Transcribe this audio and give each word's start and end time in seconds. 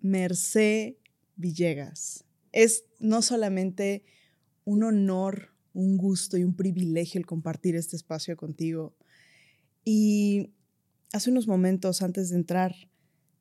Merced 0.00 0.96
Villegas. 1.36 2.24
Es 2.52 2.84
no 2.98 3.22
solamente 3.22 4.04
un 4.64 4.82
honor, 4.82 5.54
un 5.72 5.96
gusto 5.96 6.36
y 6.36 6.44
un 6.44 6.54
privilegio 6.54 7.18
el 7.18 7.26
compartir 7.26 7.76
este 7.76 7.96
espacio 7.96 8.36
contigo. 8.36 8.96
Y 9.84 10.52
hace 11.12 11.30
unos 11.30 11.46
momentos 11.46 12.02
antes 12.02 12.30
de 12.30 12.36
entrar, 12.36 12.74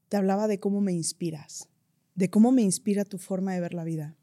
te 0.10 0.18
hablaba 0.18 0.48
de 0.48 0.60
cómo 0.60 0.82
me 0.82 0.94
inspiras, 0.94 1.70
de 2.14 2.30
cómo 2.30 2.52
me 2.52 2.62
inspira 2.62 3.06
tu 3.06 3.18
forma 3.18 3.54
de 3.54 3.62
ver 3.62 3.74
la 3.74 3.84
vida. 3.84 4.16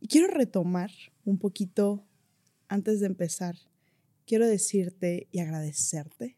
Y 0.00 0.08
quiero 0.08 0.28
retomar 0.28 0.90
un 1.24 1.38
poquito 1.38 2.06
antes 2.68 3.00
de 3.00 3.06
empezar. 3.06 3.56
Quiero 4.26 4.46
decirte 4.46 5.28
y 5.32 5.40
agradecerte 5.40 6.36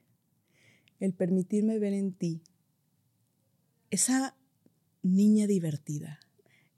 el 1.01 1.13
permitirme 1.13 1.79
ver 1.79 1.93
en 1.93 2.13
ti 2.13 2.43
esa 3.91 4.37
niña 5.05 5.47
divertida, 5.47 6.19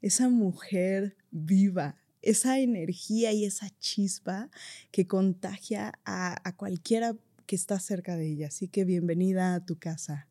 esa 0.01 0.29
mujer 0.29 1.15
viva, 1.31 1.95
esa 2.21 2.59
energía 2.59 3.31
y 3.31 3.45
esa 3.45 3.69
chispa 3.79 4.51
que 4.91 5.07
contagia 5.07 5.93
a, 6.05 6.53
cualquiera 6.57 7.15
que 7.45 7.55
está 7.55 7.79
cerca 7.79 8.17
de 8.17 8.27
ella. 8.27 8.47
Así 8.47 8.67
que 8.67 8.83
bienvenida 8.83 9.55
a 9.55 9.65
tu 9.65 9.79
casa 9.79 10.27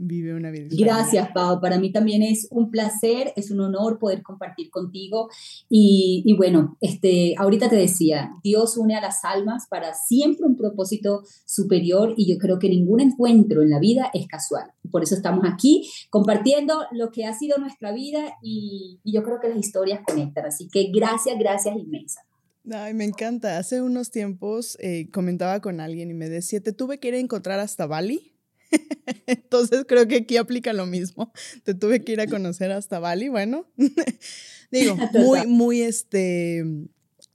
vive 0.00 0.34
una 0.34 0.50
vida. 0.50 0.68
Gracias, 0.70 1.30
Pau. 1.32 1.60
Para 1.60 1.78
mí 1.78 1.92
también 1.92 2.22
es 2.22 2.48
un 2.50 2.70
placer, 2.70 3.32
es 3.36 3.50
un 3.50 3.60
honor 3.60 3.98
poder 3.98 4.22
compartir 4.22 4.70
contigo. 4.70 5.28
Y, 5.68 6.34
bueno, 6.36 6.78
este, 6.80 7.34
ahorita 7.36 7.68
te 7.68 7.76
decía, 7.76 8.30
Dios 8.42 8.76
une 8.76 8.96
a 8.96 9.00
las 9.00 9.24
almas 9.24 9.66
para 9.68 9.94
siempre 9.94 10.46
un 10.46 10.56
propósito 10.56 11.22
superior 11.44 12.14
y 12.16 12.32
yo 12.32 12.38
creo 12.38 12.58
que 12.58 12.68
ningún 12.68 13.00
encuentro 13.00 13.62
en 13.62 13.70
la 13.70 13.78
vida 13.78 14.10
es 14.14 14.26
casual. 14.26 14.72
Por 14.90 15.02
eso 15.02 15.14
estamos 15.14 15.44
aquí 15.46 15.88
compartiendo 16.08 16.84
lo 16.92 17.10
que 17.10 17.26
ha 17.26 17.34
sido 17.34 17.58
nuestra 17.58 17.92
vida 17.92 18.20
y, 18.42 18.98
yo 19.04 19.22
creo 19.22 19.40
que 19.40 19.48
las 19.48 19.58
historias 19.58 20.00
conectan. 20.06 20.46
Así 20.46 20.68
que 20.68 20.90
gracias, 20.94 21.38
gracias 21.38 21.76
inmensa. 21.76 22.20
Ay, 22.70 22.94
me 22.94 23.04
encanta. 23.04 23.58
Hace 23.58 23.82
unos 23.82 24.10
tiempos 24.10 24.78
eh, 24.80 25.08
comentaba 25.10 25.60
con 25.60 25.80
alguien 25.80 26.10
y 26.10 26.14
me 26.14 26.28
decía, 26.28 26.60
te 26.60 26.72
tuve 26.72 27.00
que 27.00 27.08
ir 27.08 27.14
a 27.14 27.18
encontrar 27.18 27.58
hasta 27.58 27.86
Bali 27.86 28.39
Entonces 29.26 29.84
creo 29.86 30.06
que 30.08 30.18
aquí 30.18 30.36
aplica 30.36 30.72
lo 30.72 30.86
mismo. 30.86 31.32
Te 31.64 31.74
tuve 31.74 32.04
que 32.04 32.12
ir 32.12 32.20
a 32.20 32.26
conocer 32.26 32.72
hasta 32.72 32.98
Bali, 32.98 33.28
bueno, 33.28 33.66
digo, 34.70 34.96
muy, 35.12 35.46
muy 35.46 35.82
este 35.82 36.64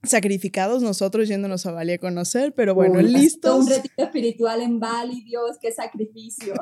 sacrificados 0.02 0.82
nosotros 0.82 1.26
yéndonos 1.26 1.66
a 1.66 1.72
Bali 1.72 1.94
a 1.94 1.98
conocer, 1.98 2.54
pero 2.54 2.74
bueno, 2.74 3.00
listos. 3.00 3.64
Un 3.64 3.68
retiro 3.68 3.94
espiritual 3.96 4.62
en 4.62 4.78
Bali, 4.78 5.22
Dios, 5.22 5.56
qué 5.60 5.72
sacrificio. 5.72 6.54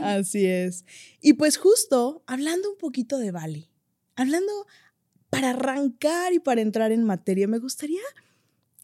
Así 0.00 0.46
es. 0.46 0.86
Y 1.20 1.34
pues 1.34 1.58
justo 1.58 2.22
hablando 2.26 2.70
un 2.70 2.78
poquito 2.78 3.18
de 3.18 3.30
Bali, 3.30 3.68
hablando 4.14 4.52
para 5.28 5.50
arrancar 5.50 6.32
y 6.32 6.38
para 6.38 6.62
entrar 6.62 6.92
en 6.92 7.04
materia, 7.04 7.46
me 7.46 7.58
gustaría 7.58 8.00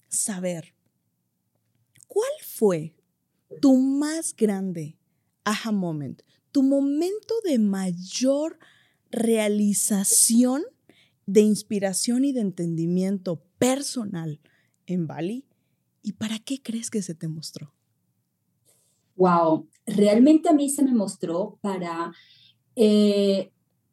saber 0.09 0.75
cuál 2.09 2.31
fue 2.45 2.95
tu 3.61 3.77
más 3.77 4.35
grande 4.37 4.97
aha 5.45 5.73
moment, 5.73 6.23
tu 6.53 6.63
momento 6.63 7.35
de 7.45 7.59
mayor 7.59 8.59
realización 9.11 10.63
de 11.27 11.41
inspiración 11.41 12.25
y 12.25 12.33
de 12.33 12.41
entendimiento 12.41 13.43
personal 13.59 14.41
en 14.87 15.07
Bali? 15.07 15.45
¿Y 16.03 16.13
para 16.13 16.39
qué 16.39 16.61
crees 16.61 16.91
que 16.91 17.03
se 17.03 17.15
te 17.15 17.29
mostró? 17.29 17.73
Wow, 19.17 19.69
realmente 19.87 20.49
a 20.49 20.53
mí 20.53 20.69
se 20.69 20.83
me 20.83 20.93
mostró 20.93 21.59
para 21.61 22.13
eh, 22.75 23.52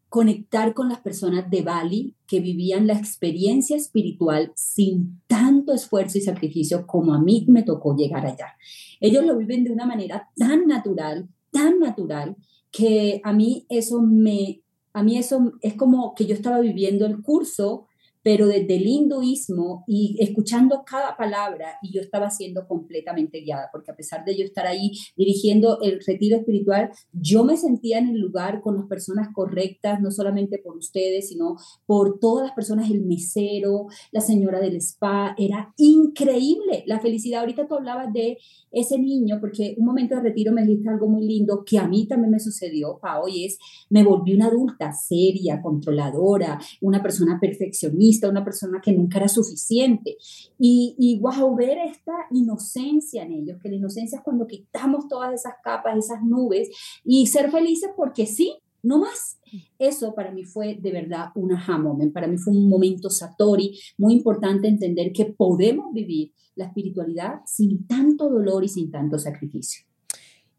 conectar 0.09 0.74
con 0.74 0.90
las 0.90 1.00
personas 1.00 1.50
de 1.50 1.62
Bali 1.62 2.16
que 2.28 2.40
vivían 2.40 2.88
la 2.88 2.94
experiencia 2.94 3.78
espiritual 3.78 4.52
sin 4.56 5.22
tanto 5.28 5.72
esfuerzo 5.72 6.18
y 6.18 6.22
sacrificio 6.22 6.88
como 6.88 7.14
a 7.14 7.22
mí 7.22 7.46
me 7.47 7.62
tocó 7.64 7.96
llegar 7.96 8.25
allá. 8.25 8.58
Ellos 9.00 9.24
lo 9.24 9.38
viven 9.38 9.64
de 9.64 9.72
una 9.72 9.86
manera 9.86 10.30
tan 10.36 10.66
natural, 10.66 11.30
tan 11.52 11.80
natural, 11.80 12.36
que 12.72 13.22
a 13.24 13.34
mí 13.34 13.66
eso 13.69 14.02
me, 14.02 14.62
a 14.94 15.03
mí 15.03 15.18
eso 15.18 15.53
es 15.62 15.75
como 15.75 16.14
que 16.16 16.25
yo 16.25 16.34
estaba 16.34 16.59
viviendo 16.59 17.06
el 17.06 17.22
curso 17.22 17.86
pero 18.22 18.47
desde 18.47 18.75
el 18.75 18.85
hinduismo 18.85 19.84
y 19.88 20.18
escuchando 20.19 20.84
cada 20.85 21.16
palabra, 21.16 21.75
y 21.81 21.91
yo 21.91 22.02
estaba 22.02 22.30
siendo 22.30 22.68
completamente 22.68 23.40
guiada, 23.40 23.69
porque 23.72 23.91
a 23.91 23.96
pesar 23.96 24.25
de 24.25 24.38
yo 24.38 24.44
estar 24.44 24.68
ahí 24.68 24.91
dirigiendo 25.16 25.80
el 25.81 26.00
retiro 26.06 26.38
espiritual, 26.38 26.90
yo 27.13 27.44
me 27.44 27.57
sentía 27.57 28.00
en 28.00 28.09
el 28.09 28.19
lugar 28.19 28.62
con 28.62 28.75
las 28.75 28.85
personas 28.88 29.30
correctas, 29.34 30.02
no 30.02 30.12
solamente 30.12 30.57
por 30.57 30.78
ustedes, 30.78 31.30
sino 31.30 31.56
por 31.85 32.19
todas 32.19 32.47
las 32.47 32.56
personas, 32.56 32.90
el 32.90 33.02
mesero, 33.02 33.88
la 34.12 34.22
señora 34.22 34.59
del 34.59 34.75
spa, 34.78 35.36
era 35.38 35.74
increíble 35.78 36.84
la 36.86 37.00
felicidad. 37.00 37.41
Ahorita 37.41 37.68
tú 37.68 37.75
hablabas 37.75 38.12
de 38.13 38.38
ese 38.72 39.00
niño, 39.00 39.38
porque 39.40 39.75
un 39.78 39.86
momento 39.86 40.16
de 40.16 40.22
retiro 40.22 40.51
me 40.51 40.63
dijiste 40.63 40.90
algo 40.90 41.07
muy 41.07 41.25
lindo 41.25 41.63
que 41.66 41.80
a 41.80 41.88
mí 41.88 42.06
también 42.07 42.31
me 42.31 42.40
sucedió, 42.40 43.00
Pao, 43.01 43.28
y 43.28 43.46
es, 43.46 43.57
me 43.90 44.03
volví 44.03 44.34
una 44.34 44.47
adulta 44.47 44.91
seria, 44.91 45.62
controladora, 45.62 46.59
una 46.81 47.01
persona 47.01 47.40
perfeccionista 47.40 48.09
una 48.30 48.44
persona 48.44 48.81
que 48.84 48.92
nunca 48.92 49.18
era 49.18 49.28
suficiente. 49.28 50.18
Y, 50.58 50.96
y 50.97 51.20
wow, 51.20 51.56
ver 51.56 51.78
esta 51.78 52.14
inocencia 52.31 53.24
en 53.24 53.34
ellos, 53.34 53.59
que 53.62 53.70
la 53.70 53.75
inocencia 53.75 54.18
es 54.18 54.24
cuando 54.24 54.47
quitamos 54.47 55.08
todas 55.08 55.34
esas 55.34 55.53
capas, 55.64 55.97
esas 55.97 56.24
nubes 56.24 56.69
y 57.03 57.28
ser 57.28 57.52
felices 57.52 57.92
porque 57.96 58.25
sí, 58.25 58.56
no 58.81 59.00
más. 59.00 59.40
Eso 59.78 60.14
para 60.14 60.31
mí 60.31 60.44
fue 60.44 60.75
de 60.75 60.92
verdad 60.92 61.30
un 61.36 61.52
aha 61.52 61.78
moment, 61.78 62.14
para 62.14 62.28
mí 62.28 62.38
fue 62.38 62.53
un 62.53 62.69
momento 62.69 63.09
satori, 63.09 63.80
muy 63.98 64.14
importante 64.14 64.68
entender 64.68 65.12
que 65.12 65.25
podemos 65.25 65.94
vivir 65.94 66.34
la 66.56 66.66
espiritualidad 66.66 67.42
sin 67.46 67.88
tanto 67.88 68.30
dolor 68.30 68.64
y 68.64 68.68
sin 68.68 68.92
tanto 68.92 69.18
sacrificio. 69.18 69.86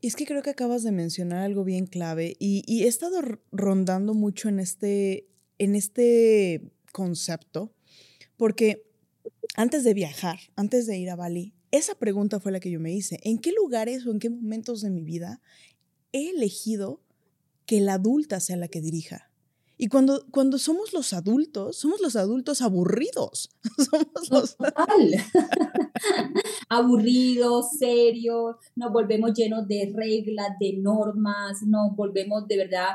Y 0.01 0.07
es 0.07 0.17
que 0.17 0.25
creo 0.25 0.43
que 0.43 0.51
acabas 0.51 0.83
de 0.83 0.93
mencionar 0.93 1.41
algo 1.41 1.63
bien 1.63 1.87
clave 1.87 2.37
y, 2.39 2.63
y 2.67 2.85
he 2.85 2.89
estado 2.89 3.21
rondando 3.53 4.15
mucho 4.15 4.49
en 4.49 4.59
este, 4.59 5.29
en 5.59 5.75
este 5.75 6.73
concepto, 6.93 7.73
porque 8.37 8.87
antes 9.57 9.85
de 9.85 9.95
viajar, 9.95 10.39
antes 10.57 10.87
de 10.87 10.99
ir 10.99 11.11
a 11.11 11.17
Bali, 11.17 11.55
esa 11.71 11.95
pregunta 11.95 12.41
fue 12.41 12.53
la 12.53 12.61
que 12.61 12.71
yo 12.71 12.81
me 12.81 12.93
hice. 12.93 13.21
¿En 13.23 13.39
qué 13.39 13.53
lugares 13.53 14.07
o 14.07 14.11
en 14.11 14.19
qué 14.19 14.31
momentos 14.31 14.81
de 14.81 14.91
mi 14.91 15.03
vida 15.03 15.41
he 16.13 16.31
elegido 16.31 17.01
que 17.67 17.81
la 17.81 17.95
adulta 17.95 18.41
sea 18.41 18.57
la 18.57 18.69
que 18.69 18.81
dirija? 18.81 19.31
Y 19.83 19.89
cuando, 19.89 20.27
cuando 20.31 20.59
somos 20.59 20.93
los 20.93 21.15
adultos, 21.15 21.79
somos 21.79 22.03
los 22.03 22.15
adultos 22.15 22.61
aburridos. 22.61 23.49
somos 23.91 24.31
los... 24.31 24.57
aburridos, 26.69 27.79
serios, 27.79 28.57
nos 28.77 28.93
volvemos 28.93 29.33
llenos 29.33 29.67
de 29.67 29.91
reglas, 29.95 30.49
de 30.61 30.75
normas, 30.75 31.63
nos 31.63 31.97
volvemos 31.97 32.47
de 32.47 32.59
verdad 32.59 32.89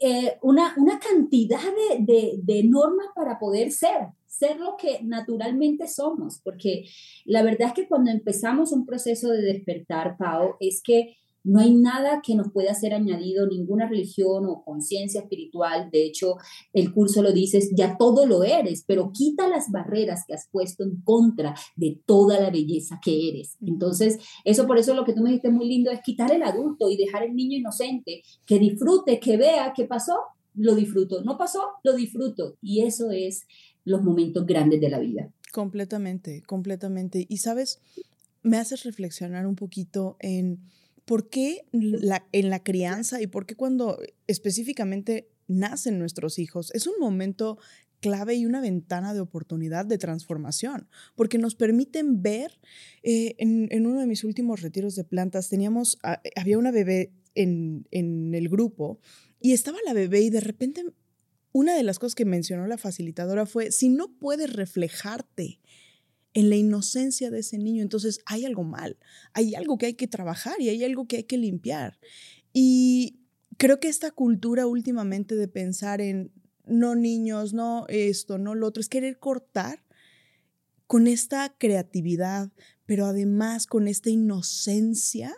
eh, 0.00 0.38
una, 0.42 0.74
una, 0.76 0.98
cantidad 0.98 1.60
de, 1.60 2.04
de, 2.04 2.38
de, 2.42 2.62
normas 2.64 3.08
para 3.14 3.38
poder 3.38 3.72
ser, 3.72 4.08
ser 4.26 4.60
lo 4.60 4.76
que 4.76 5.00
naturalmente 5.02 5.88
somos, 5.88 6.40
porque 6.44 6.84
la 7.24 7.42
verdad 7.42 7.68
es 7.68 7.74
que 7.74 7.88
cuando 7.88 8.10
empezamos 8.10 8.72
un 8.72 8.86
proceso 8.86 9.28
de 9.28 9.42
despertar, 9.42 10.16
Pau, 10.16 10.56
es 10.60 10.82
que 10.82 11.16
no 11.48 11.60
hay 11.60 11.74
nada 11.74 12.20
que 12.22 12.34
nos 12.34 12.52
pueda 12.52 12.74
ser 12.74 12.92
añadido, 12.92 13.46
ninguna 13.46 13.88
religión 13.88 14.44
o 14.46 14.62
conciencia 14.64 15.22
espiritual. 15.22 15.88
De 15.90 16.04
hecho, 16.04 16.36
el 16.74 16.92
curso 16.92 17.22
lo 17.22 17.32
dices, 17.32 17.70
ya 17.74 17.96
todo 17.96 18.26
lo 18.26 18.44
eres, 18.44 18.84
pero 18.86 19.12
quita 19.14 19.48
las 19.48 19.70
barreras 19.70 20.24
que 20.26 20.34
has 20.34 20.46
puesto 20.50 20.84
en 20.84 21.00
contra 21.02 21.54
de 21.74 22.00
toda 22.04 22.38
la 22.38 22.50
belleza 22.50 23.00
que 23.02 23.30
eres. 23.30 23.56
Entonces, 23.62 24.18
eso 24.44 24.66
por 24.66 24.76
eso 24.76 24.94
lo 24.94 25.06
que 25.06 25.14
tú 25.14 25.22
me 25.22 25.30
dijiste 25.30 25.50
muy 25.50 25.66
lindo 25.66 25.90
es 25.90 26.00
quitar 26.02 26.30
el 26.32 26.42
adulto 26.42 26.90
y 26.90 26.98
dejar 26.98 27.22
el 27.22 27.34
niño 27.34 27.56
inocente, 27.56 28.22
que 28.44 28.58
disfrute, 28.58 29.18
que 29.18 29.38
vea 29.38 29.72
qué 29.74 29.86
pasó, 29.86 30.16
lo 30.54 30.74
disfruto. 30.74 31.24
No 31.24 31.38
pasó, 31.38 31.62
lo 31.82 31.94
disfruto. 31.94 32.58
Y 32.60 32.82
eso 32.82 33.10
es 33.10 33.46
los 33.84 34.02
momentos 34.02 34.44
grandes 34.44 34.82
de 34.82 34.90
la 34.90 34.98
vida. 34.98 35.32
Completamente, 35.50 36.42
completamente. 36.42 37.24
Y 37.26 37.38
sabes, 37.38 37.80
me 38.42 38.58
haces 38.58 38.84
reflexionar 38.84 39.46
un 39.46 39.56
poquito 39.56 40.16
en 40.20 40.60
¿por 41.08 41.30
qué 41.30 41.64
en 41.72 42.50
la 42.50 42.62
crianza 42.62 43.22
y 43.22 43.26
por 43.26 43.46
qué 43.46 43.56
cuando 43.56 43.98
específicamente 44.26 45.30
nacen 45.46 45.98
nuestros 45.98 46.38
hijos, 46.38 46.70
es 46.74 46.86
un 46.86 47.00
momento 47.00 47.58
clave 48.00 48.34
y 48.34 48.44
una 48.44 48.60
ventana 48.60 49.14
de 49.14 49.20
oportunidad 49.20 49.86
de 49.86 49.96
transformación, 49.96 50.86
porque 51.16 51.38
nos 51.38 51.54
permiten 51.54 52.22
ver, 52.22 52.60
eh, 53.02 53.34
en, 53.38 53.86
uno 53.86 54.00
de 54.00 54.06
mis 54.06 54.22
últimos 54.22 54.60
retiros 54.60 54.94
de 54.94 55.04
plantas, 55.04 55.48
teníamos, 55.48 55.98
ah, 56.02 56.20
había 56.36 56.58
una 56.58 56.70
bebé 56.70 57.10
en 57.34 57.86
el 58.34 58.48
grupo 58.50 59.00
y 59.40 59.52
estaba 59.52 59.78
la 59.86 59.94
bebé 59.94 60.20
y 60.20 60.30
de 60.30 60.40
repente 60.40 60.84
una 61.52 61.74
de 61.74 61.84
las 61.84 61.98
cosas 61.98 62.14
que 62.14 62.24
mencionó 62.24 62.66
la 62.66 62.76
facilitadora 62.78 63.46
fue, 63.46 63.72
si 63.72 63.88
no 63.88 64.12
puedes 64.18 64.52
reflejarte 64.52 65.60
en 66.38 66.50
la 66.50 66.56
inocencia 66.56 67.32
de 67.32 67.40
ese 67.40 67.58
niño, 67.58 67.82
entonces 67.82 68.20
hay 68.24 68.44
algo 68.44 68.62
mal, 68.62 68.96
hay 69.32 69.56
algo 69.56 69.76
que 69.76 69.86
hay 69.86 69.94
que 69.94 70.06
trabajar 70.06 70.54
y 70.60 70.68
hay 70.68 70.84
algo 70.84 71.08
que 71.08 71.16
hay 71.16 71.24
que 71.24 71.36
limpiar. 71.36 71.98
Y 72.52 73.18
creo 73.56 73.80
que 73.80 73.88
esta 73.88 74.12
cultura 74.12 74.68
últimamente 74.68 75.34
de 75.34 75.48
pensar 75.48 76.00
en 76.00 76.30
no 76.64 76.94
niños, 76.94 77.54
no 77.54 77.86
esto, 77.88 78.38
no 78.38 78.54
lo 78.54 78.68
otro, 78.68 78.80
es 78.80 78.88
querer 78.88 79.18
cortar 79.18 79.82
con 80.86 81.08
esta 81.08 81.56
creatividad, 81.58 82.52
pero 82.86 83.06
además 83.06 83.66
con 83.66 83.88
esta 83.88 84.10
inocencia 84.10 85.34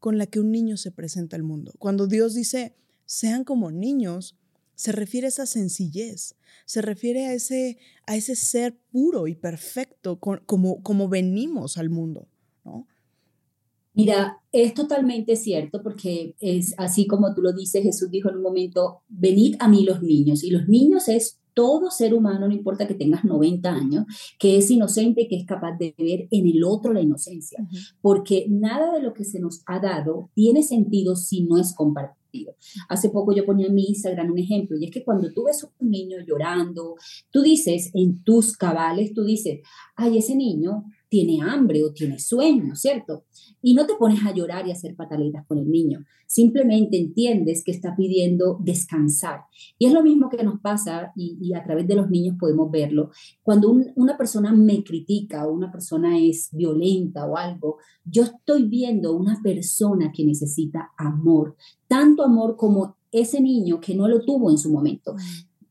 con 0.00 0.18
la 0.18 0.26
que 0.26 0.40
un 0.40 0.50
niño 0.50 0.76
se 0.76 0.90
presenta 0.90 1.36
al 1.36 1.44
mundo. 1.44 1.72
Cuando 1.78 2.08
Dios 2.08 2.34
dice, 2.34 2.74
sean 3.06 3.44
como 3.44 3.70
niños, 3.70 4.36
se 4.80 4.92
refiere 4.92 5.26
a 5.26 5.28
esa 5.28 5.44
sencillez, 5.44 6.36
se 6.64 6.80
refiere 6.80 7.26
a 7.26 7.34
ese, 7.34 7.76
a 8.06 8.16
ese 8.16 8.34
ser 8.34 8.78
puro 8.90 9.26
y 9.26 9.34
perfecto 9.34 10.18
como, 10.18 10.82
como 10.82 11.08
venimos 11.10 11.76
al 11.76 11.90
mundo, 11.90 12.28
¿no? 12.64 12.86
Mira, 13.92 14.38
es 14.52 14.72
totalmente 14.72 15.36
cierto 15.36 15.82
porque 15.82 16.34
es 16.40 16.74
así 16.78 17.06
como 17.06 17.34
tú 17.34 17.42
lo 17.42 17.52
dices, 17.52 17.82
Jesús 17.82 18.10
dijo 18.10 18.30
en 18.30 18.36
un 18.36 18.42
momento, 18.42 19.02
venid 19.08 19.56
a 19.58 19.68
mí 19.68 19.84
los 19.84 20.02
niños, 20.02 20.42
y 20.44 20.50
los 20.50 20.66
niños 20.66 21.08
es 21.08 21.39
todo 21.60 21.90
ser 21.90 22.14
humano, 22.14 22.48
no 22.48 22.54
importa 22.54 22.86
que 22.88 22.94
tengas 22.94 23.22
90 23.22 23.70
años, 23.70 24.06
que 24.38 24.56
es 24.56 24.70
inocente, 24.70 25.28
que 25.28 25.36
es 25.36 25.44
capaz 25.44 25.76
de 25.76 25.94
ver 25.98 26.26
en 26.30 26.46
el 26.46 26.64
otro 26.64 26.94
la 26.94 27.02
inocencia, 27.02 27.62
porque 28.00 28.46
nada 28.48 28.94
de 28.94 29.02
lo 29.02 29.12
que 29.12 29.24
se 29.24 29.40
nos 29.40 29.62
ha 29.66 29.78
dado 29.78 30.30
tiene 30.32 30.62
sentido 30.62 31.16
si 31.16 31.42
no 31.42 31.58
es 31.58 31.74
compartido. 31.74 32.54
Hace 32.88 33.10
poco 33.10 33.34
yo 33.34 33.44
ponía 33.44 33.66
en 33.66 33.74
mi 33.74 33.84
Instagram 33.88 34.32
un 34.32 34.38
ejemplo, 34.38 34.78
y 34.78 34.86
es 34.86 34.90
que 34.90 35.04
cuando 35.04 35.30
tú 35.34 35.44
ves 35.44 35.62
a 35.62 35.70
un 35.80 35.90
niño 35.90 36.16
llorando, 36.26 36.94
tú 37.30 37.42
dices 37.42 37.90
en 37.92 38.24
tus 38.24 38.56
cabales, 38.56 39.12
tú 39.12 39.24
dices, 39.24 39.60
ay, 39.96 40.16
ese 40.16 40.34
niño 40.34 40.84
tiene 41.10 41.42
hambre 41.42 41.82
o 41.82 41.92
tiene 41.92 42.18
sueño, 42.18 42.76
¿cierto? 42.76 43.24
Y 43.60 43.74
no 43.74 43.84
te 43.84 43.96
pones 43.96 44.24
a 44.24 44.32
llorar 44.32 44.66
y 44.66 44.70
a 44.70 44.74
hacer 44.74 44.94
pataletas 44.94 45.44
con 45.46 45.58
el 45.58 45.68
niño, 45.68 46.04
simplemente 46.26 46.96
entiendes 46.96 47.64
que 47.64 47.72
está 47.72 47.96
pidiendo 47.96 48.58
descansar. 48.60 49.40
Y 49.76 49.86
es 49.86 49.92
lo 49.92 50.04
mismo 50.04 50.30
que 50.30 50.42
nos 50.44 50.60
pasa, 50.60 51.12
y, 51.16 51.52
a 51.52 51.64
través 51.64 51.88
de 51.88 51.96
los 51.96 52.08
niños 52.08 52.36
podemos 52.38 52.70
verlo, 52.70 53.10
cuando 53.42 53.74
una 53.96 54.16
persona 54.16 54.52
me 54.52 54.84
critica 54.84 55.46
o 55.46 55.52
una 55.52 55.70
persona 55.72 56.18
es 56.18 56.48
violenta 56.52 57.26
o 57.26 57.36
algo, 57.36 57.78
yo 58.04 58.22
estoy 58.22 58.68
viendo 58.68 59.14
una 59.16 59.40
persona 59.42 60.12
que 60.14 60.24
necesita 60.24 60.92
amor, 60.96 61.56
tanto 61.88 62.22
amor 62.22 62.56
como 62.56 62.96
ese 63.10 63.40
niño 63.40 63.80
que 63.80 63.96
no 63.96 64.06
lo 64.06 64.20
tuvo 64.24 64.50
en 64.50 64.58
su 64.58 64.70
momento 64.70 65.16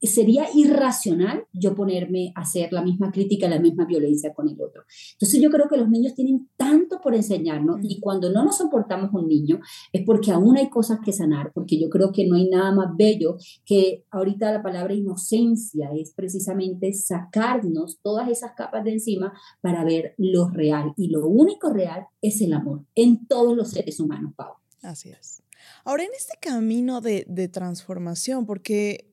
sería 0.07 0.47
irracional 0.53 1.45
yo 1.53 1.75
ponerme 1.75 2.31
a 2.35 2.41
hacer 2.41 2.71
la 2.71 2.81
misma 2.81 3.11
crítica, 3.11 3.49
la 3.49 3.59
misma 3.59 3.85
violencia 3.85 4.33
con 4.33 4.47
el 4.47 4.59
otro. 4.61 4.83
Entonces 5.13 5.41
yo 5.41 5.49
creo 5.49 5.67
que 5.67 5.77
los 5.77 5.89
niños 5.89 6.15
tienen 6.15 6.49
tanto 6.55 6.99
por 7.01 7.15
enseñarnos 7.15 7.79
y 7.83 7.99
cuando 7.99 8.31
no 8.31 8.43
nos 8.43 8.57
soportamos 8.57 9.11
un 9.13 9.27
niño 9.27 9.59
es 9.91 10.03
porque 10.05 10.31
aún 10.31 10.57
hay 10.57 10.69
cosas 10.69 10.99
que 11.03 11.11
sanar, 11.11 11.51
porque 11.53 11.79
yo 11.79 11.89
creo 11.89 12.11
que 12.11 12.27
no 12.27 12.35
hay 12.35 12.49
nada 12.49 12.73
más 12.73 12.95
bello 12.97 13.37
que 13.65 14.05
ahorita 14.11 14.51
la 14.51 14.63
palabra 14.63 14.93
inocencia 14.93 15.89
es 15.95 16.13
precisamente 16.13 16.93
sacarnos 16.93 17.99
todas 18.01 18.29
esas 18.29 18.51
capas 18.55 18.83
de 18.83 18.93
encima 18.93 19.33
para 19.61 19.83
ver 19.83 20.13
lo 20.17 20.49
real 20.49 20.93
y 20.95 21.09
lo 21.09 21.27
único 21.27 21.71
real 21.71 22.05
es 22.21 22.41
el 22.41 22.53
amor 22.53 22.85
en 22.95 23.27
todos 23.27 23.55
los 23.55 23.69
seres 23.69 23.99
humanos, 23.99 24.33
Pau. 24.35 24.53
Así 24.81 25.09
es. 25.09 25.43
Ahora, 25.83 26.03
en 26.03 26.11
este 26.15 26.37
camino 26.39 27.01
de, 27.01 27.25
de 27.27 27.49
transformación, 27.49 28.45
porque 28.45 29.08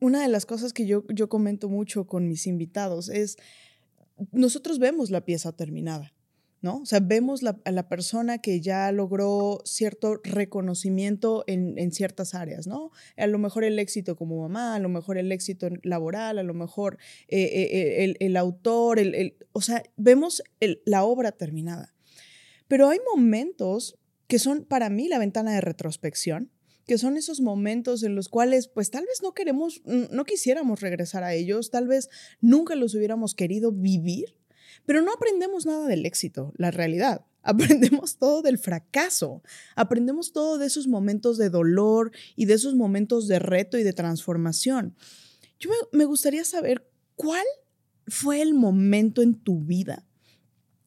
una 0.00 0.22
de 0.22 0.28
las 0.28 0.46
cosas 0.46 0.72
que 0.72 0.86
yo, 0.86 1.04
yo 1.08 1.28
comento 1.28 1.68
mucho 1.68 2.06
con 2.06 2.28
mis 2.28 2.46
invitados 2.46 3.08
es, 3.08 3.36
nosotros 4.32 4.78
vemos 4.78 5.10
la 5.10 5.24
pieza 5.24 5.52
terminada, 5.52 6.12
¿no? 6.62 6.78
O 6.78 6.86
sea, 6.86 7.00
vemos 7.00 7.42
a 7.44 7.70
la 7.70 7.88
persona 7.88 8.38
que 8.38 8.60
ya 8.60 8.90
logró 8.92 9.60
cierto 9.64 10.20
reconocimiento 10.22 11.44
en, 11.46 11.92
ciertas 11.92 12.34
áreas, 12.34 12.66
¿no? 12.66 12.90
A 13.16 13.26
lo 13.26 13.38
mejor 13.38 13.64
el 13.64 13.78
éxito 13.78 14.16
como 14.16 14.40
mamá, 14.40 14.74
a 14.74 14.78
lo 14.78 14.88
mejor 14.88 15.18
el 15.18 15.32
éxito 15.32 15.68
laboral, 15.82 16.38
a 16.38 16.42
lo 16.42 16.54
mejor 16.54 16.98
eh, 17.28 17.42
eh, 17.42 18.04
eh, 18.04 18.16
el, 18.18 18.36
autor, 18.36 18.98
el, 18.98 19.36
o 19.52 19.60
sea, 19.60 19.82
vemos 19.96 20.42
la 20.84 21.04
obra 21.04 21.32
terminada. 21.32 21.94
Pero 22.68 22.88
hay 22.88 22.98
momentos 23.14 23.98
que 24.28 24.38
son 24.38 24.64
para 24.64 24.90
mí 24.90 25.08
la 25.08 25.18
ventana 25.18 25.52
de 25.52 25.60
retrospección, 25.60 26.50
que 26.90 26.98
son 26.98 27.16
esos 27.16 27.40
momentos 27.40 28.02
en 28.02 28.16
los 28.16 28.28
cuales 28.28 28.66
pues 28.66 28.90
tal 28.90 29.06
vez 29.06 29.22
no 29.22 29.32
queremos, 29.32 29.80
no 29.84 30.24
quisiéramos 30.24 30.80
regresar 30.80 31.22
a 31.22 31.34
ellos, 31.34 31.70
tal 31.70 31.86
vez 31.86 32.08
nunca 32.40 32.74
los 32.74 32.96
hubiéramos 32.96 33.36
querido 33.36 33.70
vivir, 33.70 34.34
pero 34.86 35.00
no 35.00 35.12
aprendemos 35.12 35.66
nada 35.66 35.86
del 35.86 36.04
éxito, 36.04 36.52
la 36.56 36.72
realidad. 36.72 37.24
Aprendemos 37.44 38.16
todo 38.16 38.42
del 38.42 38.58
fracaso, 38.58 39.40
aprendemos 39.76 40.32
todo 40.32 40.58
de 40.58 40.66
esos 40.66 40.88
momentos 40.88 41.38
de 41.38 41.48
dolor 41.48 42.10
y 42.34 42.46
de 42.46 42.54
esos 42.54 42.74
momentos 42.74 43.28
de 43.28 43.38
reto 43.38 43.78
y 43.78 43.84
de 43.84 43.92
transformación. 43.92 44.96
Yo 45.60 45.70
me, 45.92 46.06
gustaría 46.06 46.44
saber 46.44 46.90
cuál 47.14 47.46
fue 48.08 48.42
el 48.42 48.52
momento 48.52 49.22
en 49.22 49.36
tu 49.36 49.60
vida 49.60 50.04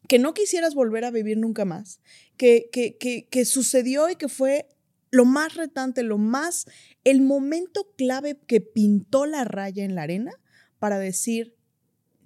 que 0.09 0.19
no 0.19 0.33
quisieras 0.33 0.75
volver 0.75 1.05
a 1.05 1.11
vivir 1.11 1.37
nunca 1.37 1.63
más, 1.63 2.01
que, 2.35 2.67
que, 2.73 2.97
que, 2.97 3.29
que 3.29 3.45
sucedió 3.45 4.09
y 4.09 4.17
que 4.17 4.27
fue 4.27 4.67
lo 5.13 5.25
más 5.25 5.53
retante, 5.53 6.01
lo 6.01 6.17
más, 6.17 6.65
el 7.03 7.21
momento 7.21 7.87
clave 7.95 8.39
que 8.47 8.61
pintó 8.61 9.27
la 9.27 9.43
raya 9.43 9.85
en 9.85 9.93
la 9.93 10.01
arena 10.01 10.31
para 10.79 10.97
decir, 10.97 11.55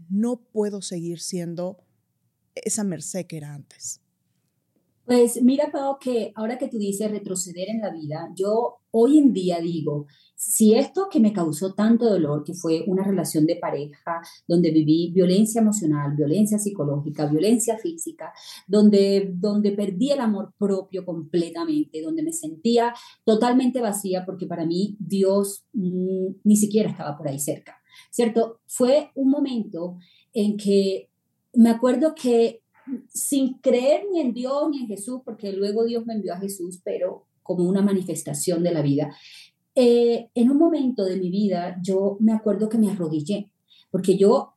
no 0.10 0.38
puedo 0.38 0.82
seguir 0.82 1.20
siendo 1.20 1.84
esa 2.56 2.86
merced 2.86 3.28
que 3.28 3.36
era 3.36 3.54
antes. 3.54 4.00
Pues 5.04 5.42
mira, 5.42 5.70
Pau, 5.70 6.00
que 6.00 6.32
ahora 6.34 6.58
que 6.58 6.70
tú 6.70 6.78
dices 6.78 7.12
retroceder 7.12 7.68
en 7.68 7.82
la 7.82 7.92
vida, 7.92 8.32
yo 8.38 8.78
hoy 8.92 9.18
en 9.18 9.34
día 9.34 9.60
digo, 9.60 10.08
si 10.40 10.76
esto 10.76 11.08
que 11.10 11.20
me 11.20 11.34
causó 11.34 11.74
tanto 11.74 12.08
dolor, 12.08 12.44
que 12.44 12.54
fue 12.54 12.84
una 12.86 13.04
relación 13.04 13.48
de 13.48 13.56
pareja 13.56 14.22
donde 14.48 14.70
viví 14.70 15.12
violencia 15.12 15.62
emocional, 15.62 16.16
violencia 16.16 16.60
psicológica, 16.60 17.26
violencia 17.26 17.76
física, 17.80 18.32
donde, 18.68 19.32
donde 19.34 19.72
perdí 19.72 20.12
el 20.12 20.20
amor 20.20 20.54
propio 20.60 21.04
completamente, 21.04 22.04
donde 22.04 22.22
me 22.22 22.32
sentía 22.32 22.94
totalmente 23.26 23.82
vacía 23.82 24.26
porque 24.28 24.46
para 24.46 24.64
mí 24.68 24.96
Dios 25.00 25.66
mm, 25.74 26.28
ni 26.44 26.56
siquiera 26.56 26.92
estaba 26.92 27.18
por 27.18 27.28
ahí 27.28 27.40
cerca, 27.40 27.82
¿cierto? 28.12 28.60
Fue 28.68 29.10
un 29.16 29.32
momento 29.32 29.98
en 30.34 30.56
que 30.56 31.10
me 31.54 31.72
acuerdo 31.72 32.14
que 32.14 32.62
sin 33.12 33.56
creer 33.56 34.04
ni 34.12 34.22
en 34.22 34.34
Dios 34.34 34.70
ni 34.70 34.82
en 34.82 34.88
Jesús, 34.88 35.22
porque 35.26 35.52
luego 35.52 35.84
Dios 35.84 36.06
me 36.06 36.14
envió 36.14 36.36
a 36.36 36.40
Jesús, 36.40 36.80
pero 36.84 37.26
como 37.48 37.64
una 37.64 37.82
manifestación 37.82 38.62
de 38.62 38.74
la 38.74 38.82
vida. 38.82 39.16
Eh, 39.80 40.32
en 40.34 40.50
un 40.50 40.58
momento 40.58 41.06
de 41.06 41.18
mi 41.18 41.30
vida, 41.30 41.78
yo 41.84 42.18
me 42.20 42.34
acuerdo 42.34 42.68
que 42.68 42.80
me 42.80 42.90
arrodillé, 42.90 43.52
porque 43.92 44.18
yo 44.18 44.56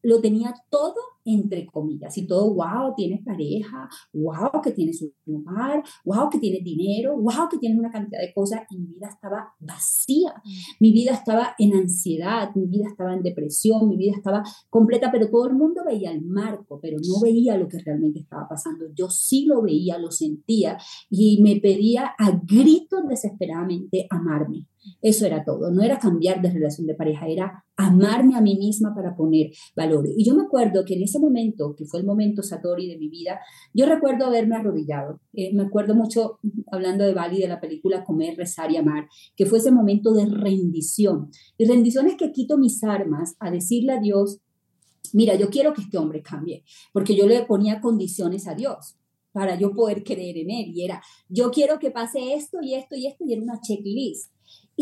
lo 0.00 0.22
tenía 0.22 0.54
todo 0.70 0.94
entre 1.24 1.66
comillas, 1.66 2.16
y 2.18 2.26
todo, 2.26 2.54
wow, 2.54 2.94
tienes 2.96 3.24
pareja, 3.24 3.88
wow, 4.12 4.60
que 4.62 4.72
tienes 4.72 5.02
un 5.02 5.12
lugar, 5.26 5.82
wow, 6.04 6.28
que 6.30 6.38
tienes 6.38 6.64
dinero, 6.64 7.16
wow, 7.16 7.48
que 7.50 7.58
tienes 7.58 7.78
una 7.78 7.90
cantidad 7.90 8.20
de 8.20 8.32
cosas, 8.32 8.62
y 8.70 8.78
mi 8.78 8.94
vida 8.94 9.08
estaba 9.08 9.54
vacía, 9.60 10.34
mm. 10.44 10.50
mi 10.80 10.92
vida 10.92 11.12
estaba 11.12 11.54
en 11.58 11.74
ansiedad, 11.74 12.50
mi 12.54 12.66
vida 12.66 12.88
estaba 12.88 13.14
en 13.14 13.22
depresión, 13.22 13.88
mi 13.88 13.96
vida 13.96 14.12
estaba 14.16 14.42
completa, 14.68 15.10
pero 15.12 15.30
todo 15.30 15.46
el 15.46 15.54
mundo 15.54 15.82
veía 15.84 16.10
el 16.10 16.22
marco, 16.22 16.78
pero 16.80 16.98
no 16.98 17.20
veía 17.20 17.56
lo 17.56 17.68
que 17.68 17.78
realmente 17.78 18.20
estaba 18.20 18.48
pasando. 18.48 18.86
Yo 18.94 19.08
sí 19.10 19.46
lo 19.46 19.62
veía, 19.62 19.98
lo 19.98 20.10
sentía, 20.10 20.78
y 21.10 21.42
me 21.42 21.60
pedía 21.60 22.12
a 22.18 22.30
gritos 22.44 23.06
desesperadamente 23.08 24.06
amarme. 24.10 24.66
Eso 25.00 25.26
era 25.26 25.44
todo, 25.44 25.70
no 25.70 25.82
era 25.82 25.98
cambiar 25.98 26.42
de 26.42 26.50
relación 26.50 26.86
de 26.86 26.94
pareja, 26.94 27.28
era 27.28 27.64
amarme 27.76 28.36
a 28.36 28.40
mí 28.40 28.56
misma 28.56 28.94
para 28.94 29.14
poner 29.16 29.50
valores. 29.76 30.12
Y 30.16 30.24
yo 30.24 30.34
me 30.34 30.42
acuerdo 30.42 30.84
que 30.84 30.94
en 30.94 31.02
ese 31.02 31.18
momento, 31.18 31.74
que 31.76 31.84
fue 31.84 32.00
el 32.00 32.06
momento 32.06 32.42
Satori 32.42 32.88
de 32.88 32.98
mi 32.98 33.08
vida, 33.08 33.40
yo 33.72 33.86
recuerdo 33.86 34.26
haberme 34.26 34.56
arrodillado. 34.56 35.20
Eh, 35.32 35.52
me 35.54 35.62
acuerdo 35.62 35.94
mucho, 35.94 36.38
hablando 36.70 37.04
de 37.04 37.14
Bali, 37.14 37.40
de 37.40 37.48
la 37.48 37.60
película 37.60 38.04
Comer, 38.04 38.36
Rezar 38.36 38.70
y 38.70 38.76
Amar, 38.76 39.08
que 39.36 39.46
fue 39.46 39.58
ese 39.58 39.70
momento 39.70 40.12
de 40.12 40.26
rendición. 40.26 41.30
Y 41.58 41.66
rendición 41.66 42.06
es 42.06 42.16
que 42.16 42.32
quito 42.32 42.58
mis 42.58 42.82
armas 42.84 43.36
a 43.38 43.50
decirle 43.50 43.92
a 43.92 44.00
Dios, 44.00 44.40
mira, 45.12 45.34
yo 45.34 45.50
quiero 45.50 45.72
que 45.72 45.82
este 45.82 45.98
hombre 45.98 46.22
cambie, 46.22 46.64
porque 46.92 47.16
yo 47.16 47.26
le 47.26 47.44
ponía 47.44 47.80
condiciones 47.80 48.46
a 48.48 48.54
Dios 48.54 48.96
para 49.32 49.58
yo 49.58 49.72
poder 49.72 50.04
creer 50.04 50.38
en 50.38 50.50
él. 50.50 50.72
Y 50.74 50.84
era, 50.84 51.02
yo 51.28 51.50
quiero 51.50 51.78
que 51.78 51.90
pase 51.90 52.34
esto 52.34 52.58
y 52.62 52.74
esto 52.74 52.94
y 52.94 53.06
esto, 53.06 53.24
y 53.26 53.32
era 53.32 53.42
una 53.42 53.60
checklist. 53.60 54.30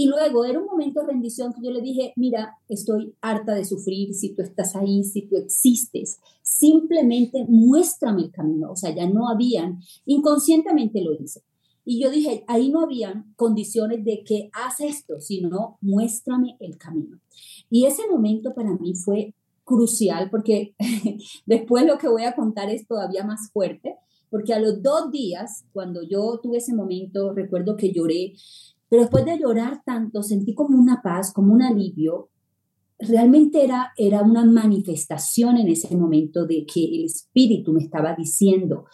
Y 0.00 0.06
luego 0.06 0.46
era 0.46 0.58
un 0.58 0.64
momento 0.64 1.00
de 1.00 1.08
rendición 1.08 1.52
que 1.52 1.60
yo 1.62 1.70
le 1.70 1.82
dije, 1.82 2.14
mira, 2.16 2.56
estoy 2.70 3.14
harta 3.20 3.54
de 3.54 3.66
sufrir, 3.66 4.14
si 4.14 4.34
tú 4.34 4.40
estás 4.40 4.74
ahí, 4.74 5.04
si 5.04 5.28
tú 5.28 5.36
existes, 5.36 6.18
simplemente 6.40 7.44
muéstrame 7.46 8.22
el 8.22 8.30
camino. 8.30 8.72
O 8.72 8.76
sea, 8.76 8.94
ya 8.94 9.06
no 9.06 9.28
habían, 9.28 9.78
inconscientemente 10.06 11.02
lo 11.02 11.12
hice. 11.12 11.42
Y 11.84 12.02
yo 12.02 12.10
dije, 12.10 12.44
ahí 12.48 12.70
no 12.70 12.80
habían 12.80 13.34
condiciones 13.36 14.02
de 14.02 14.24
que 14.24 14.48
haz 14.54 14.80
esto, 14.80 15.20
sino 15.20 15.76
muéstrame 15.82 16.56
el 16.60 16.78
camino. 16.78 17.20
Y 17.68 17.84
ese 17.84 18.08
momento 18.08 18.54
para 18.54 18.74
mí 18.78 18.94
fue 18.94 19.34
crucial 19.64 20.30
porque 20.30 20.74
después 21.44 21.84
lo 21.84 21.98
que 21.98 22.08
voy 22.08 22.22
a 22.22 22.34
contar 22.34 22.70
es 22.70 22.86
todavía 22.86 23.22
más 23.22 23.50
fuerte, 23.52 23.96
porque 24.30 24.54
a 24.54 24.60
los 24.60 24.82
dos 24.82 25.10
días, 25.10 25.64
cuando 25.72 26.02
yo 26.02 26.38
tuve 26.42 26.58
ese 26.58 26.72
momento, 26.72 27.34
recuerdo 27.34 27.76
que 27.76 27.92
lloré, 27.92 28.34
pero 28.90 29.02
después 29.02 29.24
de 29.24 29.38
llorar 29.38 29.82
tanto, 29.86 30.22
sentí 30.22 30.52
como 30.52 30.78
una 30.78 31.00
paz, 31.00 31.32
como 31.32 31.54
un 31.54 31.62
alivio. 31.62 32.28
Realmente 32.98 33.64
era, 33.64 33.92
era 33.96 34.22
una 34.22 34.44
manifestación 34.44 35.56
en 35.56 35.68
ese 35.68 35.96
momento 35.96 36.44
de 36.44 36.66
que 36.66 36.84
el 36.84 37.04
Espíritu 37.04 37.72
me 37.72 37.80
estaba 37.80 38.14
diciendo, 38.14 38.84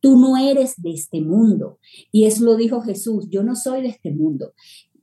tú 0.00 0.18
no 0.18 0.36
eres 0.36 0.74
de 0.76 0.90
este 0.90 1.22
mundo. 1.22 1.78
Y 2.12 2.24
eso 2.24 2.44
lo 2.44 2.56
dijo 2.56 2.82
Jesús, 2.82 3.28
yo 3.30 3.42
no 3.42 3.54
soy 3.54 3.80
de 3.80 3.88
este 3.88 4.12
mundo 4.12 4.52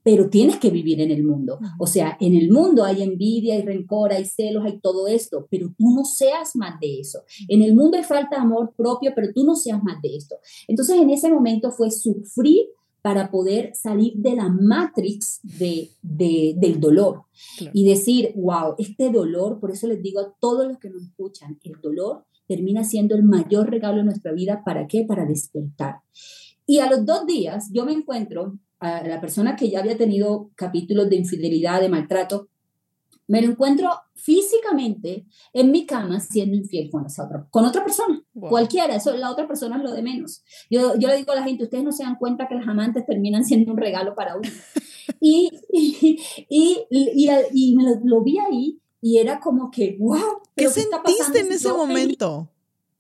pero 0.04 0.30
tienes 0.30 0.58
que 0.58 0.70
vivir 0.70 1.00
en 1.02 1.12
el 1.12 1.24
mundo. 1.24 1.60
O 1.78 1.88
sea, 1.88 2.18
en 2.20 2.36
el 2.36 2.52
mundo 2.52 2.84
hay 2.84 3.04
envidia, 3.04 3.56
hay 3.56 3.62
rencor, 3.62 4.12
hay 4.12 4.26
celos, 4.26 4.66
hay 4.66 4.80
todo 4.80 5.08
esto, 5.08 5.48
pero 5.50 5.68
tú 5.78 5.94
no 5.96 6.06
seas 6.06 6.56
más 6.56 6.80
de 6.80 7.00
eso. 7.00 7.20
En 7.48 7.62
el 7.62 7.76
mundo 7.76 7.98
hay 7.98 8.04
falta 8.04 8.38
de 8.38 8.42
amor 8.42 8.74
propio, 8.76 9.12
pero 9.16 9.32
tú 9.34 9.44
no 9.44 9.56
seas 9.56 9.84
más 9.84 10.02
de 10.02 10.16
esto. 10.16 10.38
Entonces, 10.68 10.98
en 10.98 11.10
ese 11.10 11.32
momento 11.32 11.72
fue 11.72 11.92
sufrir 11.92 12.66
para 13.02 13.32
poder 13.32 13.72
salir 13.76 14.14
de 14.16 14.36
la 14.36 14.50
matrix 14.50 15.40
de, 15.44 15.90
del 16.02 16.80
dolor 16.80 17.24
y 17.74 17.88
decir, 17.88 18.32
wow, 18.36 18.76
este 18.78 19.10
dolor, 19.10 19.60
por 19.60 19.72
eso 19.72 19.88
les 19.88 20.02
digo 20.02 20.20
a 20.20 20.34
todos 20.40 20.68
los 20.68 20.78
que 20.78 20.90
nos 20.90 21.04
escuchan, 21.04 21.60
el 21.64 21.82
dolor 21.82 22.26
termina 22.48 22.84
siendo 22.84 23.16
el 23.16 23.24
mayor 23.24 23.70
regalo 23.70 23.98
de 23.98 24.04
nuestra 24.04 24.34
vida. 24.34 24.62
¿Para 24.64 24.86
qué? 24.88 25.04
Para 25.04 25.26
despertar. 25.26 26.02
Y 26.66 26.80
a 26.80 26.90
los 26.90 27.06
dos 27.06 27.26
días 27.26 27.70
yo 27.72 27.86
me 27.86 27.94
encuentro 27.94 28.60
a 28.80 29.08
la 29.08 29.22
persona 29.22 29.56
que 29.56 29.70
ya 29.70 29.80
había 29.80 29.98
tenido 29.98 30.52
capítulos 30.56 31.10
de 31.10 31.16
infidelidad, 31.16 31.82
de 31.82 31.90
maltrato, 31.90 32.50
me 33.32 33.42
lo 33.42 33.52
encuentro 33.52 33.90
físicamente 34.14 35.26
en 35.54 35.72
mi 35.72 35.86
cama 35.86 36.20
siendo 36.20 36.58
infiel 36.58 36.90
con, 36.92 37.06
otra, 37.06 37.48
con 37.50 37.64
otra 37.64 37.82
persona, 37.82 38.22
cualquiera, 38.34 38.94
eso 38.98 39.16
la 39.16 39.32
otra 39.32 39.48
persona 39.48 39.78
es 39.78 39.84
lo 39.84 39.94
de 39.94 40.02
menos. 40.02 40.44
Yo, 40.70 40.96
yo 41.00 41.08
le 41.08 41.16
digo 41.16 41.32
a 41.32 41.36
la 41.36 41.44
gente, 41.44 41.64
ustedes 41.64 41.86
no 41.86 41.94
se 41.94 42.04
dan 42.04 42.18
cuenta 42.18 42.50
que 42.50 42.56
los 42.56 42.68
amantes 42.68 43.06
terminan 43.06 43.46
siendo 43.46 43.72
un 43.72 43.78
regalo 43.78 44.16
para 44.16 44.36
uno. 44.36 44.50
y, 45.22 45.50
y, 45.72 46.20
y, 46.50 47.30
y, 47.54 47.76
me 47.78 47.84
lo, 48.04 48.22
vi 48.22 48.38
ahí 48.38 48.82
y 49.00 49.20
era 49.20 49.40
como 49.40 49.72
que, 49.72 49.96
wow. 49.98 50.42
¿Qué 50.54 50.68
sentiste 50.68 51.40
en 51.40 51.54
ese 51.54 51.72
momento? 51.72 52.50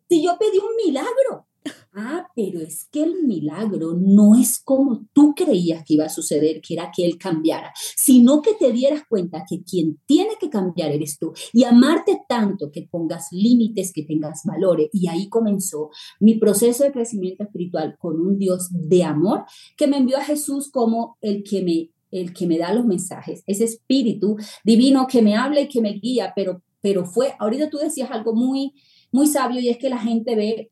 si 0.07 0.21
yo 0.21 0.37
pedí 0.37 0.57
un 0.57 0.75
milagro, 0.85 1.47
Ah, 1.93 2.27
pero 2.35 2.61
es 2.61 2.87
que 2.91 3.03
el 3.03 3.23
milagro 3.23 3.93
no 3.93 4.35
es 4.35 4.59
como 4.63 5.05
tú 5.13 5.33
creías 5.35 5.83
que 5.85 5.95
iba 5.95 6.05
a 6.05 6.09
suceder, 6.09 6.61
que 6.61 6.73
era 6.73 6.91
que 6.95 7.05
Él 7.05 7.17
cambiara, 7.17 7.71
sino 7.95 8.41
que 8.41 8.53
te 8.53 8.71
dieras 8.71 9.03
cuenta 9.07 9.43
que 9.47 9.61
quien 9.63 9.99
tiene 10.05 10.31
que 10.39 10.49
cambiar 10.49 10.91
eres 10.91 11.19
tú 11.19 11.33
y 11.53 11.63
amarte 11.65 12.21
tanto 12.27 12.71
que 12.71 12.87
pongas 12.89 13.27
límites, 13.31 13.91
que 13.93 14.03
tengas 14.03 14.41
valores. 14.45 14.89
Y 14.93 15.07
ahí 15.07 15.29
comenzó 15.29 15.89
mi 16.19 16.35
proceso 16.35 16.83
de 16.83 16.91
crecimiento 16.91 17.43
espiritual 17.43 17.95
con 17.99 18.19
un 18.19 18.37
Dios 18.37 18.69
de 18.71 19.03
amor 19.03 19.43
que 19.77 19.87
me 19.87 19.97
envió 19.97 20.17
a 20.17 20.23
Jesús 20.23 20.71
como 20.71 21.17
el 21.21 21.43
que 21.43 21.61
me 21.61 21.89
el 22.11 22.33
que 22.33 22.45
me 22.45 22.57
da 22.57 22.73
los 22.73 22.85
mensajes, 22.85 23.41
ese 23.47 23.63
espíritu 23.63 24.35
divino 24.65 25.07
que 25.07 25.21
me 25.21 25.37
habla 25.37 25.61
y 25.61 25.69
que 25.69 25.79
me 25.79 25.93
guía, 25.93 26.33
pero 26.35 26.61
pero 26.81 27.05
fue, 27.05 27.35
ahorita 27.39 27.69
tú 27.69 27.77
decías 27.77 28.11
algo 28.11 28.33
muy 28.33 28.73
muy 29.11 29.27
sabio 29.27 29.59
y 29.59 29.69
es 29.69 29.77
que 29.77 29.89
la 29.89 29.99
gente 29.99 30.35
ve 30.35 30.70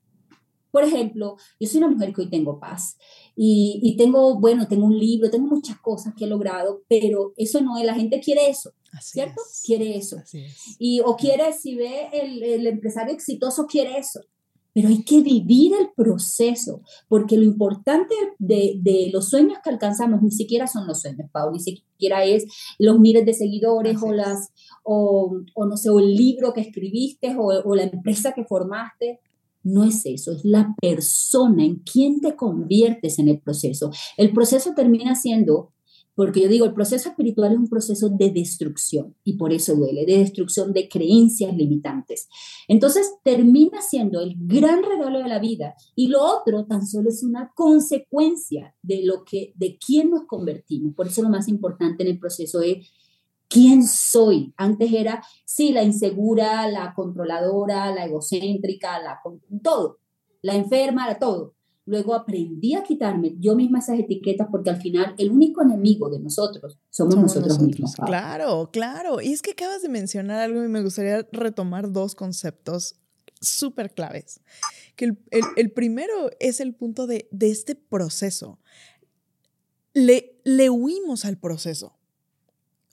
por 0.71 0.83
ejemplo, 0.83 1.37
yo 1.59 1.67
soy 1.67 1.79
una 1.79 1.89
mujer 1.89 2.13
que 2.13 2.21
hoy 2.21 2.29
tengo 2.29 2.59
paz 2.59 2.97
y, 3.35 3.95
tengo, 3.97 4.39
bueno, 4.39 4.67
tengo 4.67 4.85
un 4.85 4.97
libro, 4.97 5.29
tengo 5.29 5.47
muchas 5.47 5.79
cosas 5.79 6.13
que 6.15 6.25
he 6.25 6.27
logrado, 6.27 6.83
pero 6.87 7.33
eso 7.37 7.61
no 7.61 7.77
es, 7.77 7.85
la 7.85 7.95
gente 7.95 8.19
quiere 8.19 8.49
eso, 8.49 8.73
¿cierto? 9.01 9.41
Quiere 9.65 9.97
eso. 9.97 10.17
Y 10.77 11.01
o 11.01 11.15
quiere, 11.15 11.53
si 11.53 11.75
ve 11.75 12.09
el, 12.11 12.43
el 12.43 12.67
empresario 12.67 13.13
exitoso, 13.13 13.65
quiere 13.65 13.97
eso 13.97 14.21
pero 14.73 14.87
hay 14.87 15.03
que 15.03 15.21
vivir 15.21 15.73
el 15.73 15.89
proceso, 15.95 16.81
porque 17.07 17.37
lo 17.37 17.43
importante 17.43 18.15
de, 18.37 18.79
de, 18.81 19.09
los 19.11 19.29
sueños 19.29 19.57
que 19.63 19.69
alcanzamos 19.69 20.21
ni 20.21 20.31
siquiera 20.31 20.67
son 20.67 20.87
los 20.87 21.01
sueños, 21.01 21.29
Pau, 21.31 21.51
ni 21.51 21.59
siquiera 21.59 22.23
es 22.23 22.45
los 22.77 22.99
miles 22.99 23.25
de 23.25 23.33
seguidores 23.33 23.97
o 24.01 24.13
las, 24.13 24.53
o, 24.83 25.35
o, 25.55 25.65
no 25.65 25.75
sé, 25.75 25.89
o 25.89 25.99
el 25.99 26.15
libro 26.15 26.53
que 26.53 26.61
escribiste 26.61 27.35
o, 27.35 27.47
o 27.47 27.75
la 27.75 27.83
empresa 27.83 28.33
que 28.33 28.45
formaste. 28.45 29.19
No 29.63 29.83
es 29.83 30.05
eso, 30.05 30.31
es 30.31 30.45
la 30.45 30.75
persona 30.81 31.65
en 31.65 31.77
quien 31.77 32.21
te 32.21 32.35
conviertes 32.35 33.19
en 33.19 33.27
el 33.27 33.39
proceso. 33.39 33.91
El 34.17 34.31
proceso 34.31 34.73
termina 34.73 35.15
siendo, 35.15 35.73
porque 36.15 36.41
yo 36.41 36.47
digo, 36.47 36.65
el 36.65 36.73
proceso 36.73 37.09
espiritual 37.09 37.51
es 37.51 37.57
un 37.57 37.67
proceso 37.67 38.09
de 38.09 38.31
destrucción 38.31 39.15
y 39.23 39.33
por 39.33 39.51
eso 39.51 39.75
duele, 39.75 40.05
de 40.05 40.19
destrucción 40.19 40.71
de 40.71 40.87
creencias 40.87 41.55
limitantes. 41.55 42.29
Entonces 42.69 43.15
termina 43.23 43.81
siendo 43.81 44.21
el 44.21 44.35
gran 44.37 44.81
regalo 44.83 45.19
de 45.19 45.27
la 45.27 45.39
vida 45.39 45.75
y 45.95 46.07
lo 46.07 46.21
otro 46.23 46.65
tan 46.65 46.87
solo 46.87 47.09
es 47.09 47.23
una 47.23 47.51
consecuencia 47.53 48.75
de 48.81 49.03
lo 49.03 49.25
que, 49.25 49.53
de 49.55 49.77
quién 49.77 50.09
nos 50.09 50.25
convertimos. 50.25 50.95
Por 50.95 51.07
eso 51.07 51.21
lo 51.21 51.29
más 51.29 51.49
importante 51.49 52.03
en 52.03 52.09
el 52.09 52.19
proceso 52.19 52.61
es 52.61 52.87
quién 53.49 53.85
soy. 53.85 54.53
Antes 54.55 54.93
era, 54.93 55.23
sí, 55.43 55.73
la 55.73 55.83
insegura, 55.83 56.67
la 56.69 56.93
controladora, 56.93 57.93
la 57.93 58.05
egocéntrica, 58.05 58.99
la, 58.99 59.19
todo, 59.61 59.99
la 60.41 60.55
enferma, 60.55 61.17
todo. 61.19 61.55
Luego 61.85 62.13
aprendí 62.13 62.75
a 62.75 62.83
quitarme 62.83 63.33
yo 63.39 63.55
misma 63.55 63.79
esas 63.79 63.97
etiquetas 63.97 64.47
porque 64.51 64.69
al 64.69 64.79
final 64.79 65.15
el 65.17 65.31
único 65.31 65.63
enemigo 65.63 66.07
de 66.09 66.19
nosotros 66.19 66.77
somos, 66.91 67.15
nosotros, 67.15 67.59
mismos. 67.59 67.95
Claro, 67.95 68.69
claro. 68.71 69.21
Y 69.21 69.33
es 69.33 69.41
que 69.41 69.51
acabas 69.51 69.81
de 69.81 69.89
mencionar 69.89 70.39
algo 70.39 70.63
y 70.63 70.67
me 70.67 70.83
gustaría 70.83 71.27
retomar 71.31 71.91
dos 71.91 72.13
conceptos 72.13 72.99
súper 73.41 73.91
claves. 73.91 74.41
Que 74.95 75.05
el, 75.05 75.17
el, 75.55 75.71
primero 75.71 76.29
es 76.39 76.59
el 76.59 76.75
punto 76.75 77.07
de, 77.07 77.27
de 77.31 77.49
este 77.49 77.73
proceso. 77.73 78.59
Le, 79.93 80.39
le 80.43 80.69
huimos 80.69 81.25
al 81.25 81.39
proceso. 81.39 81.98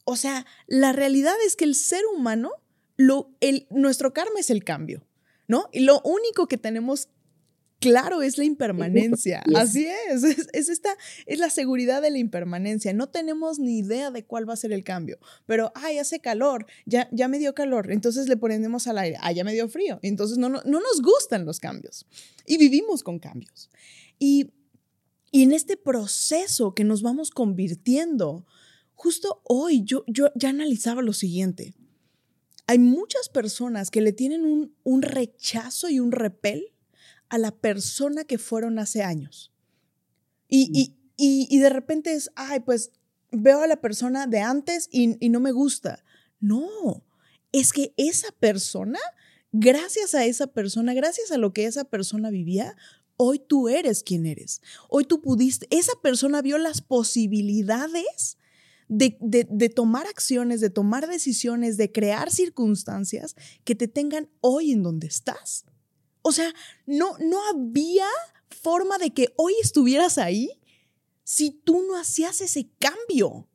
O 0.08 0.14
sea, 0.14 0.46
la 0.68 0.92
realidad 0.92 1.34
es 1.44 1.56
que 1.56 1.64
el 1.64 1.75
ser 1.75 2.02
humano, 2.16 2.52
lo, 2.96 3.34
el, 3.40 3.66
nuestro 3.70 4.12
karma 4.14 4.38
es 4.38 4.50
el 4.50 4.62
cambio, 4.62 5.04
¿no? 5.48 5.68
Y 5.72 5.80
lo 5.80 6.00
único 6.02 6.46
que 6.46 6.56
tenemos 6.56 7.08
claro 7.80 8.22
es 8.22 8.38
la 8.38 8.44
impermanencia. 8.44 9.42
Así 9.56 9.84
es, 9.86 10.22
es, 10.22 10.68
esta, 10.68 10.96
es 11.26 11.40
la 11.40 11.50
seguridad 11.50 12.00
de 12.02 12.12
la 12.12 12.18
impermanencia. 12.18 12.92
No 12.92 13.08
tenemos 13.08 13.58
ni 13.58 13.78
idea 13.78 14.12
de 14.12 14.25
cuál 14.25 14.48
va 14.48 14.52
a 14.54 14.56
ser 14.56 14.72
el 14.72 14.84
cambio, 14.84 15.18
pero, 15.44 15.72
ay, 15.75 15.98
hace 15.98 16.20
calor, 16.20 16.66
ya, 16.84 17.08
ya 17.10 17.26
me 17.26 17.40
dio 17.40 17.52
calor, 17.52 17.90
entonces 17.90 18.28
le 18.28 18.36
ponemos 18.36 18.86
al 18.86 18.98
aire, 18.98 19.18
ah, 19.20 19.32
ya 19.32 19.42
me 19.42 19.54
dio 19.54 19.68
frío, 19.68 19.98
entonces 20.02 20.38
no, 20.38 20.48
no, 20.48 20.62
no 20.64 20.78
nos 20.78 21.02
gustan 21.02 21.44
los 21.44 21.58
cambios 21.58 22.06
y 22.46 22.58
vivimos 22.58 23.02
con 23.02 23.18
cambios. 23.18 23.70
Y, 24.20 24.52
y 25.32 25.42
en 25.42 25.52
este 25.52 25.76
proceso 25.76 26.75
que 26.75 26.84
nos 26.84 27.02
vamos 27.02 27.32
convirtiendo, 27.32 28.46
Justo 28.96 29.42
hoy 29.44 29.84
yo, 29.84 30.04
yo 30.08 30.32
ya 30.34 30.48
analizaba 30.48 31.02
lo 31.02 31.12
siguiente. 31.12 31.74
Hay 32.66 32.78
muchas 32.78 33.28
personas 33.28 33.90
que 33.90 34.00
le 34.00 34.12
tienen 34.12 34.44
un, 34.44 34.74
un 34.82 35.02
rechazo 35.02 35.88
y 35.88 36.00
un 36.00 36.10
repel 36.10 36.72
a 37.28 37.38
la 37.38 37.52
persona 37.52 38.24
que 38.24 38.38
fueron 38.38 38.78
hace 38.78 39.02
años. 39.02 39.52
Y, 40.48 40.70
y, 40.72 40.96
y, 41.16 41.46
y, 41.50 41.58
de 41.60 41.70
repente 41.70 42.14
es, 42.14 42.30
ay, 42.34 42.60
pues 42.60 42.90
veo 43.30 43.60
a 43.60 43.66
la 43.66 43.80
persona 43.80 44.26
de 44.26 44.40
antes 44.40 44.88
y, 44.90 45.16
y 45.24 45.28
no 45.28 45.40
me 45.40 45.52
gusta. 45.52 46.02
No, 46.40 47.04
es 47.52 47.72
que 47.72 47.92
esa 47.96 48.32
persona, 48.32 49.00
gracias 49.52 50.14
a 50.14 50.24
esa 50.24 50.46
persona, 50.46 50.94
gracias 50.94 51.30
a 51.32 51.38
lo 51.38 51.52
que 51.52 51.66
esa 51.66 51.84
persona 51.84 52.30
vivía, 52.30 52.76
hoy 53.16 53.38
tú 53.38 53.68
eres 53.68 54.02
quien 54.02 54.26
eres. 54.26 54.62
Hoy 54.88 55.04
tú 55.04 55.20
pudiste, 55.20 55.66
esa 55.70 55.92
persona 56.02 56.42
vio 56.42 56.58
las 56.58 56.80
posibilidades 56.80 58.38
de, 58.88 59.71
tomar 59.75 60.07
acciones, 60.07 60.61
de 60.61 60.71
tomar 60.71 61.09
decisiones, 61.09 61.76
de 61.76 61.90
crear 61.90 62.31
circunstancias 62.31 63.35
que 63.64 63.75
te 63.75 63.88
tengan 63.88 64.28
hoy 64.40 64.73
en 64.73 64.83
donde 64.83 65.07
estás. 65.07 65.64
O 66.23 66.33
sea, 66.33 66.52
no, 66.87 67.16
no 67.19 67.38
había 67.49 68.07
forma 68.50 68.99
de 68.99 69.11
que 69.11 69.33
hoy 69.37 69.55
estuvieras 69.62 70.19
ahí 70.19 70.50
si 71.25 71.50
tú 71.50 71.85
no 71.88 71.99
hacías 71.99 72.40
ese 72.40 72.71
cambio. 72.78 73.49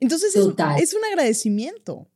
Entonces 0.00 0.34
es, 0.36 0.46
es, 0.78 0.94
un 0.94 1.04
agradecimiento. 1.04 2.08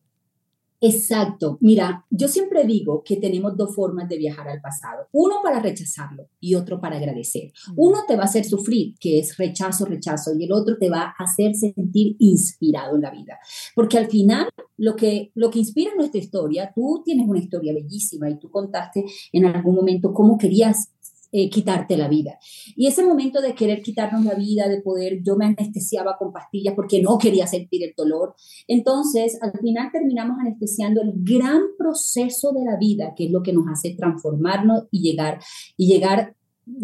Exacto. 0.81 1.59
Mira, 1.61 2.07
yo 2.09 2.29
siempre 2.29 2.65
digo 2.65 3.03
que 3.05 3.17
tenemos 3.17 3.57
dos 3.57 3.75
formas 3.75 4.09
de 4.09 4.17
viajar 4.17 4.49
al 4.49 4.61
pasado. 4.61 5.09
Uno 5.13 5.37
para 5.43 5.61
rechazarlo 5.61 6.29
y 6.41 6.55
otro 6.55 6.81
para 6.81 6.99
agradecer. 6.99 7.53
Uno 7.75 7.99
te 8.07 8.15
va 8.15 8.23
a 8.23 8.27
hacer 8.27 8.45
sufrir, 8.45 8.95
que 9.01 9.19
es 9.19 9.37
rechazo, 9.37 9.87
rechazo, 9.87 10.35
y 10.39 10.45
el 10.45 10.53
otro 10.53 10.77
te 10.79 10.89
va 10.89 11.15
a 11.19 11.25
hacer 11.25 11.55
sentir 11.57 12.15
inspirado 12.21 12.95
en 12.95 13.03
la 13.03 13.11
vida. 13.11 13.39
Porque 13.75 13.99
al 13.99 14.07
final, 14.07 14.49
lo 14.77 14.95
que, 14.95 15.33
lo 15.35 15.51
que 15.51 15.59
inspira 15.59 15.91
nuestra 15.97 16.21
historia, 16.21 16.71
tú 16.73 17.03
tienes 17.05 17.29
una 17.29 17.41
historia 17.41 17.73
bellísima 17.73 18.31
y 18.31 18.39
tú 18.39 18.49
contaste 18.49 19.05
en 19.33 19.47
algún 19.47 19.75
momento 19.75 20.13
cómo 20.13 20.39
querías 20.39 20.91
eh, 21.31 21.51
quitarte 21.51 21.97
la 21.97 22.09
vida. 22.09 22.39
Y 22.75 22.87
ese 22.87 23.05
momento 23.05 23.43
de 23.43 23.55
querer 23.55 23.83
quitarnos 23.83 24.25
la 24.25 24.35
vida, 24.35 24.67
de 24.67 24.81
poder, 24.81 25.23
yo 25.23 25.37
me 25.37 25.45
anestesiaba 25.45 26.17
con 26.17 26.33
pastillas 26.33 26.75
porque 26.75 27.03
no 27.03 27.19
quería 27.19 27.47
sentir 27.47 27.85
el 27.85 27.93
dolor. 27.95 28.35
Entonces, 28.67 29.39
al 29.43 29.53
final 29.61 29.91
terminamos 29.93 30.39
anestesiando 30.41 31.03
el 31.03 31.13
gran 31.17 31.61
proceso 31.77 32.53
de 32.53 32.65
la 32.65 32.77
vida, 32.77 33.13
que 33.15 33.27
es 33.27 33.31
lo 33.31 33.43
que 33.43 33.53
nos 33.53 33.67
hace 33.71 33.95
transformarnos 33.95 34.85
y 34.91 35.03
llegar, 35.03 35.39
y 35.77 35.87
llegar 35.87 36.35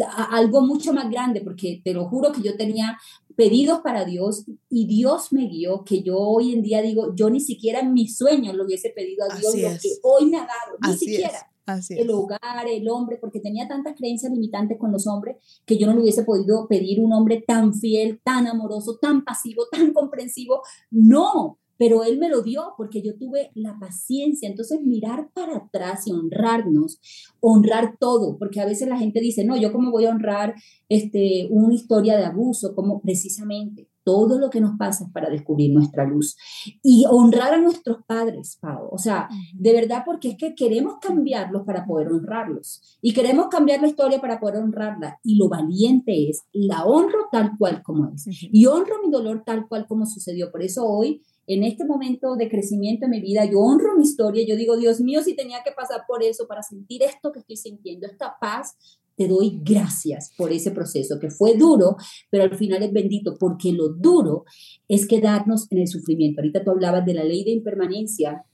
a 0.07 0.37
algo 0.37 0.61
mucho 0.61 0.93
más 0.93 1.09
grande, 1.09 1.41
porque 1.41 1.81
te 1.83 1.93
lo 1.93 2.07
juro 2.07 2.31
que 2.31 2.41
yo 2.41 2.55
tenía 2.55 2.99
pedidos 3.35 3.79
para 3.79 4.05
Dios 4.05 4.45
y 4.69 4.85
Dios 4.85 5.33
me 5.33 5.47
guió, 5.47 5.83
que 5.83 6.03
yo 6.03 6.17
hoy 6.17 6.53
en 6.53 6.61
día 6.61 6.81
digo, 6.81 7.15
yo 7.15 7.29
ni 7.29 7.39
siquiera 7.39 7.79
en 7.79 7.93
mis 7.93 8.15
sueños 8.15 8.55
lo 8.55 8.65
hubiese 8.65 8.91
pedido 8.91 9.25
a 9.29 9.35
Dios, 9.35 9.55
lo 9.55 9.69
que 9.69 9.89
hoy 10.03 10.25
me 10.27 10.37
ha 10.37 10.41
dado, 10.41 10.77
ni 10.87 10.97
siquiera 10.97 11.51
el 11.89 12.11
hogar, 12.11 12.67
el 12.67 12.87
hombre, 12.89 13.17
porque 13.19 13.39
tenía 13.39 13.67
tantas 13.67 13.95
creencias 13.95 14.31
limitantes 14.31 14.77
con 14.77 14.91
los 14.91 15.07
hombres 15.07 15.37
que 15.65 15.77
yo 15.77 15.87
no 15.87 15.93
le 15.93 16.01
hubiese 16.01 16.23
podido 16.23 16.67
pedir 16.67 16.99
un 16.99 17.13
hombre 17.13 17.43
tan 17.45 17.73
fiel, 17.73 18.19
tan 18.23 18.47
amoroso, 18.47 18.97
tan 19.01 19.23
pasivo, 19.23 19.63
tan 19.71 19.93
comprensivo. 19.93 20.61
No, 20.91 21.59
pero 21.77 22.03
Él 22.03 22.17
me 22.17 22.29
lo 22.29 22.41
dio 22.41 22.73
porque 22.77 23.01
yo 23.01 23.17
tuve 23.17 23.51
la 23.55 23.77
paciencia. 23.79 24.47
Entonces, 24.47 24.81
mirar 24.81 25.29
para 25.33 25.57
atrás 25.57 26.07
y 26.07 26.11
honrarnos, 26.11 26.99
honrar 27.39 27.97
todo, 27.99 28.37
porque 28.37 28.61
a 28.61 28.65
veces 28.65 28.87
la 28.87 28.97
gente 28.97 29.19
dice, 29.19 29.43
no, 29.43 29.57
yo 29.57 29.73
cómo 29.73 29.91
voy 29.91 30.05
a 30.05 30.11
honrar 30.11 30.55
este, 30.87 31.47
una 31.49 31.73
historia 31.73 32.17
de 32.17 32.25
abuso, 32.25 32.75
como 32.75 33.01
precisamente 33.01 33.89
todo 34.05 34.39
lo 34.39 34.49
que 34.49 34.61
nos 34.61 34.77
pasa 34.77 35.09
para 35.11 35.29
descubrir 35.29 35.73
nuestra 35.73 36.05
luz 36.05 36.37
y 36.81 37.05
honrar 37.09 37.55
a 37.55 37.57
nuestros 37.57 37.97
padres, 38.05 38.57
Pau. 38.61 38.87
O 38.91 38.97
sea, 38.97 39.27
de 39.53 39.73
verdad, 39.73 40.03
porque 40.05 40.29
es 40.29 40.37
que 40.37 40.55
queremos 40.55 40.99
cambiarlos 41.01 41.63
para 41.65 41.85
poder 41.85 42.09
honrarlos 42.09 42.81
y 43.01 43.13
queremos 43.13 43.47
cambiar 43.47 43.81
la 43.81 43.87
historia 43.87 44.21
para 44.21 44.39
poder 44.39 44.63
honrarla. 44.63 45.19
Y 45.23 45.37
lo 45.37 45.49
valiente 45.49 46.29
es, 46.29 46.43
la 46.53 46.85
honro 46.85 47.27
tal 47.31 47.57
cual 47.57 47.81
como 47.83 48.07
es 48.07 48.25
y 48.27 48.65
honro 48.67 49.01
mi 49.03 49.11
dolor 49.11 49.43
tal 49.45 49.67
cual 49.67 49.87
como 49.87 50.05
sucedió. 50.05 50.51
Por 50.51 50.61
eso 50.61 50.85
hoy 50.85 51.23
en 51.47 51.63
este 51.63 51.85
momento 51.85 52.35
de 52.35 52.49
crecimiento 52.49 53.05
en 53.05 53.11
mi 53.11 53.21
vida, 53.21 53.45
yo 53.45 53.59
honro 53.59 53.95
mi 53.97 54.03
historia, 54.03 54.45
yo 54.47 54.55
digo, 54.55 54.77
Dios 54.77 54.99
mío, 54.99 55.21
si 55.21 55.35
tenía 55.35 55.63
que 55.63 55.71
pasar 55.71 56.03
por 56.07 56.23
eso 56.23 56.47
para 56.47 56.63
sentir 56.63 57.03
esto 57.03 57.31
que 57.31 57.39
estoy 57.39 57.57
sintiendo, 57.57 58.07
esta 58.07 58.35
paz, 58.39 58.77
te 59.15 59.27
doy 59.27 59.59
gracias 59.63 60.33
por 60.37 60.51
ese 60.51 60.71
proceso 60.71 61.19
que 61.19 61.29
fue 61.29 61.55
duro, 61.55 61.97
pero 62.29 62.43
al 62.43 62.55
final 62.55 62.83
es 62.83 62.91
bendito, 62.91 63.35
porque 63.39 63.71
lo 63.71 63.89
duro 63.89 64.45
es 64.87 65.07
quedarnos 65.07 65.71
en 65.71 65.79
el 65.79 65.87
sufrimiento. 65.87 66.41
Ahorita 66.41 66.63
tú 66.63 66.71
hablabas 66.71 67.05
de 67.05 67.13
la 67.13 67.23
ley 67.23 67.43
de 67.43 67.51
impermanencia, 67.51 68.45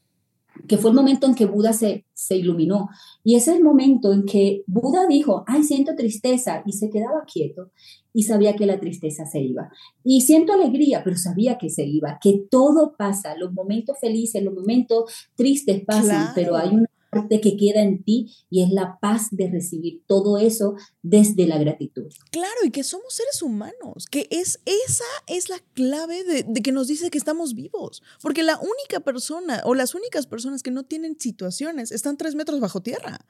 que 0.67 0.77
fue 0.77 0.91
el 0.91 0.95
momento 0.95 1.27
en 1.27 1.33
que 1.33 1.45
Buda 1.45 1.73
se, 1.73 2.05
se 2.13 2.35
iluminó. 2.35 2.89
Y 3.23 3.35
ese 3.35 3.51
es 3.51 3.57
el 3.57 3.63
momento 3.63 4.13
en 4.13 4.25
que 4.25 4.63
Buda 4.67 5.07
dijo, 5.07 5.43
ay, 5.47 5.63
siento 5.63 5.95
tristeza, 5.95 6.61
y 6.65 6.73
se 6.73 6.89
quedaba 6.89 7.23
quieto 7.31 7.71
y 8.13 8.23
sabía 8.23 8.55
que 8.55 8.65
la 8.65 8.79
tristeza 8.79 9.25
se 9.25 9.39
iba. 9.39 9.71
Y 10.03 10.21
siento 10.21 10.53
alegría, 10.53 11.01
pero 11.03 11.15
sabía 11.17 11.57
que 11.57 11.69
se 11.69 11.85
iba, 11.85 12.19
que 12.21 12.43
todo 12.49 12.95
pasa, 12.97 13.35
los 13.37 13.53
momentos 13.53 13.97
felices, 13.99 14.43
los 14.43 14.53
momentos 14.53 15.11
tristes 15.35 15.83
pasan, 15.85 16.31
pero 16.35 16.55
hay 16.55 16.69
una 16.69 16.90
parte 17.11 17.41
que 17.41 17.57
queda 17.57 17.81
en 17.81 18.03
ti 18.03 18.33
y 18.49 18.63
es 18.63 18.71
la 18.71 18.97
paz 18.99 19.27
de 19.31 19.49
recibir 19.49 20.01
todo 20.07 20.37
eso 20.37 20.75
desde 21.03 21.45
la 21.45 21.57
gratitud. 21.57 22.11
Claro, 22.31 22.65
y 22.65 22.71
que 22.71 22.83
somos 22.83 23.13
seres 23.13 23.41
humanos, 23.41 24.07
que 24.09 24.27
es 24.31 24.61
esa 24.65 25.03
es 25.27 25.49
la 25.49 25.59
clave 25.73 26.23
de, 26.23 26.43
de, 26.43 26.61
que 26.61 26.71
nos 26.71 26.87
dice 26.87 27.11
que 27.11 27.17
estamos 27.17 27.53
vivos, 27.53 28.01
porque 28.21 28.43
la 28.43 28.57
única 28.59 29.01
persona 29.01 29.61
o 29.65 29.75
las 29.75 29.93
únicas 29.93 30.25
personas 30.25 30.63
que 30.63 30.71
no 30.71 30.83
tienen 30.83 31.19
situaciones 31.19 31.91
están 31.91 32.17
tres 32.17 32.33
metros 32.33 32.59
bajo 32.59 32.81
tierra. 32.81 33.25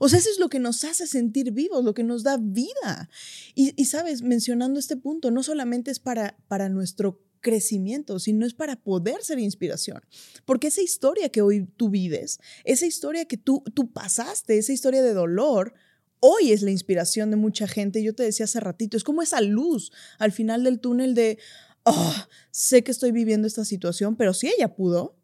O 0.00 0.08
sea, 0.08 0.18
eso 0.18 0.30
es 0.30 0.38
lo 0.38 0.48
que 0.48 0.58
nos 0.58 0.82
hace 0.84 1.06
sentir 1.06 1.52
vivos, 1.52 1.84
lo 1.84 1.94
que 1.94 2.04
nos 2.04 2.22
da 2.22 2.38
vida. 2.38 3.10
Y, 3.54 3.80
y 3.80 3.84
sabes, 3.84 4.22
mencionando 4.22 4.80
este 4.80 4.96
punto, 4.96 5.30
no 5.30 5.42
solamente 5.42 5.90
es 5.90 6.00
para, 6.00 6.38
para 6.48 6.68
nuestro 6.68 7.20
crecimiento, 7.46 8.18
sino 8.18 8.44
es 8.44 8.54
para 8.54 8.74
poder 8.74 9.22
ser 9.22 9.38
inspiración. 9.38 10.02
Porque 10.44 10.66
esa 10.66 10.82
historia 10.82 11.28
que 11.28 11.42
hoy 11.42 11.68
tú 11.76 11.90
vives, 11.90 12.40
esa 12.64 12.86
historia 12.86 13.24
que 13.24 13.36
tú, 13.36 13.62
tú 13.72 13.92
pasaste, 13.92 14.58
esa 14.58 14.72
historia 14.72 15.00
de 15.00 15.14
dolor, 15.14 15.72
hoy 16.18 16.50
es 16.50 16.62
la 16.62 16.72
inspiración 16.72 17.30
de 17.30 17.36
mucha 17.36 17.68
gente. 17.68 18.02
Yo 18.02 18.16
te 18.16 18.24
decía 18.24 18.46
hace 18.46 18.58
ratito, 18.58 18.96
es 18.96 19.04
como 19.04 19.22
esa 19.22 19.40
luz 19.40 19.92
al 20.18 20.32
final 20.32 20.64
del 20.64 20.80
túnel 20.80 21.14
de, 21.14 21.38
oh, 21.84 22.14
sé 22.50 22.82
que 22.82 22.90
estoy 22.90 23.12
viviendo 23.12 23.46
esta 23.46 23.64
situación, 23.64 24.16
pero 24.16 24.34
si 24.34 24.48
ella 24.48 24.74
pudo, 24.74 25.14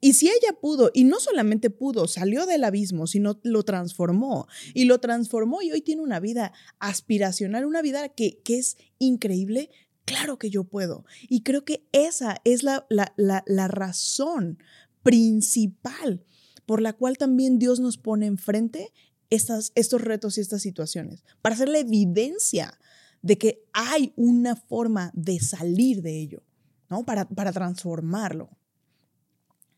y 0.00 0.14
si 0.14 0.28
ella 0.28 0.58
pudo, 0.58 0.90
y 0.94 1.04
no 1.04 1.20
solamente 1.20 1.68
pudo, 1.68 2.08
salió 2.08 2.46
del 2.46 2.64
abismo, 2.64 3.06
sino 3.06 3.38
lo 3.42 3.64
transformó. 3.64 4.46
Y 4.72 4.84
lo 4.84 4.98
transformó 4.98 5.60
y 5.60 5.72
hoy 5.72 5.82
tiene 5.82 6.00
una 6.00 6.20
vida 6.20 6.52
aspiracional, 6.78 7.66
una 7.66 7.82
vida 7.82 8.08
que, 8.08 8.38
que 8.44 8.56
es 8.58 8.78
increíble, 8.98 9.70
Claro 10.06 10.38
que 10.38 10.50
yo 10.50 10.64
puedo. 10.64 11.04
Y 11.28 11.42
creo 11.42 11.64
que 11.64 11.86
esa 11.92 12.40
es 12.44 12.62
la, 12.62 12.86
la, 12.88 13.68
razón 13.68 14.58
principal 15.02 16.24
por 16.64 16.80
la 16.80 16.92
cual 16.92 17.18
también 17.18 17.58
Dios 17.58 17.80
nos 17.80 17.98
pone 17.98 18.26
enfrente 18.26 18.92
estas, 19.30 19.72
estos 19.74 20.00
retos 20.00 20.38
y 20.38 20.40
estas 20.40 20.62
situaciones, 20.62 21.24
para 21.42 21.56
hacer 21.56 21.68
la 21.68 21.78
evidencia 21.78 22.78
de 23.22 23.36
que 23.36 23.64
hay 23.72 24.12
una 24.16 24.54
forma 24.54 25.10
de 25.12 25.40
salir 25.40 26.02
de 26.02 26.20
ello, 26.20 26.42
¿no? 26.88 27.04
Para, 27.04 27.28
para 27.28 27.52
transformarlo. 27.52 28.50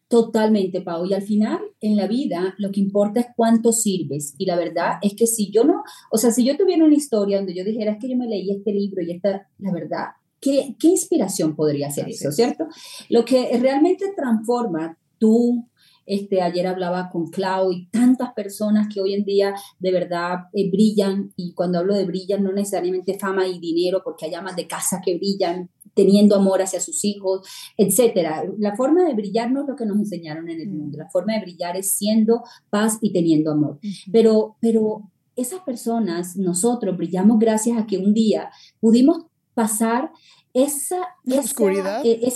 Totalmente, 0.09 0.81
Pau. 0.81 1.05
Y 1.05 1.13
al 1.13 1.23
final, 1.23 1.61
en 1.83 1.95
la 1.95 2.07
vida, 2.07 2.55
lo 2.57 2.71
que 2.71 2.81
importa 2.81 3.21
es 3.21 3.27
cuánto 3.37 3.73
sirves. 3.73 4.35
Y 4.39 4.47
la 4.47 4.57
verdad 4.57 4.95
es 5.03 5.15
que 5.15 5.27
si 5.27 5.51
yo 5.51 5.65
no, 5.65 5.83
o 6.11 6.17
sea, 6.17 6.31
si 6.31 6.45
yo 6.45 6.57
tuviera 6.57 6.85
una 6.85 6.95
historia 6.95 7.37
donde 7.37 7.55
yo 7.55 7.63
dijera, 7.63 7.93
es 7.93 7.99
que 7.99 8.09
yo 8.09 8.17
me 8.17 8.27
leí 8.27 8.51
este 8.51 8.73
libro 8.73 9.03
y 9.03 9.13
esta, 9.13 9.47
la 9.59 9.71
verdad, 9.71 10.07
¿qué, 10.41 10.77
qué 10.79 10.89
inspiración 10.89 11.55
podría 11.55 11.91
ser 11.91 12.09
eso, 12.09 12.33
cierto? 12.33 12.69
Lo 13.11 13.27
que 13.27 13.51
realmente 13.59 14.07
transforma 14.17 14.97
tú, 15.19 15.69
este, 16.07 16.41
ayer 16.41 16.67
hablaba 16.67 17.11
con 17.11 17.29
Clau 17.29 17.71
y 17.71 17.87
tantas 17.89 18.33
personas 18.33 18.89
que 18.93 19.03
hoy 19.03 19.13
en 19.13 19.25
día 19.25 19.55
de 19.79 19.93
verdad 19.93 20.45
eh, 20.55 20.71
brillan, 20.71 21.35
y 21.37 21.53
cuando 21.53 21.81
hablo 21.81 21.95
de 21.95 22.07
brillan 22.07 22.43
no 22.43 22.51
necesariamente 22.51 23.19
fama 23.19 23.47
y 23.47 23.59
dinero, 23.59 24.01
porque 24.03 24.25
hay 24.25 24.35
amas 24.35 24.57
de 24.57 24.67
casa 24.67 25.03
que 25.05 25.19
brillan 25.19 25.69
teniendo 25.99 26.37
amor 26.37 26.63
hacia 26.63 26.81
sus 26.81 27.05
hijos, 27.05 27.47
etcétera. 27.77 28.45
La 28.59 28.77
forma 28.77 29.05
de 29.05 29.15
brillar 29.15 29.51
no 29.51 29.63
es 29.63 29.69
lo 29.69 29.75
que 29.75 29.85
nos 29.85 29.99
enseñaron 29.99 30.49
en 30.49 30.61
el 30.61 30.71
mundo, 30.71 30.97
mm. 30.97 31.01
la 31.01 31.11
forma 31.11 31.35
de 31.35 31.41
brillar 31.41 31.77
es 31.77 31.91
siendo 31.91 32.45
paz 32.71 32.99
y 33.03 33.13
teniendo 33.13 33.51
amor. 33.51 33.81
Pero, 34.13 34.57
pero 34.61 35.11
esas 35.35 35.61
personas, 35.63 36.37
nosotros 36.37 36.97
brillamos 36.97 37.41
gracias 37.41 37.77
a 37.77 37.87
que 37.87 37.99
un 37.99 38.15
día 38.15 38.51
pudimos 38.81 39.27
pasar 39.55 40.13
esa, 40.55 41.01
oscuridad. 41.27 42.07
Eh, 42.07 42.33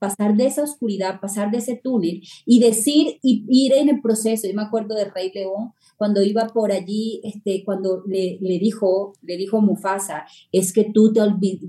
pasar 0.00 0.34
de 0.34 0.46
esa 0.46 0.62
oscuridad, 0.62 1.20
pasar 1.20 1.50
de 1.50 1.58
ese 1.58 1.76
túnel 1.76 2.22
y 2.46 2.60
decir 2.60 3.18
y 3.22 3.44
ir 3.48 3.74
en 3.74 3.90
el 3.90 4.00
proceso. 4.00 4.48
Yo 4.48 4.54
me 4.54 4.62
acuerdo 4.62 4.94
de 4.94 5.04
Rey 5.04 5.30
León 5.34 5.74
cuando 5.98 6.22
iba 6.22 6.46
por 6.46 6.70
allí, 6.70 7.20
este, 7.24 7.64
cuando 7.64 8.04
le, 8.06 8.38
le 8.40 8.58
dijo, 8.60 9.14
le 9.20 9.36
dijo 9.36 9.60
Mufasa, 9.60 10.26
es 10.52 10.72
que 10.72 10.84
tú 10.84 11.12
te, 11.12 11.20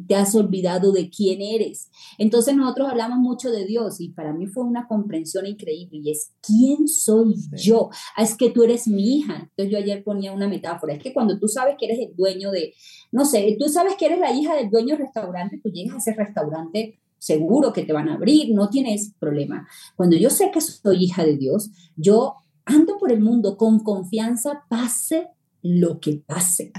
te, 0.08 0.16
has 0.16 0.36
olvidado 0.36 0.92
de 0.92 1.10
quién 1.10 1.42
eres. 1.42 1.90
Entonces 2.20 2.56
nosotros 2.56 2.90
hablamos 2.90 3.18
mucho 3.18 3.50
de 3.50 3.66
Dios 3.66 4.00
y 4.00 4.10
para 4.10 4.32
mí 4.32 4.46
fue 4.46 4.64
una 4.64 4.88
comprensión 4.88 5.48
increíble 5.48 5.98
y 6.04 6.12
es, 6.12 6.32
¿quién 6.42 6.88
soy 6.88 7.36
yo? 7.54 7.90
Ah, 8.16 8.22
es 8.22 8.36
que 8.36 8.52
tú 8.52 8.64
eres 8.64 8.88
mi 8.88 9.18
hija. 9.18 9.50
Entonces 9.50 9.72
yo 9.72 9.80
ayer 9.80 10.04
ponía 10.04 10.32
una 10.32 10.48
metáfora, 10.48 10.94
es 10.94 11.02
que 11.02 11.12
cuando 11.12 11.40
tú 11.40 11.48
sabes 11.48 11.76
que 11.80 11.88
eres 11.88 12.00
el 12.00 12.16
dueño 12.16 12.52
de, 12.52 12.76
no 13.12 13.26
sé, 13.26 13.58
tú 13.60 13.68
sabes 13.68 13.96
que 13.96 14.06
eres 14.06 14.20
la 14.20 14.32
hija 14.32 14.56
del 14.56 14.70
dueño 14.70 14.90
del 14.90 15.06
restaurante, 15.06 15.60
tú 15.62 15.72
llegas 15.72 15.96
a 15.96 15.98
ese 15.98 16.14
restaurante 16.14 17.00
seguro 17.18 17.74
que 17.74 17.84
te 17.84 17.94
van 17.94 18.10
a 18.10 18.14
abrir, 18.14 18.54
no 18.54 18.70
tienes 18.70 19.14
problema. 19.20 19.68
Cuando 19.96 20.16
yo 20.18 20.30
sé 20.30 20.52
que 20.52 20.62
soy 20.62 21.04
hija 21.04 21.26
de 21.26 21.36
Dios, 21.36 21.72
yo 21.96 22.36
ando 22.70 22.98
por 22.98 23.12
el 23.12 23.20
mundo 23.20 23.58
con 23.58 23.80
confianza, 23.80 24.64
pase 24.70 25.30
lo 25.62 26.00
que 26.00 26.24
pase, 26.26 26.72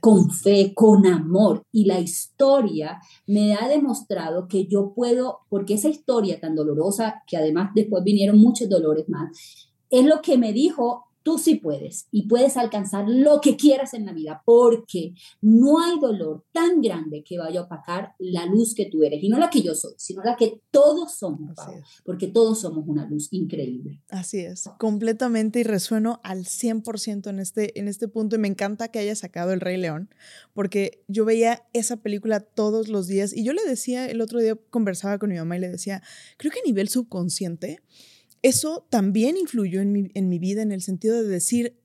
con 0.00 0.30
fe, 0.30 0.72
con 0.74 1.06
amor. 1.06 1.62
Y 1.72 1.86
la 1.86 2.00
historia 2.00 3.00
me 3.26 3.54
ha 3.54 3.68
demostrado 3.68 4.46
que 4.48 4.66
yo 4.66 4.92
puedo, 4.94 5.40
porque 5.48 5.74
esa 5.74 5.88
historia 5.88 6.38
tan 6.40 6.54
dolorosa, 6.54 7.22
que 7.26 7.36
además 7.36 7.70
después 7.74 8.04
vinieron 8.04 8.38
muchos 8.38 8.68
dolores 8.68 9.08
más, 9.08 9.70
es 9.88 10.04
lo 10.04 10.20
que 10.20 10.36
me 10.36 10.52
dijo 10.52 11.04
tú 11.26 11.38
sí 11.38 11.56
puedes 11.56 12.06
y 12.12 12.28
puedes 12.28 12.56
alcanzar 12.56 13.08
lo 13.08 13.40
que 13.40 13.56
quieras 13.56 13.94
en 13.94 14.06
la 14.06 14.12
vida 14.12 14.42
porque 14.44 15.12
no 15.40 15.80
hay 15.80 15.98
dolor 15.98 16.44
tan 16.52 16.80
grande 16.80 17.24
que 17.24 17.36
vaya 17.36 17.58
a 17.58 17.62
opacar 17.64 18.14
la 18.20 18.46
luz 18.46 18.76
que 18.76 18.86
tú 18.86 19.02
eres 19.02 19.24
y 19.24 19.28
no 19.28 19.36
la 19.36 19.50
que 19.50 19.60
yo 19.60 19.74
soy, 19.74 19.94
sino 19.96 20.22
la 20.22 20.36
que 20.36 20.60
todos 20.70 21.16
somos, 21.16 21.58
porque 22.04 22.28
todos 22.28 22.60
somos 22.60 22.84
una 22.86 23.08
luz 23.08 23.26
increíble. 23.32 24.00
Así 24.08 24.38
es, 24.38 24.70
completamente 24.78 25.58
y 25.58 25.62
resueno 25.64 26.20
al 26.22 26.44
100% 26.44 27.28
en 27.28 27.40
este, 27.40 27.76
en 27.76 27.88
este 27.88 28.06
punto 28.06 28.36
y 28.36 28.38
me 28.38 28.46
encanta 28.46 28.86
que 28.92 29.00
haya 29.00 29.16
sacado 29.16 29.52
El 29.52 29.60
Rey 29.60 29.78
León 29.78 30.14
porque 30.54 31.02
yo 31.08 31.24
veía 31.24 31.64
esa 31.72 31.96
película 31.96 32.38
todos 32.38 32.86
los 32.86 33.08
días 33.08 33.36
y 33.36 33.42
yo 33.42 33.52
le 33.52 33.64
decía, 33.64 34.06
el 34.06 34.20
otro 34.20 34.38
día 34.38 34.56
conversaba 34.70 35.18
con 35.18 35.30
mi 35.30 35.36
mamá 35.36 35.56
y 35.56 35.60
le 35.60 35.70
decía, 35.70 36.04
creo 36.36 36.52
que 36.52 36.60
a 36.60 36.66
nivel 36.68 36.88
subconsciente, 36.88 37.80
eso 38.46 38.86
también 38.90 39.36
influyó 39.36 39.80
en 39.80 39.92
mi, 39.92 40.38
vida 40.38 40.62
en 40.62 40.70
el 40.70 40.80
sentido 40.80 41.20
de 41.20 41.28
decir, 41.28 41.76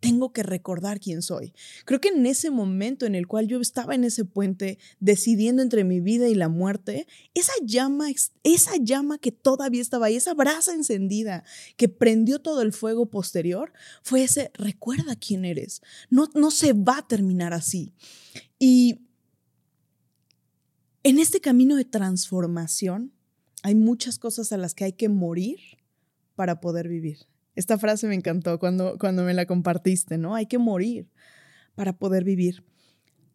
tengo 0.00 0.34
que 0.34 0.42
recordar 0.42 1.00
quién 1.00 1.22
soy. 1.22 1.54
Creo 1.86 1.98
que 1.98 2.08
en 2.08 2.26
ese 2.26 2.50
momento 2.50 3.06
en 3.06 3.14
el 3.14 3.26
cual 3.26 3.46
yo 3.46 3.58
estaba 3.58 3.94
en 3.94 4.04
ese 4.04 4.26
puente 4.26 4.78
decidiendo 4.98 5.62
entre 5.62 5.82
mi 5.82 6.00
vida 6.00 6.28
y 6.28 6.34
la 6.34 6.50
muerte, 6.50 7.06
esa 7.32 7.54
llama, 7.64 8.08
esa 8.42 8.76
llama 8.76 9.16
que 9.16 9.32
todavía 9.32 9.80
estaba 9.80 10.06
ahí, 10.06 10.16
esa 10.16 10.34
brasa 10.34 10.74
encendida 10.74 11.42
que 11.78 11.88
prendió 11.88 12.38
todo 12.38 12.60
el 12.60 12.74
fuego 12.74 13.06
posterior, 13.06 13.72
fue 14.02 14.22
ese 14.22 14.50
recuerda 14.52 15.16
quién 15.16 15.46
eres. 15.46 15.80
No, 16.10 16.28
no 16.34 16.50
se 16.50 16.74
va 16.74 16.98
a 16.98 17.08
terminar 17.08 17.54
así. 17.54 17.94
Y 18.58 19.06
en 21.02 21.18
este 21.18 21.40
camino 21.40 21.76
de 21.76 21.86
transformación 21.86 23.14
hay 23.62 23.74
muchas 23.74 24.18
cosas 24.18 24.52
a 24.52 24.58
las 24.58 24.74
que 24.74 24.84
hay 24.84 24.92
que 24.92 25.08
morir 25.08 25.79
para 26.40 26.58
poder 26.58 26.88
vivir. 26.88 27.18
Esta 27.54 27.76
frase 27.76 28.08
me 28.08 28.14
encantó 28.14 28.58
cuando, 28.58 28.96
cuando 28.96 29.24
me 29.24 29.34
la 29.34 29.44
compartiste, 29.44 30.16
¿no? 30.16 30.34
Hay 30.34 30.46
que 30.46 30.56
morir 30.56 31.06
para 31.74 31.98
poder 31.98 32.24
vivir. 32.24 32.64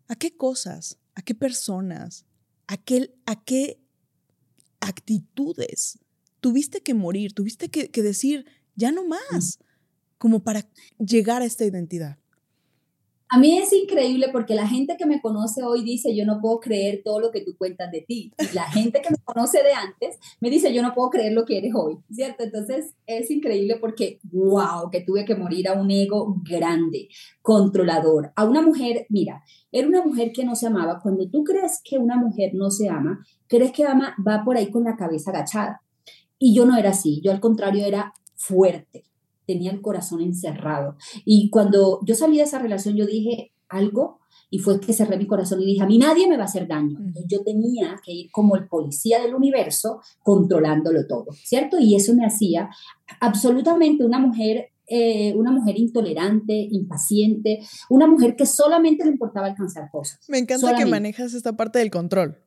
¿A 0.07 0.15
qué 0.15 0.35
cosas, 0.35 0.97
a 1.13 1.21
qué 1.21 1.35
personas, 1.35 2.25
a 2.65 2.77
qué, 2.77 3.13
a 3.27 3.43
qué 3.43 3.79
actitudes 4.79 5.99
tuviste 6.39 6.81
que 6.81 6.95
morir, 6.95 7.33
tuviste 7.33 7.69
que, 7.69 7.91
que 7.91 8.01
decir, 8.01 8.47
ya 8.73 8.91
no 8.91 9.07
más, 9.07 9.59
como 10.17 10.43
para 10.43 10.67
llegar 10.97 11.43
a 11.43 11.45
esta 11.45 11.63
identidad? 11.63 12.17
A 13.35 13.37
mí 13.37 13.57
es 13.57 13.73
increíble 13.73 14.29
porque 14.31 14.55
la 14.55 14.65
gente 14.65 14.95
que 14.95 15.05
me 15.05 15.19
conoce 15.19 15.61
hoy 15.61 15.83
dice, 15.83 16.15
yo 16.15 16.23
no 16.25 16.39
puedo 16.39 16.61
creer 16.61 17.01
todo 17.03 17.19
lo 17.19 17.31
que 17.31 17.41
tú 17.41 17.57
cuentas 17.57 17.91
de 17.91 17.99
ti. 17.99 18.31
Y 18.39 18.55
la 18.55 18.63
gente 18.63 19.01
que 19.01 19.09
me 19.09 19.17
conoce 19.25 19.61
de 19.61 19.73
antes 19.73 20.17
me 20.39 20.49
dice, 20.49 20.73
yo 20.73 20.81
no 20.81 20.93
puedo 20.93 21.09
creer 21.09 21.33
lo 21.33 21.43
que 21.43 21.57
eres 21.57 21.73
hoy, 21.75 21.97
¿cierto? 22.09 22.45
Entonces 22.45 22.95
es 23.05 23.29
increíble 23.29 23.75
porque, 23.75 24.21
wow, 24.23 24.89
que 24.89 25.01
tuve 25.01 25.25
que 25.25 25.35
morir 25.35 25.67
a 25.67 25.73
un 25.73 25.91
ego 25.91 26.37
grande, 26.49 27.09
controlador, 27.41 28.31
a 28.37 28.45
una 28.45 28.61
mujer, 28.61 29.05
mira, 29.09 29.43
era 29.69 29.85
una 29.85 30.01
mujer 30.01 30.31
que 30.31 30.45
no 30.45 30.55
se 30.55 30.67
amaba. 30.67 31.01
Cuando 31.01 31.29
tú 31.29 31.43
crees 31.43 31.81
que 31.83 31.97
una 31.97 32.15
mujer 32.15 32.51
no 32.53 32.71
se 32.71 32.87
ama, 32.87 33.19
crees 33.47 33.73
que 33.73 33.83
ama, 33.83 34.15
va 34.25 34.45
por 34.45 34.55
ahí 34.55 34.71
con 34.71 34.85
la 34.85 34.95
cabeza 34.95 35.31
agachada. 35.31 35.81
Y 36.39 36.55
yo 36.55 36.65
no 36.65 36.77
era 36.77 36.91
así, 36.91 37.19
yo 37.21 37.33
al 37.33 37.41
contrario 37.41 37.85
era 37.85 38.13
fuerte, 38.35 39.03
tenía 39.45 39.71
el 39.71 39.81
corazón 39.81 40.21
encerrado. 40.21 40.95
Y 41.25 41.49
cuando 41.49 41.99
yo 42.05 42.15
salí 42.15 42.37
de 42.37 42.43
esa 42.43 42.59
relación, 42.59 42.95
yo 42.95 43.05
dije 43.05 43.51
algo 43.69 44.19
y 44.49 44.59
fue 44.59 44.79
que 44.79 44.93
cerré 44.93 45.17
mi 45.17 45.27
corazón 45.27 45.61
y 45.61 45.65
dije, 45.65 45.83
a 45.83 45.87
mí 45.87 45.97
nadie 45.97 46.27
me 46.27 46.37
va 46.37 46.43
a 46.43 46.45
hacer 46.45 46.67
daño. 46.67 46.97
yo 47.27 47.43
tenía 47.43 47.99
que 48.03 48.13
ir 48.13 48.31
como 48.31 48.55
el 48.55 48.67
policía 48.67 49.21
del 49.21 49.35
universo 49.35 50.01
controlándolo 50.23 51.07
todo, 51.07 51.27
¿cierto? 51.43 51.77
Y 51.79 51.95
eso 51.95 52.13
me 52.13 52.25
hacía 52.25 52.69
absolutamente 53.19 54.05
una 54.05 54.19
mujer 54.19 54.69
eh, 54.87 55.33
una 55.35 55.49
mujer 55.49 55.79
intolerante, 55.79 56.53
impaciente, 56.53 57.59
una 57.89 58.05
mujer 58.05 58.35
que 58.35 58.45
solamente 58.45 59.03
le 59.03 59.11
importaba 59.11 59.47
alcanzar 59.47 59.89
cosas. 59.89 60.19
Me 60.29 60.37
encanta 60.37 60.75
que 60.75 60.85
manejas 60.85 61.33
esta 61.33 61.57
parte 61.57 61.79
del 61.79 61.89
control. 61.89 62.37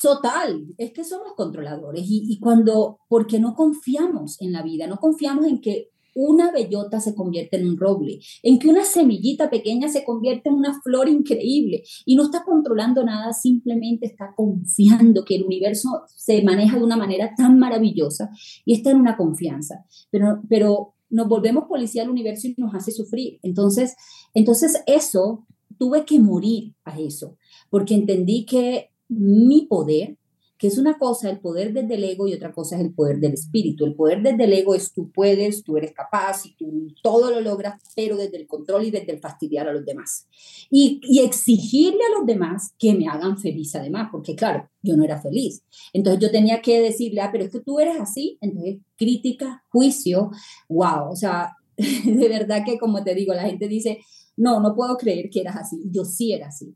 Total, 0.00 0.64
es 0.78 0.92
que 0.92 1.02
somos 1.02 1.34
controladores 1.34 2.04
y, 2.06 2.32
y, 2.32 2.38
cuando, 2.38 3.00
porque 3.08 3.40
no 3.40 3.56
confiamos 3.56 4.40
en 4.40 4.52
la 4.52 4.62
vida, 4.62 4.86
no 4.86 4.98
confiamos 4.98 5.46
en 5.46 5.60
que 5.60 5.91
una 6.14 6.50
bellota 6.50 7.00
se 7.00 7.14
convierte 7.14 7.56
en 7.56 7.68
un 7.68 7.76
roble, 7.76 8.20
en 8.42 8.58
que 8.58 8.68
una 8.68 8.84
semillita 8.84 9.50
pequeña 9.50 9.88
se 9.88 10.04
convierte 10.04 10.48
en 10.48 10.56
una 10.56 10.80
flor 10.82 11.08
increíble 11.08 11.82
y 12.04 12.16
no 12.16 12.24
está 12.24 12.44
controlando 12.44 13.04
nada, 13.04 13.32
simplemente 13.32 14.06
está 14.06 14.34
confiando 14.36 15.24
que 15.24 15.36
el 15.36 15.44
universo 15.44 16.02
se 16.14 16.42
maneja 16.42 16.76
de 16.76 16.84
una 16.84 16.96
manera 16.96 17.34
tan 17.36 17.58
maravillosa 17.58 18.30
y 18.64 18.74
está 18.74 18.90
en 18.90 19.00
una 19.00 19.16
confianza. 19.16 19.84
Pero, 20.10 20.42
pero 20.48 20.94
nos 21.10 21.28
volvemos 21.28 21.64
policía 21.64 22.02
del 22.02 22.10
universo 22.10 22.48
y 22.48 22.54
nos 22.56 22.74
hace 22.74 22.90
sufrir. 22.90 23.38
Entonces, 23.42 23.94
entonces 24.34 24.82
eso, 24.86 25.46
tuve 25.78 26.04
que 26.04 26.20
morir 26.20 26.74
a 26.84 26.98
eso, 26.98 27.36
porque 27.70 27.94
entendí 27.94 28.44
que 28.44 28.90
mi 29.08 29.66
poder 29.66 30.16
que 30.62 30.68
es 30.68 30.78
una 30.78 30.96
cosa 30.96 31.28
el 31.28 31.40
poder 31.40 31.72
desde 31.72 31.96
el 31.96 32.04
ego 32.04 32.28
y 32.28 32.34
otra 32.34 32.52
cosa 32.52 32.76
es 32.76 32.82
el 32.82 32.94
poder 32.94 33.18
del 33.18 33.32
espíritu. 33.32 33.84
El 33.84 33.96
poder 33.96 34.22
desde 34.22 34.44
el 34.44 34.52
ego 34.52 34.76
es 34.76 34.92
tú 34.92 35.10
puedes, 35.10 35.64
tú 35.64 35.76
eres 35.76 35.90
capaz 35.90 36.46
y 36.46 36.54
tú 36.54 36.86
todo 37.02 37.32
lo 37.32 37.40
logras, 37.40 37.82
pero 37.96 38.16
desde 38.16 38.36
el 38.36 38.46
control 38.46 38.84
y 38.84 38.92
desde 38.92 39.10
el 39.10 39.18
fastidiar 39.18 39.66
a 39.66 39.72
los 39.72 39.84
demás. 39.84 40.28
Y, 40.70 41.00
exigirle 41.20 41.98
a 42.04 42.16
los 42.16 42.26
demás 42.26 42.74
que 42.78 42.94
me 42.94 43.08
hagan 43.08 43.38
feliz 43.38 43.74
además, 43.74 44.10
porque 44.12 44.36
claro, 44.36 44.70
yo 44.82 44.96
no 44.96 45.02
era 45.02 45.20
feliz. 45.20 45.64
Entonces 45.92 46.22
yo 46.22 46.30
tenía 46.30 46.62
que 46.62 46.80
decirle, 46.80 47.22
ah, 47.22 47.30
pero 47.32 47.42
es 47.42 47.50
que 47.50 47.58
tú 47.58 47.80
eres 47.80 47.98
así. 47.98 48.38
Entonces, 48.40 48.76
crítica, 48.96 49.64
juicio, 49.68 50.30
wow, 50.68 51.10
o 51.10 51.16
sea, 51.16 51.56
de 51.76 52.28
verdad 52.28 52.62
que 52.64 52.78
como 52.78 53.02
te 53.02 53.16
digo, 53.16 53.34
la 53.34 53.46
gente 53.46 53.66
dice, 53.66 53.98
no, 54.36 54.60
no 54.60 54.76
puedo 54.76 54.96
creer 54.96 55.28
que 55.28 55.40
eras 55.40 55.56
así. 55.56 55.82
Yo 55.90 56.04
sí 56.04 56.32
era 56.32 56.46
así. 56.46 56.72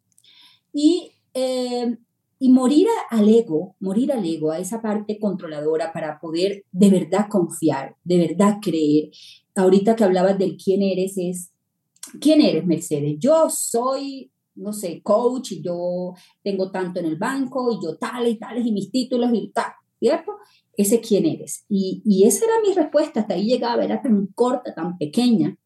Y 0.73 1.13
eh, 1.35 1.97
y 2.39 2.51
morir 2.51 2.87
al 3.11 3.29
ego, 3.29 3.77
morir 3.81 4.13
al 4.13 4.25
ego, 4.25 4.51
a 4.51 4.59
esa 4.59 4.83
parte 4.83 5.19
controladora 5.19 5.93
para 5.93 6.21
poder 6.21 6.65
de 6.71 6.91
verdad 6.91 7.29
confiar, 7.29 7.97
de 8.05 8.19
verdad 8.19 8.59
creer. 8.61 9.11
Ahorita 9.55 9.97
que 9.97 10.05
hablabas 10.05 10.39
del 10.39 10.57
quién 10.57 10.83
eres, 10.83 11.17
es, 11.17 11.51
¿quién 12.21 12.43
eres, 12.43 12.67
Mercedes? 12.67 13.17
Yo 13.19 13.49
soy, 13.49 14.31
no 14.55 14.73
sé, 14.73 15.01
coach 15.03 15.53
y 15.53 15.63
yo 15.63 16.15
tengo 16.43 16.71
tanto 16.71 17.01
en 17.01 17.07
el 17.07 17.17
banco 17.17 17.73
y 17.73 17.83
yo 17.83 17.97
tal 17.97 18.29
y 18.29 18.37
tales 18.37 18.67
y 18.67 18.73
mis 18.73 18.91
títulos 18.91 19.31
y 19.33 19.49
tal, 19.49 19.73
¿cierto? 19.99 20.33
Ese 20.77 21.01
quién 21.01 21.25
eres. 21.25 21.65
Y, 21.71 22.03
y 22.05 22.25
esa 22.25 22.45
era 22.45 22.55
mi 22.67 22.75
respuesta, 22.75 23.21
hasta 23.21 23.35
ahí 23.35 23.47
llegaba, 23.47 23.83
era 23.83 24.03
tan 24.03 24.27
corta, 24.35 24.75
tan 24.75 24.99
pequeña 24.99 25.57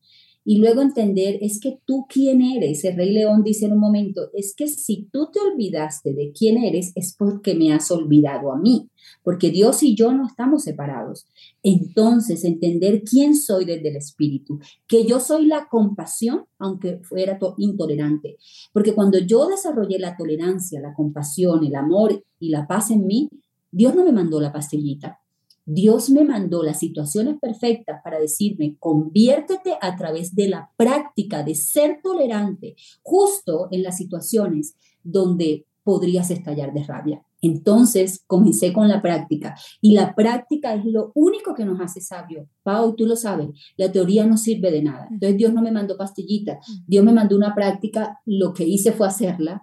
y 0.45 0.59
luego 0.59 0.81
entender 0.81 1.39
es 1.43 1.61
que 1.61 1.79
tú 1.85 2.07
quién 2.09 2.41
eres. 2.43 2.85
El 2.85 2.97
rey 2.97 3.13
león 3.13 3.43
dice 3.43 3.67
en 3.67 3.73
un 3.73 3.81
momento, 3.81 4.31
es 4.33 4.55
que 4.55 4.67
si 4.69 5.09
tú 5.13 5.29
te 5.33 5.41
olvidaste 5.41 6.15
de 6.15 6.33
quién 6.33 6.59
eres 6.59 6.93
es 6.95 7.15
porque 7.17 7.55
me 7.55 7.73
has 7.73 7.91
olvidado 7.91 8.53
a 8.53 8.59
mí, 8.59 8.89
porque 9.23 9.51
Dios 9.51 9.83
y 9.83 9.95
yo 9.95 10.13
no 10.13 10.27
estamos 10.27 10.65
separados. 10.65 11.27
Entonces, 11.63 12.45
entender 12.45 13.03
quién 13.05 13.37
soy 13.37 13.65
desde 13.65 13.91
el 13.91 13.97
espíritu, 13.97 14.59
que 14.87 15.05
yo 15.05 15.21
soy 15.21 15.47
la 15.47 15.69
compasión, 15.71 16.45
aunque 16.59 17.01
fuera 17.03 17.39
intolerante, 17.59 18.39
porque 18.73 18.95
cuando 18.95 19.19
yo 19.19 19.47
desarrollé 19.47 19.99
la 19.99 20.17
tolerancia, 20.17 20.81
la 20.81 20.95
compasión, 20.95 21.65
el 21.65 21.75
amor 21.75 22.23
y 22.39 22.49
la 22.49 22.67
paz 22.67 22.91
en 22.91 23.07
mí, 23.07 23.29
Dios 23.71 23.95
no 23.95 24.05
me 24.05 24.13
mandó 24.13 24.41
la 24.41 24.53
pastillita, 24.53 25.20
Dios 25.73 26.11
me 26.11 26.25
mandó 26.25 26.65
las 26.65 26.81
situaciones 26.81 27.39
perfectas 27.41 28.01
para 28.03 28.19
decirme, 28.19 28.75
conviértete 28.81 29.75
a 29.81 29.97
través 29.97 30.35
de 30.35 30.49
la 30.49 30.71
práctica 30.77 31.45
de 31.45 31.55
ser 31.55 32.01
tolerante, 32.03 32.75
justo 33.03 33.69
en 33.71 33.85
las 33.85 33.97
situaciones 33.97 34.75
donde 35.05 35.67
podrías 35.85 36.31
estallar 36.33 36.73
de 36.75 36.83
rabia. 36.83 37.23
Entonces 37.41 38.25
comencé 38.27 38.73
con 38.73 38.89
la 38.89 39.01
práctica 39.01 39.55
y 39.81 39.93
la 39.93 40.17
práctica 40.17 40.75
es 40.75 40.85
lo 40.85 41.13
único 41.15 41.55
que 41.55 41.65
nos 41.65 41.81
hace 41.81 42.01
sabio. 42.01 42.49
Pau, 42.65 42.97
tú 42.97 43.07
lo 43.07 43.15
sabes, 43.15 43.49
la 43.77 43.93
teoría 43.93 44.27
no 44.27 44.37
sirve 44.37 44.73
de 44.73 44.83
nada. 44.83 45.07
Entonces 45.09 45.39
Dios 45.39 45.53
no 45.53 45.63
me 45.63 45.71
mandó 45.71 45.97
pastillitas, 45.97 46.59
Dios 46.85 47.05
me 47.05 47.13
mandó 47.13 47.37
una 47.37 47.55
práctica, 47.55 48.21
lo 48.27 48.53
que 48.53 48.65
hice 48.65 48.91
fue 48.91 49.07
hacerla, 49.07 49.63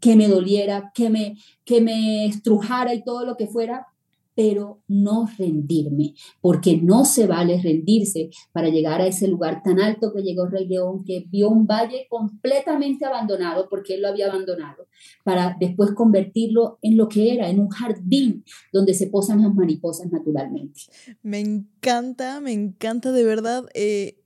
que 0.00 0.16
me 0.16 0.26
doliera, 0.26 0.90
que 0.94 1.10
me, 1.10 1.36
que 1.66 1.82
me 1.82 2.24
estrujara 2.24 2.94
y 2.94 3.04
todo 3.04 3.26
lo 3.26 3.36
que 3.36 3.46
fuera, 3.46 3.86
pero 4.34 4.82
no 4.88 5.28
rendirme, 5.38 6.14
porque 6.40 6.76
no 6.76 7.04
se 7.04 7.26
vale 7.26 7.60
rendirse 7.60 8.30
para 8.52 8.68
llegar 8.68 9.00
a 9.00 9.06
ese 9.06 9.28
lugar 9.28 9.62
tan 9.62 9.80
alto 9.80 10.12
que 10.12 10.22
llegó 10.22 10.46
Rey 10.46 10.66
León, 10.66 11.04
que 11.04 11.24
vio 11.28 11.48
un 11.50 11.66
valle 11.66 12.06
completamente 12.08 13.04
abandonado, 13.04 13.68
porque 13.68 13.94
él 13.94 14.02
lo 14.02 14.08
había 14.08 14.26
abandonado, 14.26 14.88
para 15.24 15.56
después 15.58 15.92
convertirlo 15.92 16.78
en 16.82 16.96
lo 16.96 17.08
que 17.08 17.32
era, 17.32 17.48
en 17.48 17.60
un 17.60 17.68
jardín 17.68 18.44
donde 18.72 18.94
se 18.94 19.06
posan 19.06 19.42
las 19.42 19.54
mariposas 19.54 20.10
naturalmente. 20.10 20.80
Me 21.22 21.40
encanta, 21.40 22.40
me 22.40 22.52
encanta 22.52 23.12
de 23.12 23.24
verdad. 23.24 23.66
Eh, 23.74 24.18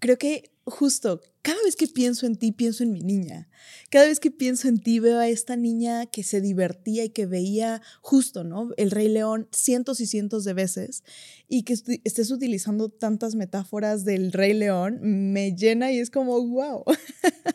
creo 0.00 0.18
que 0.18 0.53
justo, 0.66 1.20
cada 1.42 1.62
vez 1.62 1.76
que 1.76 1.86
pienso 1.86 2.26
en 2.26 2.36
ti, 2.36 2.52
pienso 2.52 2.82
en 2.82 2.92
mi 2.92 3.00
niña. 3.00 3.48
Cada 3.90 4.06
vez 4.06 4.18
que 4.18 4.30
pienso 4.30 4.68
en 4.68 4.78
ti, 4.78 4.98
veo 4.98 5.18
a 5.18 5.28
esta 5.28 5.56
niña 5.56 6.06
que 6.06 6.22
se 6.22 6.40
divertía 6.40 7.04
y 7.04 7.10
que 7.10 7.26
veía 7.26 7.82
justo, 8.00 8.44
¿no? 8.44 8.70
El 8.76 8.90
Rey 8.90 9.08
León 9.08 9.48
cientos 9.52 10.00
y 10.00 10.06
cientos 10.06 10.44
de 10.44 10.54
veces 10.54 11.04
y 11.48 11.62
que 11.62 11.74
estés 12.04 12.30
utilizando 12.30 12.88
tantas 12.88 13.34
metáforas 13.34 14.04
del 14.04 14.32
Rey 14.32 14.54
León, 14.54 15.00
me 15.02 15.54
llena 15.54 15.92
y 15.92 15.98
es 15.98 16.10
como, 16.10 16.40
wow. 16.46 16.84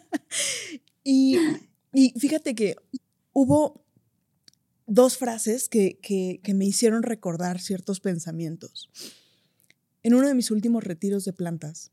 y, 1.03 1.37
fíjate 2.17 2.53
que 2.53 2.75
hubo 3.33 3.83
dos 4.85 5.17
frases 5.17 5.67
que, 5.67 5.97
que 5.99 6.53
me 6.53 6.65
hicieron 6.65 7.03
recordar 7.03 7.59
ciertos 7.59 7.99
pensamientos. 7.99 8.89
En 10.03 10.13
uno 10.13 10.27
de 10.27 10.35
mis 10.35 10.51
últimos 10.51 10.83
retiros 10.83 11.25
de 11.25 11.33
plantas, 11.33 11.91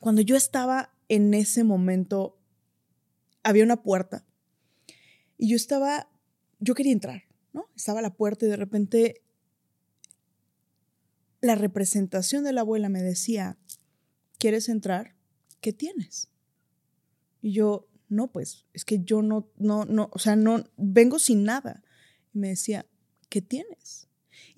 cuando 0.00 0.22
yo 0.22 0.36
estaba 0.36 0.92
en 1.08 1.34
ese 1.34 1.62
momento, 1.62 2.38
había 3.42 3.64
una 3.64 3.82
puerta 3.82 4.26
y 5.36 5.48
yo 5.50 5.56
estaba, 5.56 6.10
yo 6.58 6.74
quería 6.74 6.92
entrar, 6.92 7.24
¿no? 7.52 7.66
Estaba 7.76 8.02
la 8.02 8.14
puerta 8.14 8.46
y 8.46 8.48
de 8.48 8.56
repente 8.56 9.22
la 11.40 11.54
representación 11.54 12.44
de 12.44 12.52
la 12.52 12.62
abuela 12.62 12.88
me 12.88 13.02
decía, 13.02 13.58
¿quieres 14.38 14.68
entrar? 14.68 15.16
¿Qué 15.60 15.72
tienes? 15.72 16.28
Y 17.40 17.52
yo, 17.52 17.88
no, 18.08 18.30
pues, 18.30 18.66
es 18.72 18.84
que 18.84 19.02
yo 19.02 19.22
no, 19.22 19.50
no, 19.56 19.84
no, 19.84 20.10
o 20.12 20.18
sea, 20.18 20.36
no, 20.36 20.64
vengo 20.76 21.18
sin 21.18 21.44
nada. 21.44 21.82
Y 22.34 22.38
me 22.38 22.48
decía, 22.48 22.86
¿qué 23.28 23.40
tienes? 23.40 24.09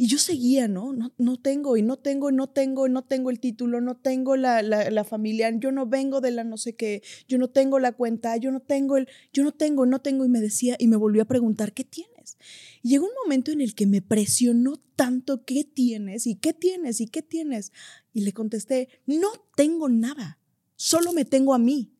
Y 0.02 0.08
yo 0.08 0.18
seguía, 0.18 0.66
¿no? 0.66 0.92
No, 0.92 1.12
no 1.16 1.40
tengo, 1.40 1.76
y 1.76 1.82
no 1.82 1.96
tengo, 1.96 2.28
y 2.28 2.34
no 2.34 2.48
tengo, 2.48 2.88
y 2.88 2.90
no 2.90 3.04
tengo 3.04 3.30
el 3.30 3.38
título, 3.38 3.80
no 3.80 3.96
tengo 3.96 4.34
la, 4.34 4.60
la, 4.60 5.04
familia, 5.04 5.56
yo 5.56 5.70
no 5.70 5.86
vengo 5.86 6.20
de 6.20 6.32
la 6.32 6.42
no 6.42 6.56
sé 6.56 6.74
qué, 6.74 7.04
yo 7.28 7.38
no 7.38 7.50
tengo 7.50 7.78
la 7.78 7.92
cuenta, 7.92 8.36
yo 8.36 8.50
no 8.50 8.58
tengo 8.58 8.96
el, 8.96 9.06
yo 9.32 9.44
no 9.44 9.52
tengo, 9.52 9.86
no 9.86 10.00
tengo, 10.00 10.24
y 10.24 10.28
me 10.28 10.40
decía, 10.40 10.74
y 10.80 10.88
me 10.88 10.96
volvió 10.96 11.22
a 11.22 11.26
preguntar, 11.26 11.72
¿qué 11.72 11.84
tienes? 11.84 12.36
Y 12.82 12.88
llegó 12.88 13.06
un 13.06 13.12
momento 13.22 13.52
en 13.52 13.60
el 13.60 13.76
que 13.76 13.86
me 13.86 14.02
presionó 14.02 14.82
tanto, 14.96 15.44
¿qué 15.44 15.62
tienes? 15.62 16.26
¿Y 16.26 16.34
qué 16.34 16.52
tienes? 16.52 17.00
¿Y 17.00 17.06
qué 17.06 17.22
tienes? 17.22 17.70
Y 18.12 18.22
le 18.22 18.32
contesté, 18.32 18.88
no 19.06 19.28
tengo 19.54 19.88
nada, 19.88 20.40
solo 20.74 21.12
me 21.12 21.24
tengo 21.24 21.54
a 21.54 21.60
mí. 21.60 21.92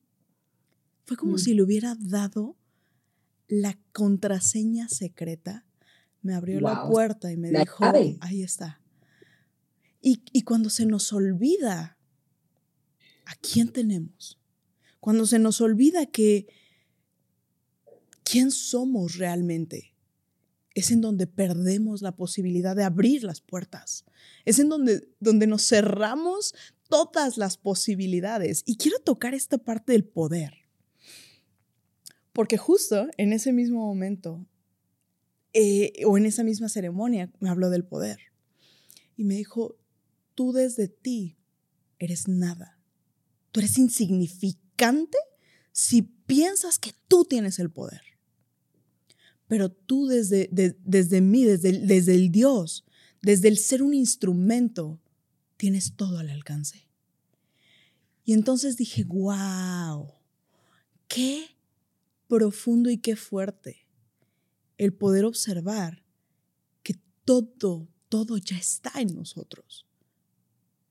Fue 1.05 1.17
como 1.17 1.35
mm. 1.35 1.39
si 1.39 1.55
le 1.55 1.63
hubiera 1.63 1.97
dado 2.01 2.57
la 3.47 3.79
contraseña 3.93 4.89
secreta 4.89 5.67
me 6.23 6.35
abrió 6.35 6.61
la 6.61 6.89
puerta 6.89 7.31
y 7.33 7.37
me 7.37 7.51
dijo, 7.51 7.85
ahí 8.21 8.43
está. 8.43 8.81
Y, 10.01 10.23
y 10.33 10.43
cuando 10.43 10.71
se 10.71 10.87
nos 10.87 11.13
olvida 11.13 11.99
a 13.25 13.35
quién 13.37 13.69
tenemos, 13.69 14.41
cuando 15.01 15.27
se 15.27 15.39
nos 15.39 15.61
olvida 15.61 16.07
que 16.07 16.47
quién 18.25 18.51
somos 18.51 19.17
realmente, 19.17 19.93
es 20.75 20.91
en 20.91 21.01
donde 21.01 21.27
perdemos 21.27 22.03
la 22.03 22.17
posibilidad 22.17 22.75
de 22.75 22.85
abrir 22.85 23.25
las 23.25 23.41
puertas. 23.41 24.05
Es 24.45 24.59
en 24.59 24.69
donde, 24.69 25.09
donde 25.21 25.47
nos 25.47 25.67
cerramos 25.69 26.55
todas 26.89 27.37
las 27.37 27.57
posibilidades. 27.57 28.63
Y 28.65 28.77
quiero 28.77 28.99
tocar 28.99 29.35
esta 29.35 29.59
parte 29.59 29.93
del 29.93 30.05
poder. 30.05 30.55
Porque 32.33 32.57
justo 32.57 33.09
en 33.19 33.33
ese 33.33 33.53
mismo 33.53 33.87
momento 33.87 34.47
eh, 35.55 36.05
o 36.07 36.17
en 36.17 36.27
esa 36.27 36.45
misma 36.45 36.69
ceremonia 36.69 37.31
me 37.41 37.49
habló 37.49 37.71
del 37.71 37.85
poder. 37.85 38.19
Y 39.17 39.25
me 39.25 39.35
dijo, 39.35 39.77
tú 40.35 40.53
desde 40.53 40.89
ti 40.89 41.37
eres 41.99 42.29
nada. 42.29 42.79
Tú 43.51 43.61
eres 43.61 43.77
insignificante 43.79 45.19
si 45.73 46.03
piensas 46.03 46.79
que 46.79 46.95
tú 47.09 47.25
tienes 47.25 47.59
el 47.59 47.71
poder. 47.71 48.03
Pero 49.47 49.71
tú 49.71 50.07
desde, 50.07 50.49
desde 50.51 51.21
mí, 51.21 51.45
desde, 51.45 51.73
desde 51.73 52.15
el 52.15 52.31
Dios, 52.31 52.87
desde 53.21 53.49
el 53.49 53.59
ser 53.59 53.83
un 53.83 53.93
instrumento, 53.93 55.01
tienes 55.59 55.95
todo 55.95 56.19
al 56.19 56.31
alcance. 56.31 56.89
Y 58.25 58.33
entonces 58.33 58.79
dije, 58.79 59.05
wow, 59.05 60.15
qué 61.09 61.45
profundo 62.27 62.89
y 62.89 62.97
qué 62.97 63.17
fuerte 63.17 63.82
el 64.85 64.93
poder 64.93 65.25
observar 65.25 66.03
que 66.83 66.95
todo, 67.25 67.89
todo 68.09 68.37
ya 68.37 68.57
está 68.57 69.01
en 69.01 69.15
nosotros. 69.15 69.87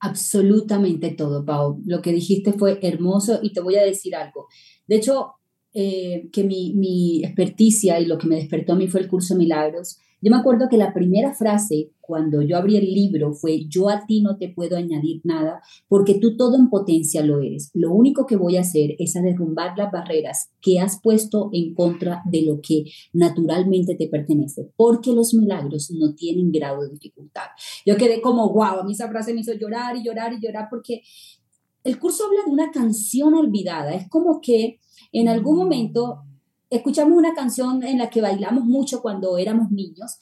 Absolutamente 0.00 1.10
todo, 1.10 1.44
Pau. 1.44 1.80
Lo 1.84 2.00
que 2.00 2.12
dijiste 2.12 2.54
fue 2.54 2.78
hermoso 2.82 3.40
y 3.42 3.52
te 3.52 3.60
voy 3.60 3.76
a 3.76 3.82
decir 3.82 4.16
algo. 4.16 4.48
De 4.86 4.96
hecho, 4.96 5.34
eh, 5.74 6.28
que 6.32 6.42
mi, 6.42 6.74
mi 6.74 7.22
experticia 7.24 8.00
y 8.00 8.06
lo 8.06 8.18
que 8.18 8.26
me 8.26 8.36
despertó 8.36 8.72
a 8.72 8.76
mí 8.76 8.88
fue 8.88 9.00
el 9.00 9.08
curso 9.08 9.36
Milagros 9.36 9.98
yo 10.22 10.30
me 10.30 10.36
acuerdo 10.36 10.68
que 10.68 10.76
la 10.76 10.94
primera 10.94 11.34
frase 11.34 11.90
cuando 12.00 12.42
yo 12.42 12.56
abrí 12.56 12.76
el 12.76 12.92
libro 12.92 13.32
fue, 13.32 13.66
yo 13.66 13.88
a 13.88 14.06
ti 14.06 14.22
no 14.22 14.36
te 14.36 14.48
puedo 14.48 14.76
añadir 14.76 15.20
nada 15.24 15.60
porque 15.88 16.14
tú 16.14 16.36
todo 16.36 16.56
en 16.56 16.70
potencia 16.70 17.24
lo 17.24 17.40
eres. 17.40 17.70
Lo 17.74 17.92
único 17.92 18.24
que 18.24 18.36
voy 18.36 18.56
a 18.56 18.60
hacer 18.60 18.94
es 18.98 19.16
a 19.16 19.22
derrumbar 19.22 19.76
las 19.76 19.90
barreras 19.90 20.50
que 20.60 20.78
has 20.78 21.00
puesto 21.00 21.50
en 21.52 21.74
contra 21.74 22.22
de 22.26 22.42
lo 22.42 22.60
que 22.60 22.84
naturalmente 23.12 23.96
te 23.96 24.06
pertenece, 24.06 24.70
porque 24.76 25.12
los 25.12 25.34
milagros 25.34 25.90
no 25.90 26.14
tienen 26.14 26.52
grado 26.52 26.82
de 26.82 26.90
dificultad. 26.90 27.46
Yo 27.84 27.96
quedé 27.96 28.20
como, 28.20 28.52
wow, 28.52 28.80
a 28.80 28.84
mí 28.84 28.92
esa 28.92 29.08
frase 29.08 29.34
me 29.34 29.40
hizo 29.40 29.54
llorar 29.54 29.96
y 29.96 30.04
llorar 30.04 30.32
y 30.32 30.40
llorar 30.40 30.68
porque 30.70 31.02
el 31.82 31.98
curso 31.98 32.26
habla 32.26 32.44
de 32.46 32.52
una 32.52 32.70
canción 32.70 33.34
olvidada. 33.34 33.94
Es 33.94 34.08
como 34.08 34.40
que 34.40 34.78
en 35.12 35.28
algún 35.28 35.56
momento 35.56 36.22
escuchamos 36.72 37.16
una 37.16 37.34
canción 37.34 37.82
en 37.82 37.98
la 37.98 38.10
que 38.10 38.20
bailamos 38.20 38.64
mucho 38.64 39.02
cuando 39.02 39.38
éramos 39.38 39.70
niños 39.70 40.18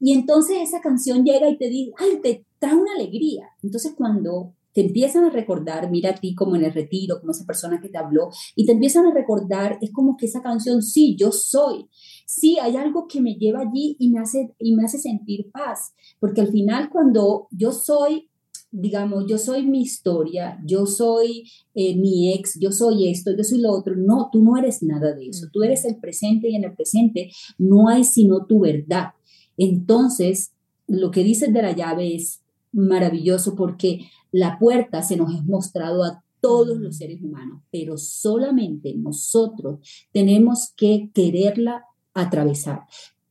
y 0.00 0.12
entonces 0.12 0.58
esa 0.60 0.80
canción 0.80 1.24
llega 1.24 1.48
y 1.48 1.56
te 1.56 1.68
dice, 1.68 1.92
ay, 1.96 2.20
te 2.22 2.46
trae 2.58 2.74
una 2.74 2.92
alegría. 2.94 3.48
Entonces 3.62 3.94
cuando 3.96 4.54
te 4.74 4.82
empiezan 4.82 5.24
a 5.24 5.30
recordar, 5.30 5.90
mira 5.90 6.10
a 6.10 6.14
ti 6.14 6.34
como 6.34 6.56
en 6.56 6.64
el 6.64 6.74
retiro, 6.74 7.20
como 7.20 7.30
esa 7.30 7.46
persona 7.46 7.80
que 7.80 7.88
te 7.88 7.96
habló, 7.96 8.28
y 8.56 8.66
te 8.66 8.72
empiezan 8.72 9.06
a 9.06 9.14
recordar, 9.14 9.78
es 9.80 9.92
como 9.92 10.16
que 10.16 10.26
esa 10.26 10.42
canción, 10.42 10.82
sí, 10.82 11.16
yo 11.16 11.30
soy, 11.30 11.88
sí, 12.26 12.58
hay 12.60 12.76
algo 12.76 13.06
que 13.06 13.20
me 13.20 13.36
lleva 13.36 13.60
allí 13.60 13.96
y 14.00 14.10
me 14.10 14.18
hace, 14.18 14.52
y 14.58 14.74
me 14.74 14.84
hace 14.84 14.98
sentir 14.98 15.50
paz, 15.52 15.94
porque 16.18 16.40
al 16.40 16.48
final 16.48 16.90
cuando 16.90 17.46
yo 17.52 17.70
soy 17.70 18.28
digamos, 18.76 19.26
yo 19.28 19.38
soy 19.38 19.64
mi 19.64 19.82
historia, 19.82 20.58
yo 20.66 20.84
soy 20.84 21.48
eh, 21.76 21.96
mi 21.96 22.32
ex, 22.34 22.58
yo 22.58 22.72
soy 22.72 23.08
esto, 23.08 23.30
yo 23.36 23.44
soy 23.44 23.60
lo 23.60 23.70
otro. 23.70 23.94
No, 23.94 24.30
tú 24.32 24.42
no 24.42 24.56
eres 24.56 24.82
nada 24.82 25.14
de 25.14 25.28
eso. 25.28 25.46
Tú 25.52 25.62
eres 25.62 25.84
el 25.84 25.96
presente 25.96 26.48
y 26.48 26.56
en 26.56 26.64
el 26.64 26.74
presente 26.74 27.30
no 27.56 27.88
hay 27.88 28.02
sino 28.02 28.46
tu 28.46 28.60
verdad. 28.60 29.10
Entonces, 29.56 30.52
lo 30.88 31.12
que 31.12 31.22
dices 31.22 31.52
de 31.52 31.62
la 31.62 31.70
llave 31.70 32.16
es 32.16 32.40
maravilloso 32.72 33.54
porque 33.54 34.06
la 34.32 34.58
puerta 34.58 35.02
se 35.02 35.16
nos 35.16 35.32
es 35.32 35.44
mostrado 35.44 36.02
a 36.02 36.24
todos 36.40 36.76
los 36.76 36.96
seres 36.96 37.22
humanos, 37.22 37.62
pero 37.70 37.96
solamente 37.96 38.92
nosotros 38.96 39.78
tenemos 40.12 40.72
que 40.76 41.10
quererla 41.14 41.84
atravesar. 42.12 42.80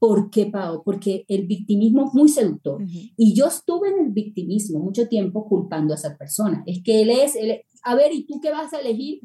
¿Por 0.04 0.30
qué, 0.30 0.48
Pau? 0.48 0.84
Porque 0.84 1.24
el 1.30 1.48
victimismo 1.48 2.08
es 2.08 2.14
muy 2.14 2.28
seductor. 2.28 2.84
Y 3.16 3.34
yo 3.34 3.46
estuve 3.46 3.88
en 3.88 4.08
el 4.08 4.12
victimismo 4.12 4.80
mucho 4.80 5.08
tiempo 5.08 5.48
culpando 5.48 5.94
a 5.94 5.96
esa 5.96 6.18
persona. 6.18 6.62
Es 6.66 6.84
que 6.84 7.04
él 7.04 7.10
es, 7.10 7.38
a 7.84 7.96
ver, 7.96 8.12
¿y 8.12 8.26
tú 8.26 8.42
qué 8.42 8.52
vas 8.52 8.74
a 8.74 8.82
elegir? 8.82 9.22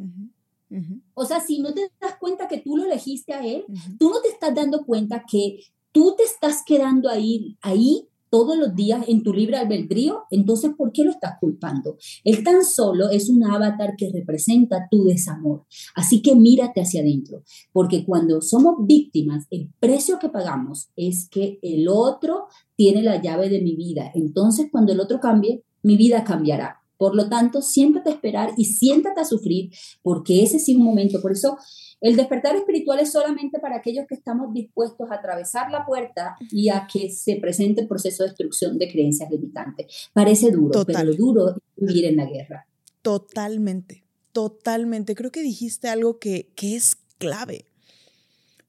O 1.14 1.25
sea, 1.25 1.41
si 1.41 1.59
no 1.59 1.75
te 1.75 1.91
das 2.01 2.14
cuenta 2.21 2.47
que 2.47 2.59
tú 2.59 2.77
lo 2.77 2.85
elegiste 2.85 3.33
a 3.33 3.45
él, 3.45 3.64
tú 3.99 4.09
no 4.09 4.21
te 4.21 4.29
estás 4.29 4.55
dando 4.55 4.87
cuenta 4.87 5.25
que 5.29 5.59
tú 5.91 6.14
te 6.17 6.23
estás 6.23 6.62
quedando 6.64 7.09
ahí, 7.09 7.57
ahí 7.61 8.07
todos 8.31 8.57
los 8.57 8.75
días 8.75 9.05
en 9.09 9.23
tu 9.23 9.33
libre 9.33 9.57
albedrío, 9.57 10.25
entonces 10.31 10.73
¿por 10.77 10.93
qué 10.93 11.05
lo 11.05 11.11
estás 11.11 11.35
culpando? 11.41 11.97
Él 12.25 12.43
tan 12.43 12.64
solo 12.64 13.11
es 13.11 13.29
un 13.29 13.45
avatar 13.45 13.95
que 13.97 14.11
representa 14.12 14.88
tu 14.91 15.05
desamor. 15.05 15.64
Así 15.95 16.23
que 16.23 16.35
mírate 16.35 16.81
hacia 16.81 17.01
adentro, 17.01 17.43
porque 17.73 18.05
cuando 18.05 18.41
somos 18.41 18.77
víctimas, 18.87 19.47
el 19.51 19.71
precio 19.81 20.19
que 20.19 20.29
pagamos 20.29 20.88
es 20.97 21.29
que 21.29 21.59
el 21.62 21.88
otro 21.88 22.47
tiene 22.77 23.03
la 23.03 23.21
llave 23.21 23.49
de 23.49 23.61
mi 23.61 23.77
vida. 23.77 24.11
Entonces, 24.14 24.69
cuando 24.71 24.93
el 24.93 25.01
otro 25.01 25.21
cambie, 25.21 25.64
mi 25.83 25.97
vida 25.97 26.25
cambiará. 26.25 26.78
Por 26.98 27.14
lo 27.14 27.28
tanto, 27.28 27.62
siéntate 27.62 28.11
a 28.11 28.12
esperar 28.12 28.52
y 28.56 28.66
siéntate 28.66 29.20
a 29.20 29.24
sufrir, 29.24 29.70
porque 30.02 30.42
ese 30.42 30.58
es 30.58 30.68
un 30.68 30.82
momento. 30.82 31.22
Por 31.22 31.32
eso 31.32 31.56
el 32.00 32.16
despertar 32.16 32.56
espiritual 32.56 33.00
es 33.00 33.12
solamente 33.12 33.58
para 33.58 33.76
aquellos 33.76 34.06
que 34.06 34.14
estamos 34.14 34.52
dispuestos 34.52 35.11
a 35.11 35.16
atravesar 35.16 35.70
la 35.70 35.84
puerta 35.84 36.37
y 36.50 36.68
a 36.68 36.87
que 36.92 37.11
se 37.11 37.37
presente 37.37 37.80
el 37.80 37.88
proceso 37.88 38.22
de 38.22 38.30
destrucción 38.30 38.78
de 38.78 38.90
creencias 38.90 39.30
limitantes. 39.30 40.11
Parece 40.12 40.50
duro, 40.50 40.84
pero 40.84 41.04
lo 41.04 41.14
duro 41.14 41.48
es 41.50 41.56
vivir 41.76 42.04
en 42.04 42.16
la 42.16 42.26
guerra. 42.26 42.66
Totalmente, 43.02 44.04
totalmente. 44.32 45.14
Creo 45.14 45.32
que 45.32 45.42
dijiste 45.42 45.88
algo 45.88 46.18
que, 46.18 46.50
que 46.54 46.76
es 46.76 46.96
clave, 47.18 47.64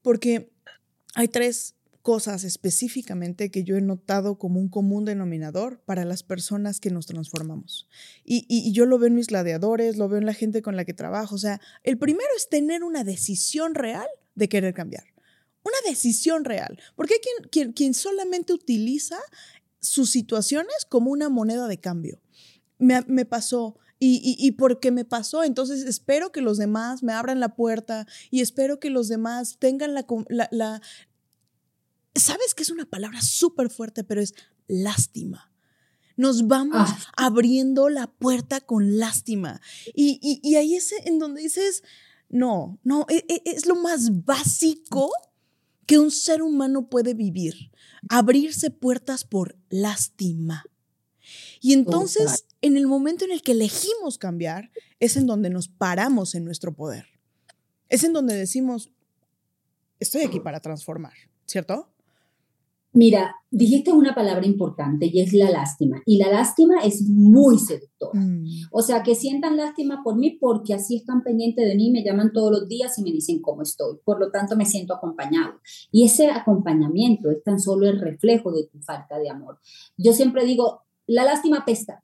porque 0.01 0.51
hay 1.15 1.27
tres 1.27 1.75
cosas 2.09 2.43
específicamente 2.43 3.51
que 3.51 3.63
yo 3.63 3.77
he 3.77 3.81
notado 3.81 4.39
como 4.39 4.59
un 4.59 4.67
común 4.67 5.05
denominador 5.05 5.79
para 5.85 6.05
las 6.05 6.23
personas 6.23 6.79
que 6.79 6.89
nos 6.89 7.05
transformamos. 7.05 7.87
Y, 8.25 8.71
yo 8.71 8.87
lo 8.87 8.97
veo 8.97 9.09
en 9.09 9.13
mis 9.13 9.27
gladiadores, 9.27 9.95
lo 9.95 10.09
veo 10.09 10.17
en 10.17 10.25
la 10.25 10.33
gente 10.33 10.63
con 10.63 10.75
la 10.75 10.85
que 10.85 10.95
trabajo. 10.95 11.35
O 11.35 11.37
sea, 11.37 11.61
el 11.83 11.99
primero 11.99 12.31
es 12.35 12.49
tener 12.49 12.83
una 12.83 13.03
decisión 13.03 13.75
real 13.75 14.07
de 14.33 14.49
querer 14.49 14.73
cambiar. 14.73 15.03
Una 15.63 15.77
decisión 15.87 16.45
real. 16.45 16.79
Porque 16.95 17.13
hay 17.13 17.47
quien, 17.51 17.73
quien, 17.73 17.93
solamente 17.93 18.53
utiliza 18.53 19.19
sus 19.79 20.09
situaciones 20.09 20.87
como 20.89 21.11
una 21.11 21.29
moneda 21.29 21.67
de 21.67 21.79
cambio. 21.79 22.23
Me, 22.79 23.03
me 23.05 23.25
pasó, 23.25 23.77
y, 23.99 24.35
y, 24.39 24.51
porque 24.53 24.89
me 24.89 25.05
pasó, 25.05 25.43
entonces 25.43 25.83
espero 25.83 26.31
que 26.31 26.41
los 26.41 26.57
demás 26.57 27.03
me 27.03 27.11
abran 27.11 27.41
la 27.41 27.53
puerta 27.55 28.07
y 28.31 28.39
espero 28.39 28.79
que 28.79 28.89
los 28.89 29.09
demás 29.09 29.57
tengan 29.59 29.93
la, 29.93 30.81
sabes 32.15 32.53
que 32.53 32.63
es 32.63 32.69
una 32.69 32.85
palabra 32.85 33.21
súper 33.21 33.69
fuerte, 33.69 34.03
pero 34.03 34.21
es 34.21 34.33
lástima. 34.67 35.51
Nos 36.17 36.47
vamos 36.47 36.89
ah. 36.89 36.99
abriendo 37.15 37.87
la 37.89 38.07
puerta 38.07 38.59
con 38.61 38.97
lástima. 38.97 39.61
Y, 39.93 40.19
y, 40.43 40.55
ahí 40.55 40.75
es 40.75 40.93
en 41.05 41.17
donde 41.17 41.41
dices, 41.41 41.83
no, 42.27 42.77
no, 42.83 43.05
es, 43.07 43.23
e, 43.29 43.41
es 43.45 43.65
lo 43.65 43.75
más 43.75 44.25
básico 44.25 45.11
que 45.85 45.97
un 45.97 46.11
ser 46.11 46.41
humano 46.41 46.89
puede 46.89 47.13
vivir. 47.13 47.71
Abrirse 48.09 48.69
puertas 48.69 49.23
por 49.23 49.57
lástima. 49.69 50.65
Y 51.61 51.73
entonces, 51.73 52.45
en 52.61 52.77
el 52.77 52.87
momento 52.87 53.25
en 53.25 53.31
el 53.31 53.41
que 53.41 53.53
elegimos 53.53 54.17
cambiar, 54.17 54.71
es 54.99 55.17
en 55.17 55.25
donde 55.25 55.49
nos 55.49 55.67
paramos 55.67 56.35
en 56.35 56.45
nuestro 56.45 56.73
poder. 56.73 57.07
Es 57.87 58.03
en 58.03 58.13
donde 58.13 58.35
decimos, 58.35 58.91
estoy 59.99 60.23
aquí 60.23 60.39
para 60.39 60.59
transformar, 60.59 61.13
¿cierto? 61.45 61.91
Mira, 62.91 63.35
dijiste 63.51 63.91
una 63.91 64.15
palabra 64.15 64.45
importante 64.47 65.09
y 65.11 65.21
es 65.21 65.33
la 65.33 65.51
lástima. 65.51 66.01
Y 66.05 66.17
la 66.17 66.31
lástima 66.31 66.81
es 66.83 67.07
muy 67.07 67.59
seductora. 67.59 68.19
Mm. 68.19 68.45
O 68.71 68.81
sea, 68.81 69.03
que 69.03 69.13
sientan 69.13 69.57
lástima 69.57 70.01
por 70.03 70.17
mí 70.17 70.37
porque 70.39 70.73
así 70.73 70.95
están 70.95 71.21
pendientes 71.23 71.67
de 71.67 71.75
mí, 71.75 71.91
me 71.91 72.03
llaman 72.03 72.31
todos 72.33 72.51
los 72.51 72.67
días 72.67 72.97
y 72.97 73.03
me 73.03 73.11
dicen 73.11 73.41
cómo 73.41 73.61
estoy. 73.61 73.97
Por 74.03 74.19
lo 74.19 74.31
tanto, 74.31 74.55
me 74.55 74.65
siento 74.65 74.95
acompañado. 74.95 75.59
Y 75.91 76.05
ese 76.05 76.29
acompañamiento 76.29 77.29
es 77.29 77.43
tan 77.43 77.59
solo 77.59 77.87
el 77.87 77.99
reflejo 77.99 78.51
de 78.51 78.67
tu 78.67 78.79
falta 78.81 79.19
de 79.19 79.29
amor. 79.29 79.59
Yo 79.97 80.13
siempre 80.13 80.45
digo, 80.45 80.81
la 81.05 81.25
lástima 81.25 81.65
pesta. 81.65 82.03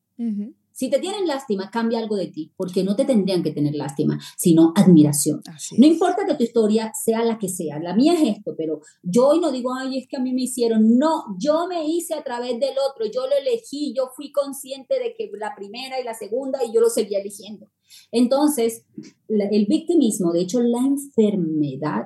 Si 0.75 0.89
te 0.89 0.99
tienen 0.99 1.25
lástima, 1.25 1.71
cambia 1.71 1.99
algo 1.99 2.17
de 2.17 2.27
ti, 2.27 2.51
porque 2.57 2.83
no 2.83 2.97
te 2.97 3.05
tendrían 3.05 3.41
que 3.43 3.51
tener 3.51 3.75
lástima, 3.75 4.19
sino 4.35 4.73
admiración. 4.75 5.41
no 5.77 5.85
importa 5.85 6.25
que 6.25 6.35
tu 6.35 6.43
historia 6.43 6.91
sea 7.01 7.23
la 7.23 7.37
que 7.37 7.47
sea, 7.47 7.79
la 7.79 7.95
mía 7.95 8.13
es 8.13 8.37
esto, 8.37 8.55
pero 8.57 8.81
yo 9.01 9.29
hoy 9.29 9.39
no 9.39 9.53
digo, 9.53 9.73
ay, 9.73 9.99
es 9.99 10.07
que 10.09 10.17
a 10.17 10.19
mí 10.19 10.33
me 10.33 10.41
hicieron, 10.41 10.97
no, 10.97 11.23
yo 11.39 11.65
me 11.69 11.87
hice 11.87 12.13
a 12.13 12.25
través 12.25 12.59
del 12.59 12.75
otro, 12.91 13.05
yo 13.05 13.25
lo 13.25 13.37
elegí, 13.37 13.93
yo 13.95 14.09
fui 14.13 14.33
consciente 14.33 14.99
de 14.99 15.15
que 15.17 15.31
la 15.39 15.55
primera 15.55 15.97
y 15.97 16.03
la 16.03 16.13
segunda 16.13 16.59
y 16.61 16.73
yo 16.73 16.81
lo 16.81 16.89
seguía 16.89 17.19
eligiendo. 17.19 17.71
Entonces, 18.11 18.85
el 19.29 19.65
victimismo, 19.67 20.31
de 20.31 20.41
hecho, 20.41 20.61
la 20.61 20.79
enfermedad 20.79 22.05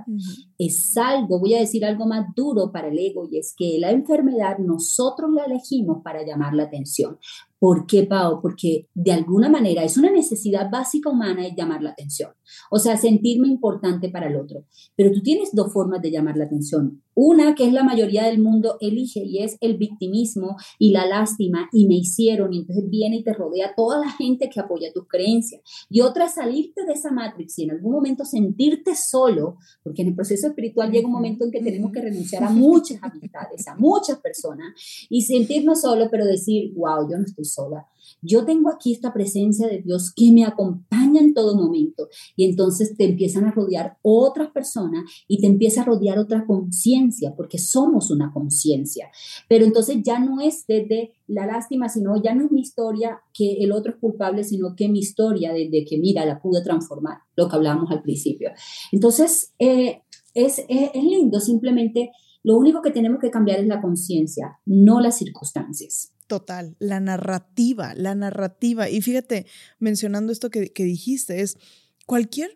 es 0.57 0.95
algo, 0.97 1.39
voy 1.39 1.55
a 1.55 1.59
decir 1.59 1.85
algo 1.85 2.05
más 2.05 2.27
duro 2.35 2.71
para 2.71 2.89
el 2.89 2.99
ego, 2.99 3.27
y 3.29 3.39
es 3.39 3.55
que 3.57 3.77
la 3.79 3.91
enfermedad 3.91 4.59
nosotros 4.59 5.31
la 5.33 5.45
elegimos 5.45 6.03
para 6.03 6.23
llamar 6.25 6.53
la 6.53 6.63
atención. 6.63 7.17
¿Por 7.59 7.85
qué, 7.85 8.03
Pau? 8.03 8.41
Porque 8.41 8.87
de 8.93 9.11
alguna 9.11 9.49
manera 9.49 9.83
es 9.83 9.97
una 9.97 10.09
necesidad 10.09 10.71
básica 10.71 11.09
humana 11.09 11.43
llamar 11.55 11.83
la 11.83 11.89
atención. 11.89 12.31
O 12.71 12.79
sea, 12.79 12.95
sentirme 12.95 13.49
importante 13.49 14.09
para 14.09 14.27
el 14.27 14.37
otro. 14.37 14.65
Pero 14.95 15.11
tú 15.11 15.21
tienes 15.21 15.49
dos 15.53 15.73
formas 15.73 16.01
de 16.01 16.11
llamar 16.11 16.37
la 16.37 16.45
atención. 16.45 17.03
Una 17.21 17.53
que 17.53 17.67
es 17.67 17.73
la 17.73 17.83
mayoría 17.83 18.23
del 18.23 18.39
mundo 18.39 18.77
elige 18.79 19.19
y 19.19 19.43
es 19.43 19.57
el 19.59 19.75
victimismo 19.75 20.55
y 20.77 20.91
la 20.91 21.05
lástima 21.05 21.67
y 21.73 21.85
me 21.85 21.95
hicieron 21.95 22.53
y 22.53 22.59
entonces 22.59 22.89
viene 22.89 23.17
y 23.17 23.23
te 23.23 23.33
rodea 23.33 23.73
toda 23.75 23.99
la 23.99 24.09
gente 24.09 24.49
que 24.49 24.61
apoya 24.61 24.93
tus 24.93 25.05
creencias. 25.05 25.61
Y 25.89 25.99
otra 25.99 26.27
es 26.27 26.35
salirte 26.35 26.85
de 26.85 26.93
esa 26.93 27.11
matrix 27.11 27.59
y 27.59 27.63
en 27.65 27.71
algún 27.71 27.91
momento 27.91 28.23
sentirte 28.23 28.95
solo, 28.95 29.57
porque 29.83 30.03
en 30.03 30.07
el 30.07 30.15
proceso 30.15 30.47
espiritual 30.47 30.93
llega 30.93 31.07
un 31.07 31.11
momento 31.11 31.43
en 31.43 31.51
que 31.51 31.61
tenemos 31.61 31.91
que 31.91 31.99
renunciar 31.99 32.41
a 32.41 32.51
muchas 32.51 33.03
amistades, 33.03 33.67
a 33.67 33.75
muchas 33.75 34.17
personas 34.19 34.73
y 35.09 35.21
sentirnos 35.23 35.81
solo, 35.81 36.07
pero 36.09 36.23
decir, 36.23 36.71
wow, 36.73 37.05
yo 37.11 37.17
no 37.17 37.25
estoy 37.25 37.43
sola 37.43 37.85
yo 38.21 38.45
tengo 38.45 38.69
aquí 38.69 38.93
esta 38.93 39.13
presencia 39.13 39.67
de 39.67 39.81
Dios 39.81 40.11
que 40.15 40.31
me 40.31 40.45
acompaña 40.45 41.21
en 41.21 41.33
todo 41.33 41.55
momento. 41.55 42.09
Y 42.35 42.45
entonces 42.45 42.95
te 42.95 43.05
empiezan 43.05 43.45
a 43.45 43.51
rodear 43.51 43.97
otras 44.01 44.51
personas 44.51 45.03
y 45.27 45.39
te 45.39 45.47
empieza 45.47 45.81
a 45.81 45.85
rodear 45.85 46.19
otra 46.19 46.45
conciencia, 46.45 47.33
porque 47.35 47.57
somos 47.57 48.11
una 48.11 48.31
conciencia. 48.31 49.09
Pero 49.47 49.65
entonces 49.65 49.97
ya 50.03 50.19
no 50.19 50.41
es 50.41 50.65
desde 50.67 51.13
la 51.27 51.45
lástima, 51.45 51.89
sino 51.89 52.21
ya 52.21 52.33
no 52.33 52.45
es 52.45 52.51
mi 52.51 52.61
historia 52.61 53.21
que 53.33 53.63
el 53.63 53.71
otro 53.71 53.93
es 53.93 53.97
culpable, 53.99 54.43
sino 54.43 54.75
que 54.75 54.89
mi 54.89 54.99
historia 54.99 55.53
desde 55.53 55.85
que, 55.85 55.97
mira, 55.97 56.25
la 56.25 56.41
pude 56.41 56.61
transformar, 56.61 57.19
lo 57.35 57.47
que 57.47 57.55
hablábamos 57.55 57.91
al 57.91 58.01
principio. 58.01 58.51
Entonces, 58.91 59.53
eh, 59.59 60.01
es, 60.33 60.59
es, 60.67 60.91
es 60.93 61.03
lindo, 61.03 61.39
simplemente 61.39 62.11
lo 62.43 62.57
único 62.57 62.81
que 62.81 62.91
tenemos 62.91 63.19
que 63.19 63.31
cambiar 63.31 63.59
es 63.59 63.67
la 63.67 63.81
conciencia, 63.81 64.59
no 64.65 65.01
las 65.01 65.17
circunstancias. 65.17 66.13
Total, 66.29 66.75
la 66.77 66.99
narrativa, 66.99 67.95
la 67.95 68.13
narrativa. 68.13 68.87
Y 68.87 69.01
fíjate, 69.01 69.47
mencionando 69.79 70.31
esto 70.31 70.51
que, 70.51 70.71
dijiste, 70.75 71.41
es 71.41 71.57
cualquier 72.05 72.55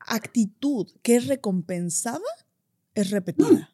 actitud 0.00 0.86
que 1.00 1.16
es 1.16 1.28
recompensada 1.28 2.20
es 2.94 3.08
repetida. 3.08 3.72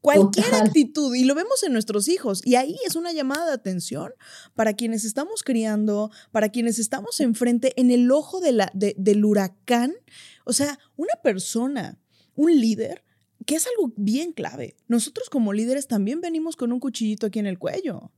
Cualquier 0.00 0.52
actitud, 0.56 1.14
y 1.14 1.22
lo 1.22 1.36
vemos 1.36 1.62
en 1.62 1.72
nuestros 1.72 2.08
hijos, 2.08 2.44
y 2.44 2.56
ahí 2.56 2.76
es 2.84 2.96
una 2.96 3.12
llamada 3.12 3.46
de 3.46 3.52
atención 3.52 4.10
para 4.56 4.72
quienes 4.72 5.04
estamos 5.04 5.44
criando, 5.44 6.10
para 6.32 6.48
quienes 6.48 6.80
estamos 6.80 7.20
enfrente, 7.20 7.80
en 7.80 7.92
el 7.92 8.10
ojo 8.10 8.40
de 8.40 8.50
la, 8.50 8.72
del 8.74 9.24
huracán. 9.24 9.94
O 10.44 10.52
sea, 10.52 10.80
una 10.96 11.14
persona, 11.22 12.00
un 12.34 12.60
líder, 12.60 13.04
que 13.46 13.54
es 13.56 13.66
algo 13.66 13.92
bien 13.96 14.32
clave. 14.32 14.76
Nosotros 14.88 15.30
como 15.30 15.52
líderes 15.52 15.86
también 15.86 16.20
venimos 16.20 16.56
con 16.56 16.72
un 16.72 16.80
cuchillito 16.80 17.26
aquí 17.26 17.38
en 17.38 17.46
el 17.46 17.58
cuello. 17.58 18.10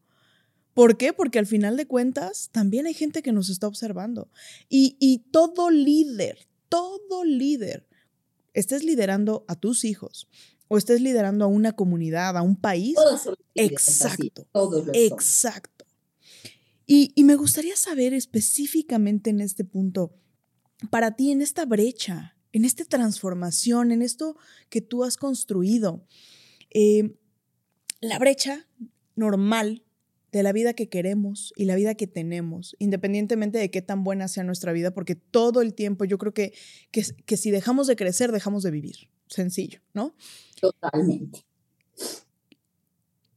¿Por 0.74 0.96
qué? 0.96 1.12
Porque 1.12 1.38
al 1.38 1.46
final 1.46 1.76
de 1.76 1.86
cuentas 1.86 2.48
también 2.50 2.86
hay 2.86 2.94
gente 2.94 3.22
que 3.22 3.32
nos 3.32 3.50
está 3.50 3.66
observando. 3.66 4.30
Y, 4.68 4.96
y 4.98 5.18
todo 5.30 5.70
líder, 5.70 6.48
todo 6.68 7.24
líder, 7.24 7.86
estés 8.54 8.82
liderando 8.82 9.44
a 9.48 9.54
tus 9.54 9.84
hijos 9.84 10.28
o 10.68 10.78
estés 10.78 11.02
liderando 11.02 11.44
a 11.44 11.48
una 11.48 11.72
comunidad, 11.72 12.36
a 12.36 12.42
un 12.42 12.56
país. 12.56 12.96
exacto. 13.54 14.46
exacto. 14.94 15.84
Y, 16.86 17.12
y 17.14 17.24
me 17.24 17.36
gustaría 17.36 17.76
saber 17.76 18.14
específicamente 18.14 19.30
en 19.30 19.40
este 19.40 19.64
punto, 19.64 20.14
para 20.90 21.14
ti, 21.14 21.30
en 21.30 21.42
esta 21.42 21.64
brecha, 21.64 22.36
en 22.52 22.64
esta 22.64 22.84
transformación, 22.84 23.92
en 23.92 24.02
esto 24.02 24.36
que 24.68 24.80
tú 24.80 25.04
has 25.04 25.16
construido. 25.16 26.06
Eh, 26.70 27.16
la 28.00 28.18
brecha 28.18 28.68
normal 29.14 29.84
de 30.32 30.42
la 30.42 30.52
vida 30.52 30.72
que 30.72 30.88
queremos 30.88 31.52
y 31.56 31.66
la 31.66 31.76
vida 31.76 31.94
que 31.94 32.06
tenemos, 32.06 32.74
independientemente 32.78 33.58
de 33.58 33.70
qué 33.70 33.82
tan 33.82 34.02
buena 34.02 34.28
sea 34.28 34.44
nuestra 34.44 34.72
vida, 34.72 34.92
porque 34.92 35.14
todo 35.14 35.60
el 35.60 35.74
tiempo 35.74 36.04
yo 36.04 36.18
creo 36.18 36.32
que, 36.32 36.54
que, 36.90 37.04
que 37.26 37.36
si 37.36 37.50
dejamos 37.50 37.86
de 37.86 37.96
crecer, 37.96 38.32
dejamos 38.32 38.62
de 38.62 38.70
vivir. 38.70 39.10
Sencillo, 39.28 39.80
¿no? 39.94 40.14
Totalmente. 40.60 41.44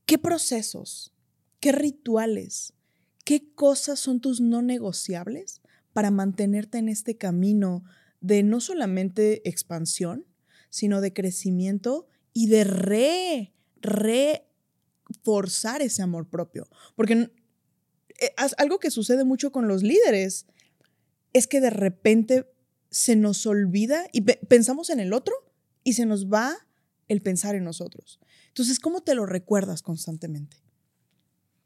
¿Qué 0.05 0.17
procesos, 0.17 1.13
qué 1.59 1.71
rituales, 1.71 2.73
qué 3.23 3.51
cosas 3.53 3.99
son 3.99 4.19
tus 4.19 4.39
no 4.39 4.61
negociables 4.61 5.61
para 5.93 6.11
mantenerte 6.11 6.77
en 6.77 6.89
este 6.89 7.17
camino 7.17 7.83
de 8.25 8.43
no 8.43 8.59
solamente 8.59 9.47
expansión, 9.47 10.25
sino 10.69 11.01
de 11.01 11.13
crecimiento 11.13 12.07
y 12.33 12.47
de 12.47 12.63
re, 12.63 13.53
reforzar 13.81 15.81
ese 15.81 16.01
amor 16.01 16.27
propio. 16.27 16.67
Porque 16.95 17.31
eh, 18.19 18.31
algo 18.57 18.79
que 18.79 18.91
sucede 18.91 19.23
mucho 19.23 19.51
con 19.51 19.67
los 19.67 19.83
líderes 19.83 20.47
es 21.33 21.47
que 21.47 21.61
de 21.61 21.69
repente 21.69 22.49
se 22.89 23.15
nos 23.15 23.45
olvida 23.45 24.07
y 24.11 24.21
pensamos 24.21 24.89
en 24.89 24.99
el 24.99 25.13
otro 25.13 25.33
y 25.83 25.93
se 25.93 26.05
nos 26.05 26.27
va 26.27 26.55
el 27.07 27.21
pensar 27.21 27.55
en 27.55 27.63
nosotros. 27.63 28.19
Entonces, 28.47 28.79
¿cómo 28.79 29.01
te 29.01 29.15
lo 29.15 29.25
recuerdas 29.25 29.81
constantemente? 29.81 30.57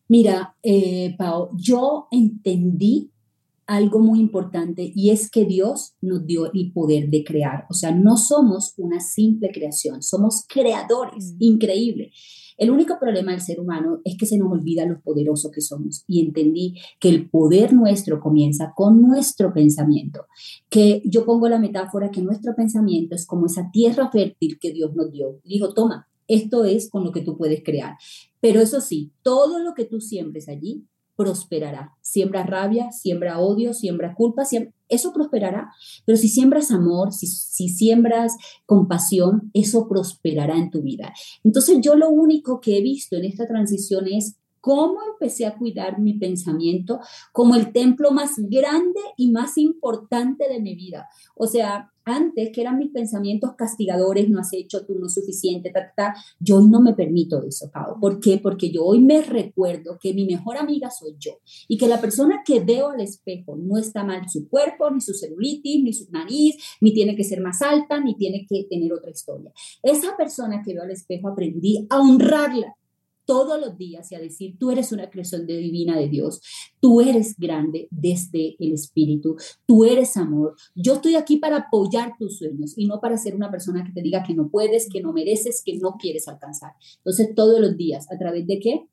Mira, 0.08 0.56
eh, 0.64 1.16
Pau, 1.18 1.52
yo 1.56 2.08
entendí 2.12 3.12
algo 3.70 4.00
muy 4.00 4.20
importante 4.20 4.92
y 4.96 5.12
es 5.12 5.30
que 5.30 5.46
Dios 5.46 5.94
nos 6.02 6.26
dio 6.26 6.52
el 6.52 6.72
poder 6.72 7.12
de 7.12 7.24
crear. 7.24 7.66
O 7.70 7.76
sea, 7.76 7.92
no 7.92 8.18
somos 8.18 8.74
una 8.78 9.00
simple 9.00 9.52
creación, 9.54 10.02
somos 10.02 10.44
creadores, 10.48 11.34
mm. 11.34 11.38
increíble. 11.44 12.12
El 12.58 12.72
único 12.72 12.98
problema 13.00 13.32
del 13.32 13.42
ser 13.42 13.60
humano 13.60 14.02
es 14.04 14.18
que 14.18 14.26
se 14.26 14.40
nos 14.40 14.52
olvida 14.52 14.88
lo 14.88 15.00
poderoso 15.02 15.52
que 15.52 15.62
somos 15.62 16.04
y 16.08 16.20
entendí 16.20 16.78
que 17.00 17.10
el 17.10 17.30
poder 17.30 17.72
nuestro 17.72 18.20
comienza 18.20 18.74
con 18.76 19.04
nuestro 19.04 19.54
pensamiento, 19.54 20.26
que 20.68 21.04
yo 21.06 21.24
pongo 21.24 21.48
la 21.48 21.60
metáfora 21.60 22.10
que 22.10 22.24
nuestro 22.24 22.56
pensamiento 22.56 23.14
es 23.14 23.28
como 23.28 23.46
esa 23.46 23.70
tierra 23.72 24.10
fértil 24.10 24.58
que 24.60 24.74
Dios 24.74 24.96
nos 24.96 25.12
dio. 25.12 25.40
Dijo, 25.46 25.76
toma, 25.76 26.10
esto 26.28 26.66
es 26.66 26.90
con 26.90 27.04
lo 27.04 27.12
que 27.12 27.22
tú 27.22 27.38
puedes 27.38 27.64
crear. 27.64 27.98
Pero 28.42 28.62
eso 28.62 28.82
sí, 28.82 29.12
todo 29.22 29.60
lo 29.60 29.76
que 29.76 29.86
tú 29.86 30.02
siembres 30.02 30.50
allí 30.50 30.88
prosperará. 31.20 31.98
Siembra 32.02 32.44
rabia, 32.44 32.94
siembra 32.94 33.40
odio, 33.40 33.74
siembra 33.74 34.16
culpa, 34.16 34.44
eso 34.88 35.12
prosperará. 35.12 35.70
Pero 36.06 36.18
si 36.18 36.30
siembras 36.30 36.72
amor, 36.72 37.12
si, 37.12 37.28
si 37.28 37.68
siembras 37.68 38.38
compasión, 38.66 39.52
eso 39.54 39.90
prosperará 39.90 40.58
en 40.58 40.70
tu 40.70 40.82
vida. 40.82 41.14
Entonces 41.44 41.80
yo 41.82 41.96
lo 41.96 42.10
único 42.10 42.62
que 42.62 42.78
he 42.78 42.82
visto 42.82 43.18
en 43.18 43.26
esta 43.26 43.46
transición 43.46 44.08
es 44.08 44.38
cómo 44.62 45.00
empecé 45.12 45.46
a 45.46 45.58
cuidar 45.58 46.00
mi 46.00 46.14
pensamiento 46.14 47.02
como 47.34 47.56
el 47.56 47.74
templo 47.74 48.12
más 48.12 48.36
grande 48.38 49.02
y 49.18 49.30
más 49.30 49.58
importante 49.58 50.48
de 50.48 50.62
mi 50.62 50.76
vida. 50.76 51.10
O 51.36 51.48
sea, 51.48 51.92
antes 52.10 52.50
que 52.54 52.62
eran 52.62 52.78
mis 52.78 52.92
pensamientos 52.92 53.52
castigadores, 53.58 54.30
no 54.30 54.40
has 54.40 54.54
hecho 54.54 54.86
tú 54.86 54.96
no 54.96 55.10
suficiente, 55.10 55.72
ta, 55.72 55.94
ta, 55.96 56.16
yo 56.40 56.58
hoy 56.58 56.68
no 56.70 56.82
me 56.82 56.94
permito 56.94 57.44
eso, 57.44 57.70
Pau. 57.72 58.00
¿Por 58.00 58.20
qué? 58.20 58.38
Porque 58.38 58.72
yo 58.72 58.86
hoy 58.86 59.00
me 59.00 59.22
recuerdo 59.22 59.98
que 60.02 60.14
mi 60.14 60.26
mejor 60.26 60.58
amiga 60.58 60.90
soy 60.90 61.16
yo 61.20 61.40
y 61.68 61.78
que 61.78 61.88
la 61.88 62.02
persona 62.02 62.42
que 62.46 62.60
veo 62.60 62.90
al 62.90 63.02
espejo 63.02 63.56
no 63.56 63.78
está 63.78 64.04
mal 64.04 64.28
su 64.30 64.48
cuerpo, 64.50 64.90
ni 64.92 65.02
su 65.02 65.14
celulitis, 65.14 65.84
ni 65.84 65.94
su 65.94 66.12
nariz, 66.12 66.56
ni 66.82 66.94
tiene 66.94 67.16
que 67.16 67.24
ser 67.24 67.42
más 67.42 67.62
alta, 67.62 68.00
ni 68.00 68.16
tiene 68.16 68.46
que 68.50 68.66
tener 68.70 68.92
otra 68.94 69.12
historia. 69.12 69.52
Esa 69.84 70.16
persona 70.18 70.62
que 70.64 70.74
veo 70.74 70.84
al 70.84 70.92
espejo 70.92 71.30
aprendí 71.30 71.88
a 71.90 72.00
honrarla 72.02 72.76
todos 73.30 73.62
los 73.62 73.78
días 73.78 74.12
y 74.12 74.16
a 74.16 74.20
decir, 74.20 74.58
tú 74.58 74.72
eres 74.72 74.92
una 74.92 75.08
creación 75.12 75.46
divina 75.46 75.96
de 75.96 76.10
Dios, 76.10 76.42
tú 76.80 77.00
eres 77.00 77.38
grande 77.38 77.88
desde 77.92 78.56
el 78.58 78.74
Espíritu, 78.74 79.36
tú 79.68 79.86
eres 79.86 80.18
amor, 80.18 80.56
yo 80.74 80.94
estoy 80.96 81.14
aquí 81.14 81.38
para 81.38 81.58
apoyar 81.58 82.14
tus 82.18 82.40
sueños 82.40 82.76
y 82.76 82.88
no 82.88 83.00
para 83.00 83.20
ser 83.20 83.36
una 83.36 83.52
persona 83.52 83.84
que 83.84 83.92
te 83.92 84.02
diga 84.02 84.24
que 84.24 84.34
no 84.34 84.50
puedes, 84.50 84.90
que 84.90 85.04
no 85.04 85.14
mereces, 85.14 85.62
que 85.64 85.78
no 85.78 85.98
quieres 86.00 86.28
alcanzar. 86.28 86.72
Entonces, 86.98 87.36
todos 87.36 87.60
los 87.60 87.78
días, 87.78 88.12
¿a 88.12 88.18
través 88.18 88.48
de 88.48 88.60
qué? 88.60 88.88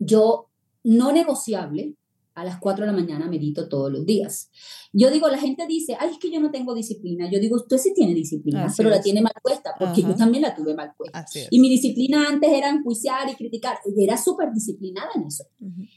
Yo, 0.00 0.48
no 0.82 1.12
negociable, 1.12 1.94
a 2.34 2.44
las 2.44 2.58
4 2.58 2.84
de 2.84 2.92
la 2.92 2.98
mañana 2.98 3.28
medito 3.28 3.68
todos 3.68 3.90
los 3.92 4.04
días. 4.04 4.50
Yo 4.92 5.10
digo, 5.10 5.28
la 5.28 5.38
gente 5.38 5.66
dice, 5.66 5.96
ay, 5.98 6.10
es 6.10 6.18
que 6.18 6.30
yo 6.30 6.40
no 6.40 6.50
tengo 6.50 6.74
disciplina. 6.74 7.30
Yo 7.30 7.38
digo, 7.38 7.56
usted 7.56 7.78
sí 7.78 7.92
tiene 7.94 8.14
disciplina, 8.14 8.72
pero 8.76 8.90
la 8.90 9.00
tiene 9.00 9.22
mal 9.22 9.32
puesta, 9.42 9.74
porque 9.78 10.02
yo 10.02 10.14
también 10.14 10.42
la 10.42 10.54
tuve 10.54 10.74
mal 10.74 10.92
puesta. 10.96 11.24
Y 11.50 11.60
mi 11.60 11.68
disciplina 11.68 12.28
antes 12.28 12.50
era 12.52 12.70
enjuiciar 12.70 13.28
y 13.30 13.34
criticar, 13.34 13.78
y 13.84 14.04
era 14.04 14.16
súper 14.16 14.52
disciplinada 14.52 15.10
en 15.14 15.26
eso. 15.26 15.44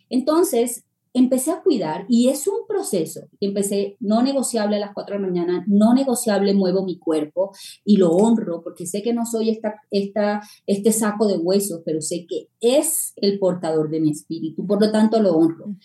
Entonces, 0.09 0.83
empecé 1.13 1.51
a 1.51 1.61
cuidar 1.61 2.05
y 2.07 2.29
es 2.29 2.47
un 2.47 2.67
proceso. 2.67 3.21
Empecé 3.39 3.97
no 3.99 4.21
negociable 4.21 4.75
a 4.75 4.79
las 4.79 4.93
4 4.93 5.15
de 5.15 5.21
la 5.21 5.27
mañana, 5.27 5.65
no 5.67 5.93
negociable 5.93 6.53
muevo 6.53 6.85
mi 6.85 6.99
cuerpo 6.99 7.51
y 7.83 7.97
lo 7.97 8.11
honro 8.11 8.61
porque 8.63 8.85
sé 8.85 9.01
que 9.01 9.13
no 9.13 9.25
soy 9.25 9.49
esta, 9.49 9.81
esta, 9.89 10.41
este 10.67 10.91
saco 10.91 11.27
de 11.27 11.37
huesos, 11.37 11.81
pero 11.85 12.01
sé 12.01 12.25
que 12.27 12.49
es 12.61 13.13
el 13.15 13.39
portador 13.39 13.89
de 13.89 13.99
mi 13.99 14.11
espíritu, 14.11 14.65
por 14.65 14.79
lo 14.81 14.91
tanto 14.91 15.19
lo 15.21 15.31
honro 15.33 15.75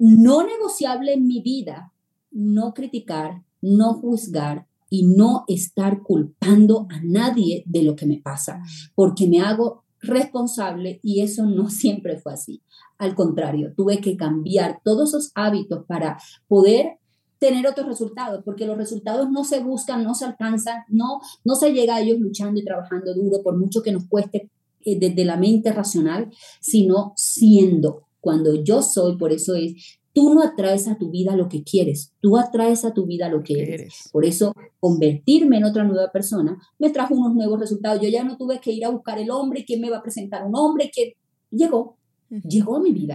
no 0.00 0.42
negociable 0.46 1.12
en 1.12 1.26
mi 1.26 1.42
vida, 1.42 1.92
no 2.30 2.72
criticar, 2.72 3.42
no 3.60 3.92
juzgar 3.94 4.66
y 4.88 5.06
no 5.06 5.44
estar 5.46 6.02
culpando 6.02 6.86
a 6.90 7.00
nadie 7.02 7.62
de 7.66 7.82
lo 7.82 7.94
que 7.94 8.06
me 8.06 8.16
pasa, 8.16 8.62
porque 8.94 9.28
me 9.28 9.42
hago 9.42 9.84
responsable 10.00 11.00
y 11.02 11.20
eso 11.20 11.44
no 11.44 11.68
siempre 11.70 12.18
fue 12.18 12.32
así. 12.32 12.62
Al 12.96 13.14
contrario, 13.14 13.74
tuve 13.76 14.00
que 14.00 14.16
cambiar 14.16 14.80
todos 14.82 15.10
esos 15.10 15.32
hábitos 15.34 15.84
para 15.86 16.18
poder 16.48 16.98
tener 17.38 17.66
otros 17.66 17.86
resultados, 17.86 18.42
porque 18.42 18.66
los 18.66 18.78
resultados 18.78 19.30
no 19.30 19.44
se 19.44 19.60
buscan, 19.60 20.02
no 20.02 20.14
se 20.14 20.24
alcanzan, 20.24 20.84
no, 20.88 21.20
no 21.44 21.54
se 21.56 21.72
llega 21.72 21.96
a 21.96 22.00
ellos 22.00 22.18
luchando 22.18 22.58
y 22.58 22.64
trabajando 22.64 23.14
duro, 23.14 23.42
por 23.42 23.58
mucho 23.58 23.82
que 23.82 23.92
nos 23.92 24.06
cueste 24.06 24.50
eh, 24.82 24.98
desde 24.98 25.26
la 25.26 25.36
mente 25.36 25.72
racional, 25.72 26.30
sino 26.60 27.12
siendo 27.16 28.06
cuando 28.20 28.54
yo 28.62 28.82
soy, 28.82 29.16
por 29.16 29.32
eso 29.32 29.54
es, 29.54 30.00
tú 30.12 30.34
no 30.34 30.42
atraes 30.42 30.88
a 30.88 30.98
tu 30.98 31.10
vida 31.10 31.36
lo 31.36 31.48
que 31.48 31.62
quieres, 31.62 32.12
tú 32.20 32.36
atraes 32.36 32.84
a 32.84 32.92
tu 32.92 33.06
vida 33.06 33.28
lo 33.28 33.42
que 33.42 33.74
eres. 33.74 34.08
Por 34.12 34.24
eso, 34.24 34.54
convertirme 34.78 35.58
en 35.58 35.64
otra 35.64 35.84
nueva 35.84 36.10
persona 36.10 36.58
me 36.78 36.90
trajo 36.90 37.14
unos 37.14 37.34
nuevos 37.34 37.60
resultados. 37.60 38.00
Yo 38.02 38.08
ya 38.08 38.24
no 38.24 38.36
tuve 38.36 38.60
que 38.60 38.72
ir 38.72 38.84
a 38.84 38.90
buscar 38.90 39.18
el 39.18 39.30
hombre, 39.30 39.64
quién 39.64 39.80
me 39.80 39.90
va 39.90 39.98
a 39.98 40.02
presentar 40.02 40.44
un 40.46 40.56
hombre, 40.56 40.90
que 40.94 41.16
llegó, 41.50 41.96
llegó 42.28 42.76
a 42.76 42.80
mi 42.80 42.92
vida. 42.92 43.14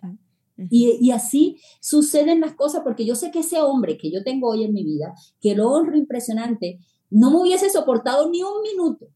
Y, 0.70 0.98
y, 1.02 1.12
así 1.12 1.58
suceden 1.82 2.40
las 2.40 2.54
cosas 2.54 2.82
porque 2.82 3.06
yo 3.06 3.16
sé 3.16 3.30
que 3.30 3.40
ese 3.40 3.62
hombre 3.62 3.98
que 3.98 4.10
yo 4.10 4.24
tengo 4.24 4.50
hoy 4.50 4.64
en 4.64 4.74
mi 4.74 4.86
vida, 4.86 5.14
que 5.42 5.54
lo 5.54 5.70
honro 5.70 5.98
impresionante, 5.98 6.80
no 7.10 7.30
me 7.30 7.42
hubiese 7.42 7.70
soportado 7.70 8.30
ni 8.30 8.42
un 8.42 8.62
minuto 8.62 9.08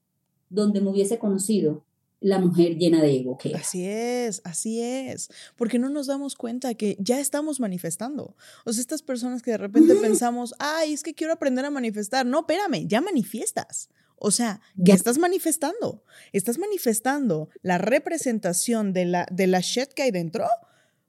donde 0.50 0.82
me 0.82 0.90
hubiese 0.90 1.18
conocido 1.18 1.86
la 2.22 2.40
mujer 2.40 2.78
llena 2.78 3.02
de 3.02 3.16
ego 3.16 3.38
que 3.38 3.56
Así 3.56 3.86
es, 3.86 4.42
así 4.44 4.82
es, 4.82 5.30
porque 5.56 5.80
no 5.80 5.90
nos 5.90 6.08
damos 6.08 6.36
cuenta 6.36 6.74
que 6.74 6.98
ya 7.00 7.20
estamos 7.20 7.60
manifestando. 7.60 8.36
O 8.66 8.74
sea, 8.74 8.82
estas 8.82 9.02
personas 9.02 9.42
que 9.42 9.52
de 9.52 9.58
repente 9.58 9.96
pensamos, 9.96 10.54
ay, 10.60 10.94
es 10.94 11.04
que 11.04 11.14
quiero 11.14 11.34
aprender 11.34 11.66
a 11.66 11.70
manifestar. 11.70 12.26
No, 12.26 12.40
espérame, 12.40 12.88
ya 12.88 13.02
manifiestas. 13.02 13.90
O 14.18 14.32
sea, 14.32 14.60
ya 14.76 14.94
estás 14.94 15.18
manifestando. 15.18 16.04
Estás 16.34 16.58
manifestando 16.58 17.50
la 17.62 17.78
representación 17.78 18.92
de 18.92 19.06
la, 19.06 19.26
de 19.32 19.48
la 19.48 19.62
shit 19.62 19.94
que 19.94 20.04
hay 20.04 20.12
dentro, 20.12 20.46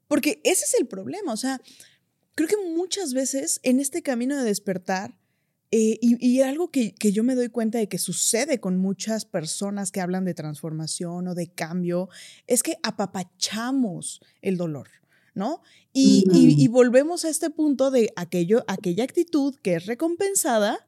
porque 0.07 0.39
ese 0.45 0.63
es 0.63 0.75
el 0.79 0.87
problema. 0.87 1.33
O 1.33 1.37
sea, 1.37 1.61
creo 2.35 2.47
que 2.47 2.57
muchas 2.73 3.13
veces 3.13 3.59
en 3.63 3.81
este 3.81 4.01
camino 4.01 4.37
de 4.37 4.45
despertar, 4.45 5.17
eh, 5.71 5.97
y, 6.01 6.41
algo 6.41 6.69
que, 6.69 6.93
yo 6.99 7.23
me 7.23 7.33
doy 7.33 7.47
cuenta 7.47 7.77
de 7.77 7.87
que 7.87 7.97
sucede 7.97 8.59
con 8.59 8.77
muchas 8.77 9.23
personas 9.23 9.91
que 9.91 10.01
hablan 10.01 10.25
de 10.25 10.33
transformación 10.33 11.29
o 11.29 11.33
de 11.33 11.47
cambio 11.47 12.09
es 12.45 12.61
que 12.61 12.77
apapachamos 12.83 14.21
el 14.41 14.57
dolor, 14.57 14.89
¿no? 15.33 15.61
Y, 15.93 16.25
y 16.33 16.67
volvemos 16.67 17.23
a 17.23 17.29
este 17.29 17.49
punto 17.49 17.89
de 17.89 18.11
aquello, 18.17 18.65
aquella 18.67 19.05
actitud 19.05 19.55
que 19.61 19.75
es 19.75 19.85
recompensada 19.85 20.85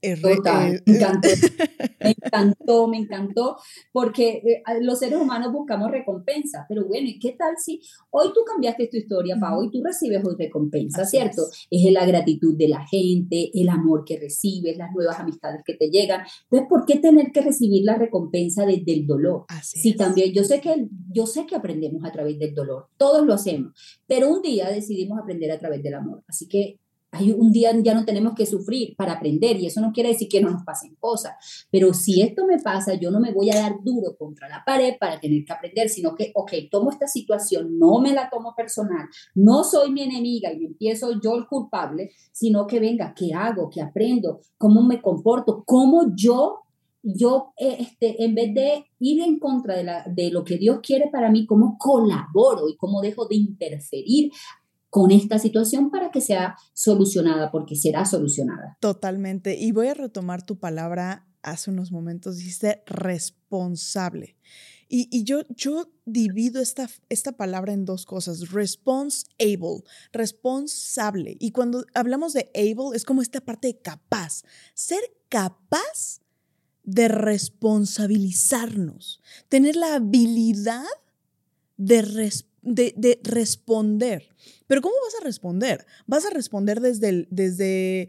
Total, 0.00 0.82
me 0.86 0.94
encantó, 0.94 1.28
me 2.00 2.10
encantó, 2.10 2.88
me 2.88 2.96
encantó, 2.96 3.56
porque 3.92 4.42
eh, 4.44 4.62
los 4.80 4.98
seres 4.98 5.20
humanos 5.20 5.52
buscamos 5.52 5.90
recompensa, 5.90 6.64
pero 6.68 6.86
bueno, 6.86 7.06
¿y 7.06 7.18
qué 7.18 7.32
tal 7.32 7.56
si 7.58 7.82
hoy 8.10 8.28
tú 8.32 8.40
cambiaste 8.46 8.88
tu 8.88 8.96
historia, 8.96 9.36
para 9.38 9.58
hoy 9.58 9.70
tú 9.70 9.82
recibes 9.84 10.24
hoy 10.24 10.36
recompensa, 10.38 11.04
¿cierto? 11.04 11.42
Es. 11.70 11.92
la 11.92 12.06
gratitud 12.06 12.56
de 12.56 12.68
la 12.68 12.86
gente, 12.86 13.50
el 13.52 13.68
amor 13.68 14.04
que 14.06 14.18
recibes, 14.18 14.78
las 14.78 14.90
nuevas 14.92 15.18
amistades 15.18 15.62
que 15.64 15.74
te 15.74 15.90
llegan. 15.90 16.22
Entonces, 16.44 16.68
¿por 16.68 16.86
qué 16.86 16.96
tener 16.98 17.30
que 17.32 17.42
recibir 17.42 17.84
la 17.84 17.96
recompensa 17.96 18.64
desde 18.64 18.92
el 18.92 19.06
dolor? 19.06 19.44
Así 19.48 19.80
sí, 19.80 19.96
también, 19.96 20.32
yo 20.32 20.44
sé, 20.44 20.60
que, 20.60 20.88
yo 21.12 21.26
sé 21.26 21.44
que 21.46 21.56
aprendemos 21.56 22.04
a 22.04 22.12
través 22.12 22.38
del 22.38 22.54
dolor, 22.54 22.88
todos 22.96 23.26
lo 23.26 23.34
hacemos, 23.34 23.74
pero 24.06 24.30
un 24.30 24.40
día 24.40 24.70
decidimos 24.70 25.18
aprender 25.18 25.50
a 25.52 25.58
través 25.58 25.82
del 25.82 25.94
amor. 25.94 26.22
Así 26.26 26.48
que 26.48 26.78
hay 27.12 27.32
un 27.32 27.50
día 27.50 27.72
ya 27.82 27.94
no 27.94 28.04
tenemos 28.04 28.34
que 28.34 28.46
sufrir 28.46 28.94
para 28.96 29.14
aprender 29.14 29.56
y 29.56 29.66
eso 29.66 29.80
no 29.80 29.92
quiere 29.92 30.10
decir 30.10 30.28
que 30.28 30.40
no 30.40 30.50
nos 30.50 30.64
pasen 30.64 30.94
cosas, 30.96 31.32
pero 31.70 31.92
si 31.92 32.22
esto 32.22 32.46
me 32.46 32.58
pasa, 32.58 32.94
yo 32.94 33.10
no 33.10 33.20
me 33.20 33.32
voy 33.32 33.50
a 33.50 33.56
dar 33.56 33.76
duro 33.82 34.16
contra 34.16 34.48
la 34.48 34.62
pared 34.64 34.94
para 34.98 35.18
tener 35.18 35.44
que 35.44 35.52
aprender, 35.52 35.88
sino 35.88 36.14
que, 36.14 36.30
ok, 36.34 36.52
tomo 36.70 36.90
esta 36.90 37.06
situación, 37.06 37.78
no 37.78 38.00
me 38.00 38.12
la 38.12 38.30
tomo 38.30 38.54
personal, 38.56 39.08
no 39.34 39.64
soy 39.64 39.90
mi 39.90 40.02
enemiga 40.02 40.52
y 40.52 40.64
empiezo 40.64 41.20
yo 41.20 41.36
el 41.36 41.46
culpable, 41.46 42.10
sino 42.32 42.66
que 42.66 42.80
venga, 42.80 43.14
¿qué 43.14 43.34
hago? 43.34 43.68
¿Qué 43.70 43.80
aprendo? 43.80 44.40
¿Cómo 44.56 44.82
me 44.82 45.02
comporto? 45.02 45.64
¿Cómo 45.66 46.12
yo 46.14 46.60
yo, 47.02 47.52
eh, 47.56 47.76
este, 47.80 48.22
en 48.22 48.34
vez 48.34 48.52
de 48.54 48.84
ir 48.98 49.22
en 49.22 49.38
contra 49.38 49.76
de, 49.76 49.84
la, 49.84 50.04
de, 50.06 50.30
lo 50.30 50.44
que 50.44 50.58
Dios 50.58 50.80
quiere 50.82 51.08
para 51.10 51.30
mí, 51.30 51.46
cómo 51.46 51.76
colaboro 51.78 52.68
y 52.68 52.76
cómo 52.76 53.00
dejo 53.00 53.26
de 53.26 53.36
interferir 53.36 54.30
con 54.90 55.12
esta 55.12 55.38
situación 55.38 55.90
para 55.90 56.10
que 56.10 56.20
sea 56.20 56.56
solucionada, 56.74 57.50
porque 57.50 57.76
será 57.76 58.04
solucionada. 58.04 58.76
Totalmente. 58.80 59.56
Y 59.56 59.72
voy 59.72 59.86
a 59.86 59.94
retomar 59.94 60.44
tu 60.44 60.58
palabra 60.58 61.26
hace 61.42 61.70
unos 61.70 61.92
momentos, 61.92 62.36
dijiste 62.36 62.82
responsable. 62.86 64.36
Y, 64.92 65.22
yo, 65.22 65.42
yo 65.50 65.88
divido 66.04 66.60
esta, 66.60 66.90
esta 67.08 67.30
palabra 67.30 67.72
en 67.72 67.84
dos 67.84 68.06
cosas, 68.06 68.50
responsible, 68.50 69.84
responsable. 70.12 71.36
Y 71.38 71.52
cuando 71.52 71.84
hablamos 71.94 72.32
de 72.32 72.50
able, 72.56 72.96
es 72.96 73.04
como 73.04 73.22
esta 73.22 73.40
parte 73.40 73.68
de 73.68 73.78
capaz, 73.78 74.42
ser 74.74 74.98
capaz 75.28 76.22
de 76.82 77.06
responsabilizarnos, 77.06 79.20
tener 79.48 79.76
la 79.76 79.94
habilidad 79.94 80.82
de, 81.76 82.42
de 82.62 83.20
responder. 83.22 84.34
Pero 84.70 84.82
¿cómo 84.82 84.94
vas 85.04 85.20
a 85.20 85.24
responder? 85.24 85.84
Vas 86.06 86.24
a 86.24 86.30
responder 86.30 86.78
desde 86.80 87.08
el, 87.08 87.28
desde, 87.32 88.08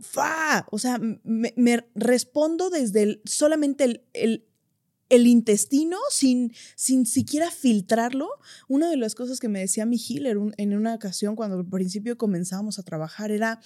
fa, 0.00 0.66
o 0.70 0.78
sea, 0.78 0.98
me, 0.98 1.84
respondo 1.94 2.70
desde 2.70 3.20
solamente 3.26 3.84
el, 4.14 4.46
el, 5.10 5.26
intestino 5.26 5.98
sin, 6.08 6.54
sin 6.74 7.04
siquiera 7.04 7.50
filtrarlo. 7.50 8.30
Una 8.66 8.88
de 8.88 8.96
las 8.96 9.14
cosas 9.14 9.40
que 9.40 9.50
me 9.50 9.60
decía 9.60 9.84
mi 9.84 9.98
healer 9.98 10.38
en 10.56 10.74
una 10.74 10.94
ocasión 10.94 11.36
cuando 11.36 11.58
al 11.58 11.68
principio 11.68 12.16
comenzábamos 12.16 12.78
a 12.78 12.82
trabajar 12.82 13.30
era, 13.30 13.60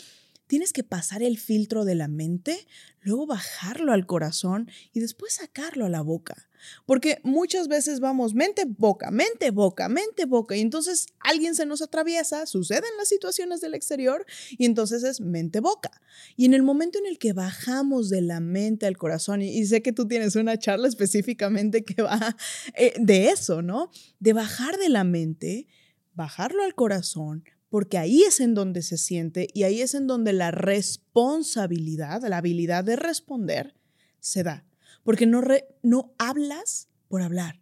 tienes 0.48 0.72
que 0.72 0.82
pasar 0.82 1.22
el 1.22 1.38
filtro 1.38 1.84
de 1.84 1.94
la 1.94 2.08
mente, 2.08 2.66
luego 3.02 3.26
bajarlo 3.26 3.92
al 3.92 4.06
corazón 4.06 4.68
y 4.92 4.98
después 4.98 5.34
sacarlo 5.34 5.86
a 5.86 5.88
la 5.88 6.00
boca. 6.00 6.48
Porque 6.86 7.20
muchas 7.22 7.68
veces 7.68 8.00
vamos 8.00 8.34
mente, 8.34 8.64
boca, 8.66 9.10
mente, 9.10 9.50
boca, 9.50 9.88
mente, 9.88 10.24
boca. 10.26 10.56
Y 10.56 10.60
entonces 10.60 11.06
alguien 11.20 11.54
se 11.54 11.66
nos 11.66 11.82
atraviesa, 11.82 12.46
suceden 12.46 12.90
las 12.98 13.08
situaciones 13.08 13.60
del 13.60 13.74
exterior 13.74 14.24
y 14.50 14.66
entonces 14.66 15.02
es 15.04 15.20
mente, 15.20 15.60
boca. 15.60 15.90
Y 16.36 16.44
en 16.44 16.54
el 16.54 16.62
momento 16.62 16.98
en 16.98 17.06
el 17.06 17.18
que 17.18 17.32
bajamos 17.32 18.10
de 18.10 18.22
la 18.22 18.40
mente 18.40 18.86
al 18.86 18.96
corazón, 18.96 19.42
y, 19.42 19.64
sé 19.66 19.82
que 19.82 19.92
tú 19.92 20.06
tienes 20.06 20.36
una 20.36 20.58
charla 20.58 20.88
específicamente 20.88 21.84
que 21.84 22.02
va 22.02 22.36
eh, 22.74 22.94
de 22.98 23.28
eso, 23.28 23.62
¿no? 23.62 23.90
De 24.18 24.32
bajar 24.32 24.76
de 24.78 24.88
la 24.88 25.04
mente, 25.04 25.66
bajarlo 26.14 26.62
al 26.62 26.74
corazón, 26.74 27.44
porque 27.68 27.96
ahí 27.96 28.22
es 28.22 28.40
en 28.40 28.54
donde 28.54 28.82
se 28.82 28.98
siente 28.98 29.48
y 29.54 29.62
ahí 29.62 29.80
es 29.80 29.94
en 29.94 30.06
donde 30.06 30.34
la 30.34 30.50
responsabilidad, 30.50 32.22
la 32.28 32.36
habilidad 32.36 32.84
de 32.84 32.96
responder, 32.96 33.74
se 34.20 34.42
da 34.42 34.66
porque 35.04 35.26
no, 35.26 35.42
no 35.82 36.14
hablas 36.18 36.88
por 37.08 37.22
hablar. 37.22 37.60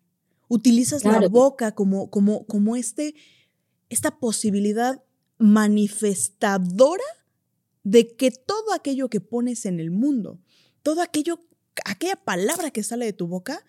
Utilizas 0.49 1.05
la 1.05 1.29
boca 1.29 1.75
como, 1.75 2.11
como, 2.11 2.45
como 2.47 2.77
este, 2.77 3.15
esta 3.89 4.19
posibilidad 4.19 5.03
manifestadora 5.39 7.05
de 7.83 8.15
que 8.17 8.31
todo 8.31 8.73
aquello 8.75 9.09
que 9.09 9.21
pones 9.21 9.65
en 9.65 9.81
el 9.81 9.91
mundo, 9.91 10.41
todo 10.83 11.03
aquello, 11.03 11.41
aquella 11.85 12.17
palabra 12.17 12.71
que 12.71 12.83
sale 12.83 13.07
de 13.07 13.13
tu 13.13 13.27
boca, 13.27 13.65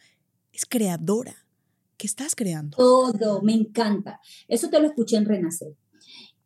es 0.52 0.66
creadora, 0.66 1.46
que 1.98 2.08
estás 2.08 2.36
creando. 2.36 2.78
Todo, 2.78 3.42
me 3.42 3.54
encanta. 3.54 4.20
Eso 4.48 4.70
te 4.70 4.80
lo 4.80 4.88
escuché 4.88 5.18
en 5.18 5.26
Renacer. 5.26 5.76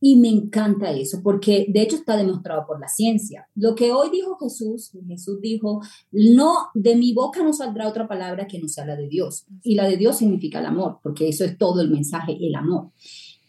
Y 0.08 0.18
me 0.18 0.30
encanta 0.30 0.92
eso, 0.92 1.24
porque 1.24 1.66
de 1.68 1.82
hecho 1.82 1.96
está 1.96 2.16
demostrado 2.16 2.68
por 2.68 2.80
la 2.80 2.88
ciencia. 2.88 3.50
Lo 3.56 3.74
que 3.74 3.92
hoy 3.92 4.12
dijo 4.12 4.38
Jesús, 4.38 4.92
Jesús 5.08 5.42
dijo, 5.42 5.82
no, 6.12 6.68
de 6.76 6.96
mi 6.96 7.12
boca 7.12 7.42
no 7.42 7.54
saldrá 7.54 7.88
otra 7.88 8.08
palabra 8.08 8.46
que 8.46 8.60
no 8.60 8.68
sea 8.68 8.86
la 8.86 8.96
de 8.96 9.08
Dios. 9.08 9.48
Y 9.64 9.74
la 9.74 9.90
de 9.90 9.98
Dios 9.98 10.18
significa 10.18 10.60
el 10.60 10.68
amor, 10.68 11.00
porque 11.02 11.28
eso 11.28 11.44
es 11.44 11.58
todo 11.58 11.82
el 11.82 11.90
mensaje, 11.90 12.38
el 12.40 12.54
amor. 12.54 12.92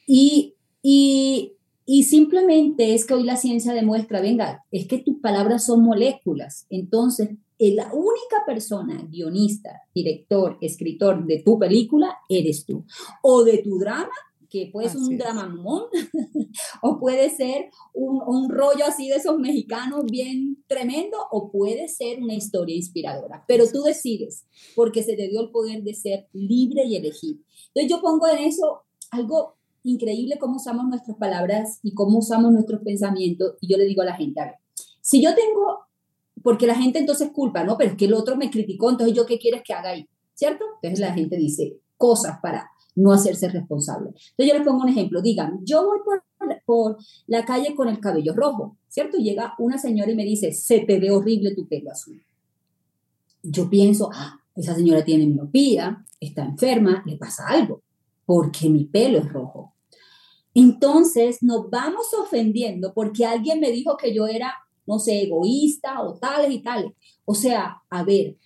Y, 0.06 0.54
y, 0.80 1.52
y 1.84 2.04
simplemente 2.04 2.94
es 2.94 3.04
que 3.04 3.12
hoy 3.12 3.24
la 3.24 3.36
ciencia 3.36 3.74
demuestra, 3.74 4.22
venga, 4.22 4.64
es 4.70 4.86
que 4.86 4.96
tus 4.96 5.18
palabras 5.18 5.66
son 5.66 5.82
moléculas. 5.82 6.64
Entonces, 6.70 7.32
eh, 7.58 7.74
la 7.74 7.90
única 7.92 8.44
persona, 8.46 9.06
guionista, 9.10 9.82
director, 9.94 10.56
escritor 10.62 11.26
de 11.26 11.42
tu 11.42 11.58
película, 11.58 12.16
eres 12.30 12.64
tú. 12.64 12.86
O 13.22 13.44
de 13.44 13.58
tu 13.58 13.78
drama, 13.78 14.08
que 14.48 14.70
puede 14.72 14.88
ser 14.88 15.00
un 15.00 15.18
dramamón 15.18 15.84
o 16.82 16.98
puede 16.98 17.30
ser 17.30 17.70
un, 17.94 18.20
un, 18.26 18.50
rollo 18.50 18.84
así 18.86 19.08
de 19.08 19.16
esos 19.16 19.38
mexicanos 19.38 20.04
bien 20.04 20.62
tremendo 20.66 21.16
o 21.30 21.50
puede 21.50 21.88
ser 21.88 22.22
una 22.22 22.34
historia 22.34 22.76
inspiradora. 22.76 23.44
Pero 23.46 23.64
tú 23.70 23.82
decides 23.82 24.44
porque 24.74 25.02
se 25.02 25.16
te 25.16 25.28
dio 25.28 25.40
el 25.40 25.50
poder 25.50 25.82
de 25.82 25.94
ser 25.94 26.28
libre 26.32 26.84
y 26.84 26.96
elegir. 26.96 27.42
Entonces 27.68 27.90
yo 27.90 28.00
pongo 28.00 28.26
en 28.28 28.38
eso 28.38 28.82
algo 29.10 29.56
increíble 29.82 30.38
cómo 30.38 30.56
usamos 30.56 30.86
nuestras 30.86 31.16
palabras 31.16 31.78
y 31.82 31.94
cómo 31.94 32.18
usamos 32.18 32.52
nuestros 32.52 32.82
pensamientos 32.82 33.54
y 33.60 33.68
yo 33.68 33.78
le 33.78 33.84
digo 33.84 34.02
a 34.02 34.06
la 34.06 34.16
gente, 34.16 34.40
a 34.40 34.46
ver, 34.46 34.54
si 35.00 35.22
yo 35.22 35.34
tengo, 35.34 35.86
porque 36.42 36.66
la 36.66 36.74
gente 36.74 36.98
entonces 36.98 37.30
culpa, 37.32 37.62
¿no? 37.62 37.76
Pero 37.78 37.92
es 37.92 37.96
que 37.96 38.06
el 38.06 38.14
otro 38.14 38.36
me 38.36 38.50
criticó, 38.50 38.90
entonces 38.90 39.16
yo 39.16 39.26
qué 39.26 39.38
quieres 39.38 39.62
que 39.64 39.72
haga 39.72 39.90
ahí, 39.90 40.08
¿cierto? 40.34 40.64
Entonces 40.82 41.00
la 41.00 41.14
gente 41.14 41.36
dice 41.36 41.78
cosas 41.96 42.38
para 42.42 42.68
no 42.96 43.12
hacerse 43.12 43.48
responsable. 43.48 44.08
Entonces 44.08 44.46
yo 44.46 44.54
les 44.54 44.62
pongo 44.62 44.82
un 44.82 44.88
ejemplo, 44.88 45.22
digan, 45.22 45.60
yo 45.64 45.86
voy 45.86 45.98
por, 46.64 46.98
la 47.26 47.44
calle 47.44 47.74
con 47.74 47.88
el 47.88 48.00
cabello 48.00 48.34
rojo, 48.34 48.76
¿cierto? 48.88 49.18
Llega 49.18 49.54
una 49.58 49.78
señora 49.78 50.10
y 50.10 50.16
me 50.16 50.24
dice, 50.24 50.52
se 50.52 50.80
te 50.80 50.98
ve 50.98 51.10
horrible 51.10 51.54
tu 51.54 51.68
pelo 51.68 51.92
azul. 51.92 52.22
Yo 53.42 53.70
pienso, 53.70 54.10
ah, 54.12 54.40
esa 54.54 54.74
señora 54.74 55.04
tiene 55.04 55.26
miopía, 55.26 56.04
está 56.18 56.44
enferma, 56.44 57.02
le 57.06 57.16
pasa 57.16 57.46
algo, 57.46 57.82
porque 58.24 58.68
mi 58.68 58.84
pelo 58.84 59.18
es 59.18 59.32
rojo. 59.32 59.74
Entonces 60.54 61.42
nos 61.42 61.68
vamos 61.70 62.06
ofendiendo 62.14 62.94
porque 62.94 63.26
alguien 63.26 63.60
me 63.60 63.70
dijo 63.70 63.96
que 63.96 64.14
yo 64.14 64.26
era, 64.26 64.54
no 64.86 64.98
sé, 64.98 65.22
egoísta 65.24 66.00
o 66.02 66.14
tales 66.14 66.50
y 66.50 66.60
tales. 66.60 66.92
O 67.26 67.34
sea, 67.34 67.82
a 67.90 68.02
ver, 68.04 68.36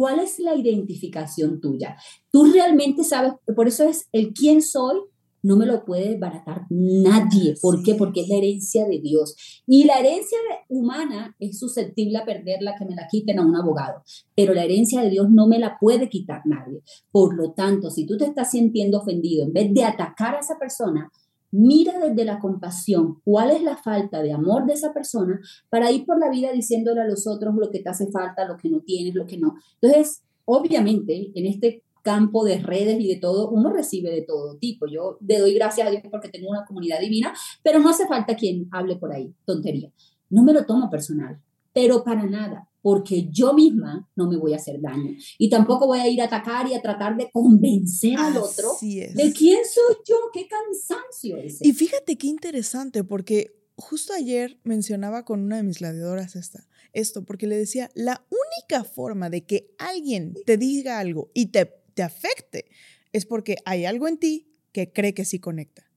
¿Cuál 0.00 0.20
es 0.20 0.38
la 0.38 0.56
identificación 0.56 1.60
tuya? 1.60 1.94
Tú 2.32 2.46
realmente 2.46 3.04
sabes, 3.04 3.34
por 3.54 3.68
eso 3.68 3.84
es 3.84 4.08
el 4.12 4.32
quién 4.32 4.62
soy, 4.62 4.96
no 5.42 5.58
me 5.58 5.66
lo 5.66 5.84
puede 5.84 6.08
desbaratar 6.08 6.62
nadie. 6.70 7.54
¿Por 7.60 7.82
qué? 7.82 7.96
Porque 7.96 8.22
es 8.22 8.28
la 8.30 8.36
herencia 8.36 8.88
de 8.88 8.98
Dios. 8.98 9.36
Y 9.66 9.84
la 9.84 9.98
herencia 9.98 10.38
humana 10.70 11.36
es 11.38 11.58
susceptible 11.58 12.16
a 12.16 12.24
perderla, 12.24 12.76
que 12.78 12.86
me 12.86 12.94
la 12.94 13.08
quiten 13.10 13.40
a 13.40 13.44
un 13.44 13.54
abogado. 13.54 14.02
Pero 14.34 14.54
la 14.54 14.64
herencia 14.64 15.02
de 15.02 15.10
Dios 15.10 15.26
no 15.28 15.46
me 15.46 15.58
la 15.58 15.76
puede 15.78 16.08
quitar 16.08 16.40
nadie. 16.46 16.80
Por 17.10 17.36
lo 17.36 17.52
tanto, 17.52 17.90
si 17.90 18.06
tú 18.06 18.16
te 18.16 18.24
estás 18.24 18.52
sintiendo 18.52 19.00
ofendido, 19.00 19.44
en 19.44 19.52
vez 19.52 19.74
de 19.74 19.84
atacar 19.84 20.34
a 20.34 20.40
esa 20.40 20.58
persona, 20.58 21.10
Mira 21.52 21.98
desde 21.98 22.24
la 22.24 22.38
compasión 22.38 23.20
cuál 23.24 23.50
es 23.50 23.62
la 23.62 23.76
falta 23.76 24.22
de 24.22 24.32
amor 24.32 24.66
de 24.66 24.74
esa 24.74 24.92
persona 24.92 25.40
para 25.68 25.90
ir 25.90 26.04
por 26.04 26.18
la 26.18 26.30
vida 26.30 26.52
diciéndole 26.52 27.00
a 27.00 27.08
los 27.08 27.26
otros 27.26 27.54
lo 27.56 27.70
que 27.70 27.80
te 27.80 27.88
hace 27.88 28.10
falta, 28.10 28.46
lo 28.46 28.56
que 28.56 28.70
no 28.70 28.80
tienes, 28.80 29.14
lo 29.14 29.26
que 29.26 29.38
no. 29.38 29.54
Entonces, 29.80 30.22
obviamente, 30.44 31.32
en 31.34 31.46
este 31.46 31.82
campo 32.02 32.44
de 32.44 32.58
redes 32.58 32.98
y 33.00 33.08
de 33.08 33.16
todo, 33.16 33.50
uno 33.50 33.70
recibe 33.70 34.10
de 34.10 34.22
todo 34.22 34.56
tipo. 34.56 34.86
Yo 34.86 35.18
le 35.26 35.38
doy 35.38 35.54
gracias 35.54 35.86
a 35.86 35.90
Dios 35.90 36.02
porque 36.10 36.28
tengo 36.28 36.48
una 36.48 36.64
comunidad 36.64 37.00
divina, 37.00 37.32
pero 37.62 37.78
no 37.78 37.90
hace 37.90 38.06
falta 38.06 38.36
quien 38.36 38.68
hable 38.70 38.96
por 38.96 39.12
ahí, 39.12 39.34
tontería. 39.44 39.92
No 40.30 40.42
me 40.42 40.52
lo 40.52 40.64
tomo 40.64 40.88
personal, 40.88 41.40
pero 41.72 42.04
para 42.04 42.24
nada 42.24 42.69
porque 42.82 43.28
yo 43.30 43.52
misma 43.54 44.08
no 44.16 44.28
me 44.28 44.36
voy 44.36 44.52
a 44.52 44.56
hacer 44.56 44.80
daño. 44.80 45.14
Y 45.38 45.50
tampoco 45.50 45.86
voy 45.86 46.00
a 46.00 46.08
ir 46.08 46.20
a 46.20 46.24
atacar 46.24 46.68
y 46.68 46.74
a 46.74 46.82
tratar 46.82 47.16
de 47.16 47.30
convencer 47.30 48.16
al 48.18 48.36
otro 48.36 48.70
de 48.80 49.32
quién 49.32 49.58
soy 49.64 49.96
yo, 50.06 50.16
qué 50.32 50.46
cansancio 50.48 51.36
es. 51.36 51.60
Y 51.60 51.72
fíjate 51.72 52.16
qué 52.16 52.26
interesante, 52.26 53.04
porque 53.04 53.52
justo 53.76 54.12
ayer 54.12 54.58
mencionaba 54.64 55.24
con 55.24 55.40
una 55.40 55.56
de 55.56 55.62
mis 55.62 55.78
gladiadoras 55.78 56.36
esta, 56.36 56.66
esto, 56.92 57.24
porque 57.24 57.46
le 57.46 57.56
decía, 57.56 57.90
la 57.94 58.26
única 58.30 58.84
forma 58.84 59.30
de 59.30 59.44
que 59.44 59.74
alguien 59.78 60.34
te 60.46 60.56
diga 60.56 60.98
algo 60.98 61.30
y 61.34 61.46
te, 61.46 61.66
te 61.94 62.02
afecte 62.02 62.66
es 63.12 63.26
porque 63.26 63.56
hay 63.64 63.84
algo 63.84 64.08
en 64.08 64.18
ti 64.18 64.48
que 64.72 64.92
cree 64.92 65.14
que 65.14 65.24
sí 65.24 65.38
conecta, 65.38 65.90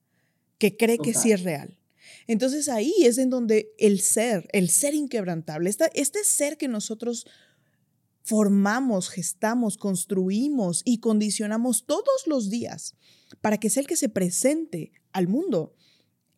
que 0.57 0.75
cree 0.77 0.97
que 0.97 1.13
sí 1.13 1.31
es 1.31 1.43
real. 1.43 1.77
Entonces 2.27 2.69
ahí 2.69 2.93
es 3.01 3.17
en 3.17 3.29
donde 3.29 3.73
el 3.77 3.99
ser, 3.99 4.47
el 4.53 4.69
ser 4.69 4.93
inquebrantable, 4.93 5.69
este 5.69 6.23
ser 6.23 6.57
que 6.57 6.67
nosotros 6.67 7.25
formamos, 8.23 9.09
gestamos, 9.09 9.77
construimos 9.77 10.81
y 10.85 10.99
condicionamos 10.99 11.85
todos 11.85 12.25
los 12.25 12.49
días 12.49 12.95
para 13.41 13.57
que 13.57 13.69
sea 13.69 13.81
el 13.81 13.87
que 13.87 13.97
se 13.97 14.09
presente 14.09 14.93
al 15.11 15.27
mundo, 15.27 15.75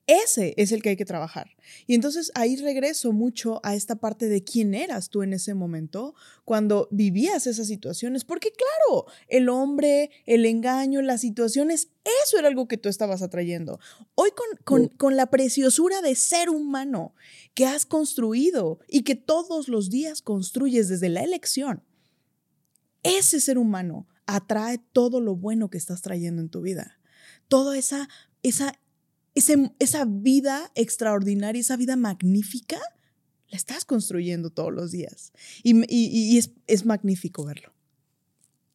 ese 0.07 0.53
es 0.57 0.71
el 0.71 0.83
que 0.83 0.89
hay 0.89 0.97
que 0.97 1.05
trabajar. 1.05 1.55
Y 1.87 1.95
entonces 1.95 2.31
ahí 2.35 2.55
regreso 2.57 3.11
mucho 3.11 3.59
a 3.63 3.73
esta 3.73 3.95
parte 3.95 4.27
de 4.27 4.43
quién 4.43 4.75
eras 4.75 5.09
tú 5.09 5.23
en 5.23 5.33
ese 5.33 5.55
momento 5.55 6.13
cuando 6.43 6.87
vivías 6.91 7.47
esas 7.47 7.67
situaciones, 7.67 8.23
porque 8.23 8.51
claro, 8.51 9.05
el 9.27 9.49
hombre, 9.49 10.11
el 10.27 10.45
engaño, 10.45 11.01
las 11.01 11.21
situaciones, 11.21 11.89
eso 12.23 12.37
era 12.37 12.47
algo 12.47 12.67
que 12.67 12.77
tú 12.77 12.87
estabas 12.87 13.23
atrayendo. 13.23 13.79
Hoy 14.13 14.29
con, 14.63 14.89
con 14.89 15.15
la 15.15 15.31
preciosura 15.31 16.01
de 16.01 16.13
ser 16.13 16.51
humano 16.51 17.15
que 17.55 17.65
has 17.65 17.87
construido 17.87 18.79
y 18.87 19.01
que 19.01 19.15
todos 19.15 19.67
los 19.69 19.89
días 19.89 20.21
construyes 20.21 20.87
desde 20.87 21.09
la 21.09 21.23
elección, 21.23 21.83
ese 23.01 23.39
ser 23.39 23.57
humano 23.57 24.07
atrae 24.27 24.77
todo 24.77 25.19
lo 25.19 25.35
bueno 25.35 25.69
que 25.69 25.77
estás 25.77 26.01
trayendo 26.01 26.41
en 26.41 26.49
tu 26.49 26.61
vida. 26.61 26.99
Toda 27.47 27.77
esa, 27.77 28.09
esa 28.41 28.79
esa 29.35 30.05
vida 30.05 30.71
extraordinaria, 30.75 31.59
esa 31.59 31.77
vida 31.77 31.97
magnífica, 31.97 32.77
la 33.49 33.57
estás 33.57 33.85
construyendo 33.85 34.49
todos 34.49 34.73
los 34.73 34.91
días. 34.91 35.33
Y, 35.63 36.39
es, 36.67 36.85
magnífico 36.85 37.45
verlo. 37.45 37.69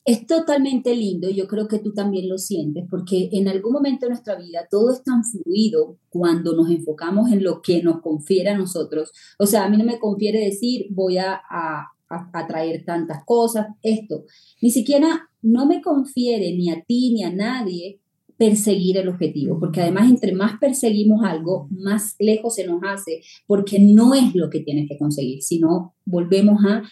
Es 0.04 0.26
totalmente 0.26 0.94
lindo 0.94 1.28
y 1.28 1.34
yo 1.34 1.46
creo 1.46 1.68
que 1.68 1.78
tú 1.78 1.92
también 1.92 2.28
lo 2.28 2.38
sientes 2.38 2.84
porque 2.90 3.28
en 3.32 3.48
algún 3.48 3.72
momento 3.72 4.06
de 4.06 4.10
nuestra 4.10 4.34
vida 4.34 4.66
todo 4.70 4.92
es 4.92 5.02
tan 5.02 5.22
fluido 5.24 5.98
cuando 6.08 6.56
nos 6.56 6.70
enfocamos 6.70 7.30
en 7.30 7.44
lo 7.44 7.60
que 7.60 7.82
nos 7.82 8.00
confiere 8.00 8.50
a 8.50 8.58
nosotros. 8.58 9.12
O 9.38 9.46
sea, 9.46 9.64
a 9.64 9.68
mí 9.68 9.76
no 9.76 9.84
me 9.84 9.98
confiere 9.98 10.40
decir 10.40 10.86
voy 10.90 11.18
a, 11.18 11.40
a, 11.50 12.46
traer 12.48 12.84
tantas 12.84 13.24
cosas, 13.24 13.68
esto. 13.82 14.24
Ni 14.60 14.70
siquiera 14.70 15.30
no 15.42 15.66
me 15.66 15.80
confiere 15.80 16.56
ni 16.56 16.70
a 16.70 16.82
ti 16.82 17.12
ni 17.12 17.22
a 17.22 17.32
nadie 17.32 17.99
perseguir 18.40 18.96
el 18.96 19.10
objetivo, 19.10 19.60
porque 19.60 19.82
además 19.82 20.08
entre 20.08 20.34
más 20.34 20.58
perseguimos 20.58 21.22
algo, 21.22 21.68
más 21.70 22.16
lejos 22.18 22.54
se 22.54 22.66
nos 22.66 22.80
hace, 22.82 23.20
porque 23.46 23.78
no 23.78 24.14
es 24.14 24.34
lo 24.34 24.48
que 24.48 24.60
tienes 24.60 24.88
que 24.88 24.96
conseguir, 24.96 25.42
sino 25.42 25.94
volvemos 26.06 26.64
a 26.64 26.82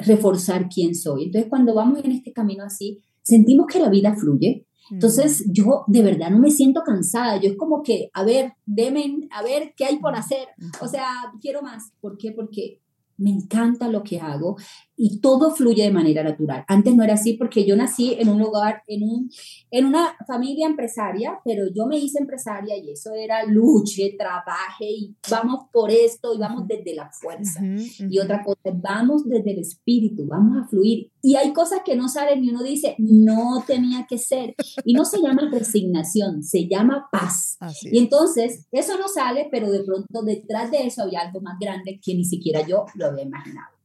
reforzar 0.00 0.68
quién 0.68 0.96
soy. 0.96 1.26
Entonces, 1.26 1.48
cuando 1.48 1.74
vamos 1.74 2.04
en 2.04 2.10
este 2.10 2.32
camino 2.32 2.64
así, 2.64 3.04
sentimos 3.22 3.68
que 3.68 3.78
la 3.78 3.88
vida 3.88 4.16
fluye, 4.16 4.66
Entonces, 4.90 5.46
mm. 5.46 5.52
yo 5.52 5.84
de 5.86 6.02
verdad 6.02 6.30
no 6.30 6.40
me 6.40 6.50
siento 6.50 6.82
cansada. 6.84 7.40
Yo 7.40 7.50
es 7.50 7.56
como 7.56 7.84
que, 7.84 8.10
a 8.12 8.24
ver, 8.24 8.54
deme, 8.66 9.28
a 9.30 9.44
ver 9.44 9.74
qué 9.76 9.84
hay 9.84 9.98
por 9.98 10.16
hacer. 10.16 10.48
O 10.80 10.88
sea, 10.88 11.06
quiero 11.40 11.62
más. 11.62 11.92
¿Por 12.00 12.18
qué? 12.18 12.32
Porque 12.32 12.80
me 13.16 13.30
encanta 13.30 13.88
lo 13.88 14.02
que 14.02 14.18
hago 14.18 14.56
y 14.96 15.20
todo 15.20 15.54
fluye 15.54 15.84
de 15.84 15.90
manera 15.90 16.22
natural. 16.22 16.64
Antes 16.68 16.96
no 16.96 17.04
era 17.04 17.14
así 17.14 17.34
porque 17.34 17.66
yo 17.66 17.76
nací 17.76 18.14
en 18.18 18.28
un 18.28 18.38
lugar, 18.38 18.82
en, 18.86 19.02
un, 19.02 19.30
en 19.70 19.84
una 19.84 20.16
familia 20.26 20.66
empresaria, 20.66 21.38
pero 21.44 21.64
yo 21.72 21.86
me 21.86 21.98
hice 21.98 22.18
empresaria 22.18 22.76
y 22.76 22.90
eso 22.90 23.12
era 23.14 23.44
luche, 23.44 24.14
trabaje 24.18 24.90
y 24.90 25.14
vamos 25.30 25.66
por 25.72 25.90
esto 25.90 26.34
y 26.34 26.38
vamos 26.38 26.66
desde 26.66 26.94
la 26.94 27.10
fuerza. 27.10 27.60
Y 27.62 28.18
otra 28.18 28.42
cosa, 28.42 28.60
vamos 28.74 29.28
desde 29.28 29.52
el 29.52 29.58
espíritu, 29.58 30.26
vamos 30.26 30.64
a 30.64 30.68
fluir. 30.68 31.10
Y 31.22 31.36
hay 31.36 31.52
cosas 31.52 31.80
que 31.84 31.96
no 31.96 32.08
salen 32.08 32.42
y 32.42 32.50
uno 32.50 32.62
dice, 32.62 32.94
no 32.98 33.64
tenía 33.66 34.06
que 34.08 34.18
ser. 34.18 34.54
Y 34.84 34.94
no 34.94 35.04
se 35.04 35.20
llama 35.20 35.48
resignación, 35.50 36.42
se 36.42 36.66
llama 36.68 37.08
paz. 37.10 37.58
y 37.82 37.98
entonces, 37.98 38.66
eso 38.72 38.96
no 38.98 39.08
sale, 39.08 39.48
pero 39.50 39.70
de 39.70 39.82
pronto 39.84 40.22
detrás 40.22 40.70
de 40.70 40.86
eso 40.86 41.02
había 41.02 41.20
algo 41.20 41.40
más 41.40 41.58
grande 41.58 42.00
que 42.02 42.14
ni 42.14 42.24
siquiera 42.24 42.66
yo 42.66 42.86
lo 42.94 43.06
había 43.06 43.24
imaginado. 43.24 43.75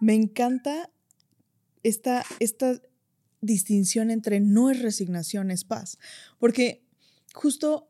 Me 0.00 0.14
encanta 0.14 0.90
esta, 1.82 2.24
esta 2.40 2.80
distinción 3.40 4.10
entre 4.10 4.40
no 4.40 4.70
es 4.70 4.82
resignación, 4.82 5.50
es 5.50 5.64
paz. 5.64 5.98
Porque 6.38 6.84
justo 7.32 7.88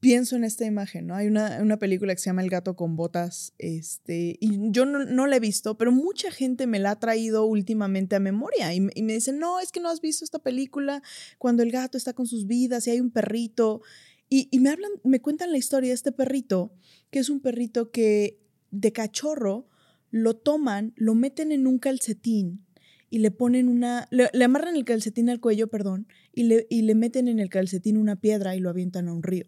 pienso 0.00 0.36
en 0.36 0.44
esta 0.44 0.64
imagen, 0.64 1.06
¿no? 1.06 1.14
Hay 1.14 1.26
una, 1.26 1.58
una, 1.62 1.78
película 1.78 2.14
que 2.14 2.20
se 2.20 2.26
llama 2.26 2.42
El 2.42 2.50
gato 2.50 2.76
con 2.76 2.96
botas, 2.96 3.54
este, 3.58 4.36
y 4.40 4.70
yo 4.70 4.84
no, 4.84 5.26
la 5.26 5.36
he 5.36 5.40
visto, 5.40 5.78
pero 5.78 5.90
mucha 5.90 6.30
gente 6.30 6.66
me 6.66 6.78
la 6.78 6.92
ha 6.92 7.00
traído 7.00 7.44
últimamente 7.44 8.14
a 8.14 8.20
memoria 8.20 8.72
y, 8.74 8.80
me 8.80 8.92
dicen, 8.94 9.38
no, 9.38 9.58
es 9.58 9.72
que 9.72 9.80
no 9.80 9.88
has 9.88 10.00
visto 10.00 10.24
esta 10.24 10.38
película 10.38 11.02
cuando 11.38 11.62
el 11.62 11.72
gato 11.72 11.96
está 11.98 12.12
con 12.12 12.26
sus 12.26 12.46
vidas 12.46 12.86
y 12.86 12.90
hay 12.90 13.00
un 13.00 13.10
perrito. 13.10 13.82
Y, 14.28 14.48
y 14.50 14.60
me 14.60 14.70
hablan, 14.70 14.90
me 15.02 15.20
cuentan 15.20 15.50
la 15.50 15.58
historia 15.58 15.90
de 15.90 15.94
este 15.94 16.12
perrito, 16.12 16.72
que 17.10 17.20
es 17.20 17.30
un 17.30 17.40
perrito 17.40 17.90
que 17.90 18.40
de 18.70 18.92
cachorro 18.92 19.68
lo 20.10 20.36
toman, 20.36 20.92
lo 20.96 21.14
meten 21.14 21.52
en 21.52 21.66
un 21.66 21.78
calcetín 21.78 22.64
y 23.10 23.18
le 23.18 23.30
ponen 23.30 23.68
una, 23.68 24.08
le, 24.10 24.28
amarran 24.44 24.76
el 24.76 24.84
calcetín 24.84 25.30
al 25.30 25.40
cuello, 25.40 25.68
perdón, 25.68 26.08
y 26.32 26.44
le, 26.44 26.66
y 26.70 26.82
le 26.82 26.94
meten 26.94 27.28
en 27.28 27.38
el 27.38 27.48
calcetín 27.48 27.96
una 27.96 28.16
piedra 28.16 28.56
y 28.56 28.60
lo 28.60 28.70
avientan 28.70 29.08
a 29.08 29.12
un 29.12 29.22
río. 29.22 29.46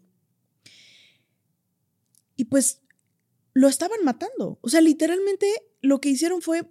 Y 2.35 2.45
pues 2.45 2.81
lo 3.53 3.67
estaban 3.67 3.99
matando. 4.05 4.59
O 4.61 4.69
sea, 4.69 4.79
literalmente 4.79 5.45
lo 5.81 5.99
que 5.99 6.09
hicieron 6.09 6.41
fue 6.41 6.69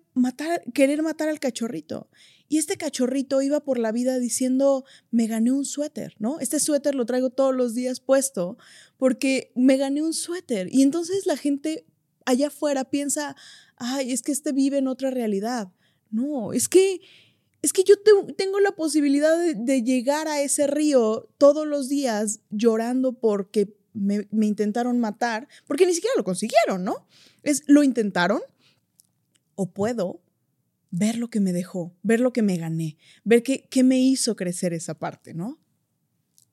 querer 0.72 1.02
matar 1.02 1.28
al 1.28 1.40
cachorrito. 1.40 2.08
Y 2.48 2.56
este 2.56 2.78
cachorrito 2.78 3.42
iba 3.42 3.60
por 3.60 3.78
la 3.78 3.92
vida 3.92 4.18
diciendo, 4.18 4.84
me 5.10 5.26
gané 5.26 5.52
un 5.52 5.66
suéter, 5.66 6.14
¿no? 6.18 6.40
Este 6.40 6.58
suéter 6.58 6.94
lo 6.94 7.04
traigo 7.04 7.28
todos 7.28 7.54
los 7.54 7.74
días 7.74 8.00
puesto 8.00 8.56
porque 8.96 9.52
me 9.54 9.76
gané 9.76 10.02
un 10.02 10.14
suéter. 10.14 10.72
Y 10.72 10.80
entonces 10.80 11.26
la 11.26 11.36
gente 11.36 11.84
allá 12.28 12.48
afuera 12.48 12.84
piensa, 12.84 13.36
ay, 13.76 14.12
es 14.12 14.22
que 14.22 14.32
este 14.32 14.52
vive 14.52 14.78
en 14.78 14.86
otra 14.86 15.10
realidad. 15.10 15.72
No, 16.10 16.52
es 16.52 16.68
que, 16.68 17.00
es 17.62 17.72
que 17.72 17.84
yo 17.84 17.94
tengo 18.36 18.60
la 18.60 18.72
posibilidad 18.72 19.34
de, 19.38 19.82
llegar 19.82 20.28
a 20.28 20.42
ese 20.42 20.66
río 20.66 21.30
todos 21.38 21.66
los 21.66 21.88
días 21.88 22.40
llorando 22.50 23.14
porque 23.14 23.74
me, 23.94 24.28
intentaron 24.42 24.98
matar, 24.98 25.48
porque 25.66 25.86
ni 25.86 25.94
siquiera 25.94 26.14
lo 26.16 26.24
consiguieron, 26.24 26.84
¿no? 26.84 27.06
Es, 27.42 27.62
lo 27.66 27.82
intentaron 27.82 28.40
o 29.54 29.70
puedo 29.70 30.20
ver 30.90 31.16
lo 31.16 31.28
que 31.28 31.40
me 31.40 31.52
dejó, 31.52 31.94
ver 32.02 32.20
lo 32.20 32.32
que 32.32 32.42
me 32.42 32.58
gané, 32.58 32.98
ver 33.24 33.42
qué, 33.42 33.66
qué 33.70 33.82
me 33.82 33.98
hizo 33.98 34.36
crecer 34.36 34.74
esa 34.74 34.98
parte, 34.98 35.32
¿no? 35.32 35.58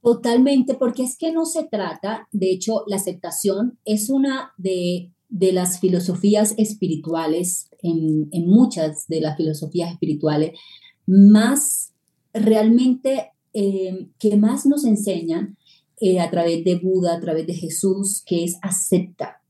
Totalmente, 0.02 0.76
porque 0.76 1.04
es 1.04 1.18
que 1.18 1.32
no 1.32 1.46
se 1.46 1.64
trata, 1.64 2.30
de 2.32 2.52
hecho, 2.52 2.84
la 2.88 2.96
aceptación 2.96 3.80
es 3.86 4.10
una 4.10 4.54
de 4.58 5.15
de 5.36 5.52
las 5.52 5.82
filosofías 5.82 6.56
espirituales, 6.58 7.70
en, 7.82 8.30
muchas 8.48 9.06
de 9.10 9.20
las 9.20 9.36
filosofías 9.36 9.92
espirituales, 9.92 10.58
más 11.06 11.92
realmente 12.34 13.32
eh, 13.54 14.08
que 14.18 14.38
más 14.38 14.66
nos 14.66 14.86
enseñan 14.86 15.58
eh, 16.00 16.22
a 16.22 16.32
través 16.32 16.64
de 16.64 16.76
Buda, 16.76 17.16
a 17.16 17.20
través 17.20 17.46
de 17.48 17.54
Jesús, 17.54 18.24
que 18.26 18.46
es 18.46 18.58
acepta, 18.62 19.42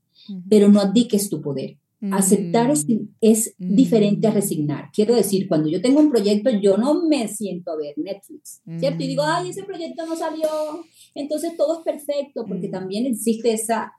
pero 0.48 0.68
no 0.68 0.80
abdiques 0.80 1.30
tu 1.30 1.40
poder. 1.40 1.76
Aceptar 2.10 2.70
es, 2.70 2.86
mm. 2.86 3.08
es 3.20 3.54
diferente 3.58 4.26
a 4.26 4.30
mm. 4.30 4.34
resignar. 4.34 4.90
Quiero 4.92 5.14
decir, 5.14 5.48
cuando 5.48 5.68
yo 5.68 5.80
tengo 5.80 6.00
un 6.00 6.10
proyecto, 6.10 6.50
yo 6.50 6.76
no 6.76 7.06
me 7.06 7.28
siento 7.28 7.70
a 7.70 7.76
ver 7.76 7.94
Netflix, 7.96 8.60
¿cierto? 8.78 9.02
Y 9.02 9.06
digo, 9.06 9.22
ay, 9.24 9.50
ese 9.50 9.62
proyecto 9.62 10.04
no 10.04 10.16
salió, 10.16 10.48
entonces 11.14 11.56
todo 11.56 11.78
es 11.78 11.84
perfecto, 11.84 12.44
porque 12.46 12.68
mm. 12.68 12.72
también 12.72 13.06
existe 13.06 13.52
esa, 13.52 13.92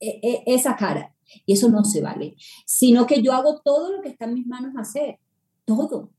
e, 0.00 0.20
e, 0.22 0.42
esa 0.46 0.76
cara. 0.76 1.13
Y 1.46 1.54
eso 1.54 1.68
no 1.68 1.84
se 1.84 2.00
vale, 2.00 2.36
sino 2.66 3.06
que 3.06 3.22
yo 3.22 3.32
hago 3.32 3.60
todo 3.64 3.92
lo 3.92 4.02
que 4.02 4.08
está 4.08 4.26
en 4.26 4.34
mis 4.34 4.46
manos 4.46 4.74
hacer, 4.76 5.18
todo. 5.64 6.10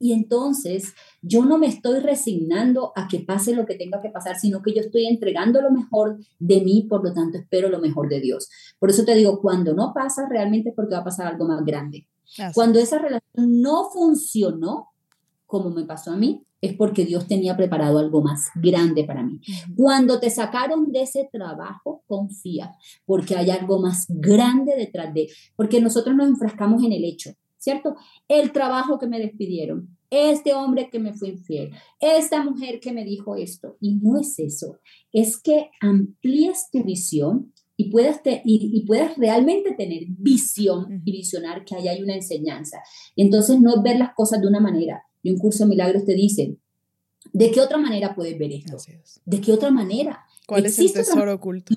Y 0.00 0.12
entonces 0.12 0.94
yo 1.22 1.44
no 1.44 1.58
me 1.58 1.66
estoy 1.66 1.98
resignando 2.00 2.92
a 2.94 3.08
que 3.08 3.18
pase 3.20 3.54
lo 3.54 3.66
que 3.66 3.74
tenga 3.74 4.00
que 4.00 4.10
pasar, 4.10 4.38
sino 4.38 4.62
que 4.62 4.72
yo 4.72 4.80
estoy 4.80 5.06
entregando 5.06 5.60
lo 5.60 5.72
mejor 5.72 6.18
de 6.38 6.60
mí, 6.60 6.86
por 6.88 7.04
lo 7.04 7.12
tanto 7.12 7.38
espero 7.38 7.68
lo 7.68 7.80
mejor 7.80 8.08
de 8.08 8.20
Dios. 8.20 8.48
Por 8.78 8.90
eso 8.90 9.04
te 9.04 9.14
digo, 9.14 9.40
cuando 9.40 9.74
no 9.74 9.92
pasa, 9.92 10.28
realmente 10.28 10.70
es 10.70 10.74
porque 10.76 10.94
va 10.94 11.00
a 11.00 11.04
pasar 11.04 11.26
algo 11.26 11.46
más 11.46 11.64
grande. 11.64 12.06
Cuando 12.54 12.78
esa 12.78 12.98
relación 12.98 13.60
no 13.60 13.90
funcionó, 13.90 14.90
como 15.46 15.70
me 15.70 15.84
pasó 15.84 16.12
a 16.12 16.16
mí, 16.16 16.44
es 16.60 16.74
porque 16.74 17.04
Dios 17.04 17.26
tenía 17.26 17.56
preparado 17.56 17.98
algo 17.98 18.22
más 18.22 18.48
grande 18.56 19.04
para 19.04 19.22
mí. 19.22 19.40
Cuando 19.76 20.18
te 20.18 20.30
sacaron 20.30 20.90
de 20.92 21.02
ese 21.02 21.28
trabajo, 21.30 22.02
confía, 22.06 22.72
porque 23.06 23.36
hay 23.36 23.50
algo 23.50 23.80
más 23.80 24.06
grande 24.08 24.74
detrás 24.76 25.14
de, 25.14 25.28
porque 25.56 25.80
nosotros 25.80 26.16
nos 26.16 26.28
enfrascamos 26.28 26.82
en 26.82 26.92
el 26.92 27.04
hecho, 27.04 27.32
¿cierto? 27.58 27.96
El 28.26 28.52
trabajo 28.52 28.98
que 28.98 29.06
me 29.06 29.20
despidieron, 29.20 29.96
este 30.10 30.54
hombre 30.54 30.88
que 30.90 30.98
me 30.98 31.12
fue 31.12 31.28
infiel, 31.28 31.70
esta 32.00 32.42
mujer 32.42 32.80
que 32.80 32.92
me 32.92 33.04
dijo 33.04 33.36
esto, 33.36 33.76
y 33.80 33.96
no 33.96 34.18
es 34.18 34.38
eso, 34.38 34.78
es 35.12 35.40
que 35.40 35.70
amplíes 35.80 36.70
tu 36.72 36.82
visión 36.82 37.52
y 37.80 37.90
puedas, 37.90 38.20
y, 38.44 38.84
puedas 38.86 39.16
realmente 39.16 39.72
tener 39.74 40.02
visión 40.08 41.00
y 41.04 41.12
visionar 41.12 41.64
que 41.64 41.76
ahí 41.76 41.86
hay 41.86 42.02
una 42.02 42.16
enseñanza. 42.16 42.78
Entonces 43.14 43.60
no 43.60 43.76
es 43.76 43.82
ver 43.82 43.98
las 43.98 44.14
cosas 44.14 44.40
de 44.40 44.48
una 44.48 44.58
manera, 44.58 45.04
y 45.22 45.30
un 45.30 45.38
curso 45.38 45.64
de 45.64 45.70
milagros 45.70 46.04
te 46.04 46.14
dice, 46.14 46.56
¿de 47.32 47.50
qué 47.50 47.60
otra 47.60 47.78
manera 47.78 48.14
puedes 48.14 48.38
ver 48.38 48.52
esto? 48.52 48.76
¿De 49.24 49.40
qué 49.40 49.52
otra 49.52 49.70
manera? 49.70 50.24
¿Cuál 50.46 50.66
es 50.66 50.78
el 50.78 50.92
tesoro 50.92 51.34
oculto? 51.34 51.74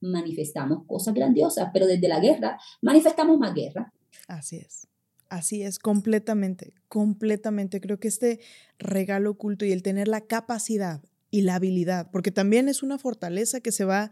Manifestamos 0.00 0.86
cosas 0.86 1.12
grandiosas, 1.12 1.68
pero 1.72 1.86
desde 1.86 2.08
la 2.08 2.20
guerra 2.20 2.58
manifestamos 2.80 3.38
más 3.38 3.54
guerra. 3.54 3.92
Así 4.28 4.56
es. 4.56 4.86
Así 5.28 5.62
es, 5.62 5.78
completamente, 5.78 6.74
completamente. 6.88 7.80
Creo 7.80 8.00
que 8.00 8.08
este 8.08 8.40
regalo 8.78 9.30
oculto 9.30 9.64
y 9.64 9.70
el 9.70 9.82
tener 9.82 10.08
la 10.08 10.22
capacidad 10.22 11.02
y 11.30 11.42
la 11.42 11.54
habilidad, 11.54 12.10
porque 12.10 12.32
también 12.32 12.68
es 12.68 12.82
una 12.82 12.98
fortaleza 12.98 13.60
que 13.60 13.70
se 13.70 13.84
va, 13.84 14.10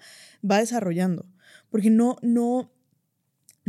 va 0.49 0.59
desarrollando, 0.59 1.27
porque 1.71 1.91
no, 1.91 2.17
no, 2.23 2.71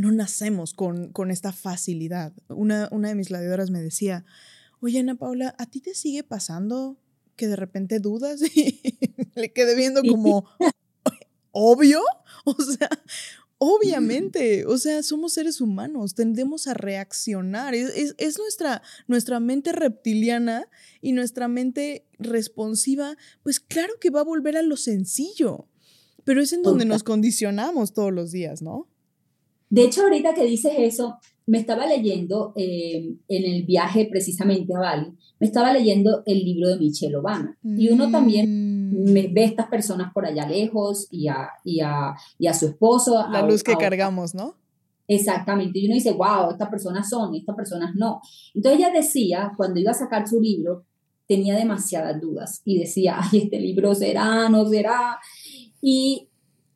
no 0.00 0.10
nacemos 0.12 0.72
con, 0.72 1.12
con 1.12 1.30
esta 1.30 1.52
facilidad. 1.52 2.32
Una, 2.48 2.88
una 2.90 3.08
de 3.08 3.14
mis 3.14 3.28
gladiadoras 3.28 3.70
me 3.70 3.82
decía, 3.82 4.24
oye 4.80 4.98
Ana 4.98 5.16
Paula, 5.16 5.54
¿a 5.58 5.66
ti 5.66 5.80
te 5.80 5.94
sigue 5.94 6.24
pasando 6.24 6.98
que 7.36 7.48
de 7.48 7.56
repente 7.56 8.00
dudas 8.00 8.40
y 8.56 8.80
le 9.34 9.52
quedé 9.52 9.76
viendo 9.76 10.02
como 10.02 10.48
obvio? 11.52 12.02
O 12.46 12.54
sea, 12.54 12.88
obviamente, 13.58 14.64
o 14.64 14.78
sea, 14.78 15.02
somos 15.02 15.34
seres 15.34 15.60
humanos, 15.60 16.14
tendemos 16.14 16.66
a 16.66 16.72
reaccionar. 16.72 17.74
Es, 17.74 18.14
es, 18.16 18.38
nuestra, 18.38 18.80
nuestra 19.06 19.40
mente 19.40 19.72
reptiliana 19.72 20.66
y 21.02 21.12
nuestra 21.12 21.48
mente 21.48 22.06
responsiva, 22.18 23.18
pues 23.42 23.60
claro 23.60 23.92
que 24.00 24.08
va 24.08 24.20
a 24.20 24.24
volver 24.24 24.56
a 24.56 24.62
lo 24.62 24.78
sencillo, 24.78 25.68
pero 26.24 26.40
es 26.40 26.54
en 26.54 26.62
donde 26.62 26.86
nos 26.86 27.02
condicionamos 27.02 27.92
todos 27.92 28.12
los 28.14 28.32
días, 28.32 28.62
¿no? 28.62 28.88
De 29.70 29.84
hecho, 29.84 30.02
ahorita 30.02 30.34
que 30.34 30.44
dices 30.44 30.72
eso, 30.76 31.16
me 31.46 31.58
estaba 31.58 31.86
leyendo 31.86 32.52
eh, 32.56 33.14
en 33.28 33.44
el 33.44 33.64
viaje 33.64 34.06
precisamente 34.10 34.74
a 34.74 34.80
Bali, 34.80 35.12
me 35.38 35.46
estaba 35.46 35.72
leyendo 35.72 36.22
el 36.26 36.44
libro 36.44 36.68
de 36.68 36.78
Michelle 36.78 37.16
Obama. 37.16 37.56
Y 37.62 37.88
uno 37.88 38.10
también 38.10 38.90
mm. 38.90 39.12
me 39.12 39.28
ve 39.28 39.42
a 39.42 39.46
estas 39.46 39.68
personas 39.68 40.12
por 40.12 40.26
allá 40.26 40.46
lejos 40.46 41.08
y 41.10 41.28
a, 41.28 41.48
y 41.64 41.80
a, 41.80 42.14
y 42.38 42.46
a 42.46 42.54
su 42.54 42.66
esposo. 42.66 43.24
La 43.30 43.42
luz 43.42 43.62
que 43.62 43.74
cargamos, 43.76 44.34
¿no? 44.34 44.56
Exactamente. 45.08 45.80
Y 45.80 45.86
uno 45.86 45.94
dice, 45.94 46.12
wow, 46.12 46.52
estas 46.52 46.68
personas 46.68 47.08
son, 47.08 47.34
estas 47.34 47.56
personas 47.56 47.96
no. 47.96 48.20
Entonces 48.54 48.78
ella 48.78 48.92
decía, 48.92 49.52
cuando 49.56 49.80
iba 49.80 49.90
a 49.90 49.94
sacar 49.94 50.28
su 50.28 50.40
libro, 50.40 50.84
tenía 51.26 51.56
demasiadas 51.56 52.20
dudas 52.20 52.62
y 52.64 52.78
decía, 52.78 53.18
ay, 53.18 53.40
este 53.44 53.58
libro 53.58 53.92
será, 53.94 54.48
no 54.48 54.68
será. 54.68 55.18
Y 55.82 56.28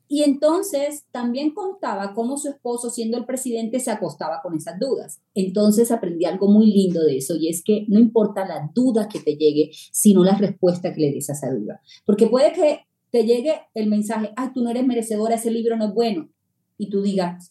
Y 0.06 0.22
entonces 0.22 1.04
también 1.10 1.52
contaba 1.52 2.12
cómo 2.12 2.36
su 2.36 2.48
esposo, 2.48 2.90
siendo 2.90 3.16
el 3.16 3.24
presidente, 3.24 3.80
se 3.80 3.90
acostaba 3.90 4.40
con 4.42 4.54
esas 4.54 4.78
dudas. 4.78 5.20
Entonces 5.34 5.90
aprendí 5.90 6.26
algo 6.26 6.48
muy 6.48 6.66
lindo 6.66 7.02
de 7.02 7.16
eso 7.16 7.36
y 7.36 7.48
es 7.48 7.62
que 7.64 7.86
no 7.88 7.98
importa 7.98 8.46
la 8.46 8.70
duda 8.74 9.08
que 9.08 9.20
te 9.20 9.36
llegue, 9.36 9.70
sino 9.92 10.22
la 10.22 10.36
respuesta 10.36 10.92
que 10.92 11.00
le 11.00 11.12
des 11.12 11.30
a 11.30 11.32
esa 11.32 11.50
duda. 11.50 11.80
Porque 12.04 12.26
puede 12.26 12.52
que 12.52 12.80
te 13.10 13.24
llegue 13.24 13.54
el 13.74 13.88
mensaje, 13.88 14.32
ay, 14.36 14.50
tú 14.54 14.62
no 14.62 14.70
eres 14.70 14.86
merecedora, 14.86 15.36
ese 15.36 15.50
libro 15.50 15.76
no 15.76 15.86
es 15.86 15.94
bueno. 15.94 16.28
Y 16.76 16.90
tú 16.90 17.00
digas, 17.00 17.48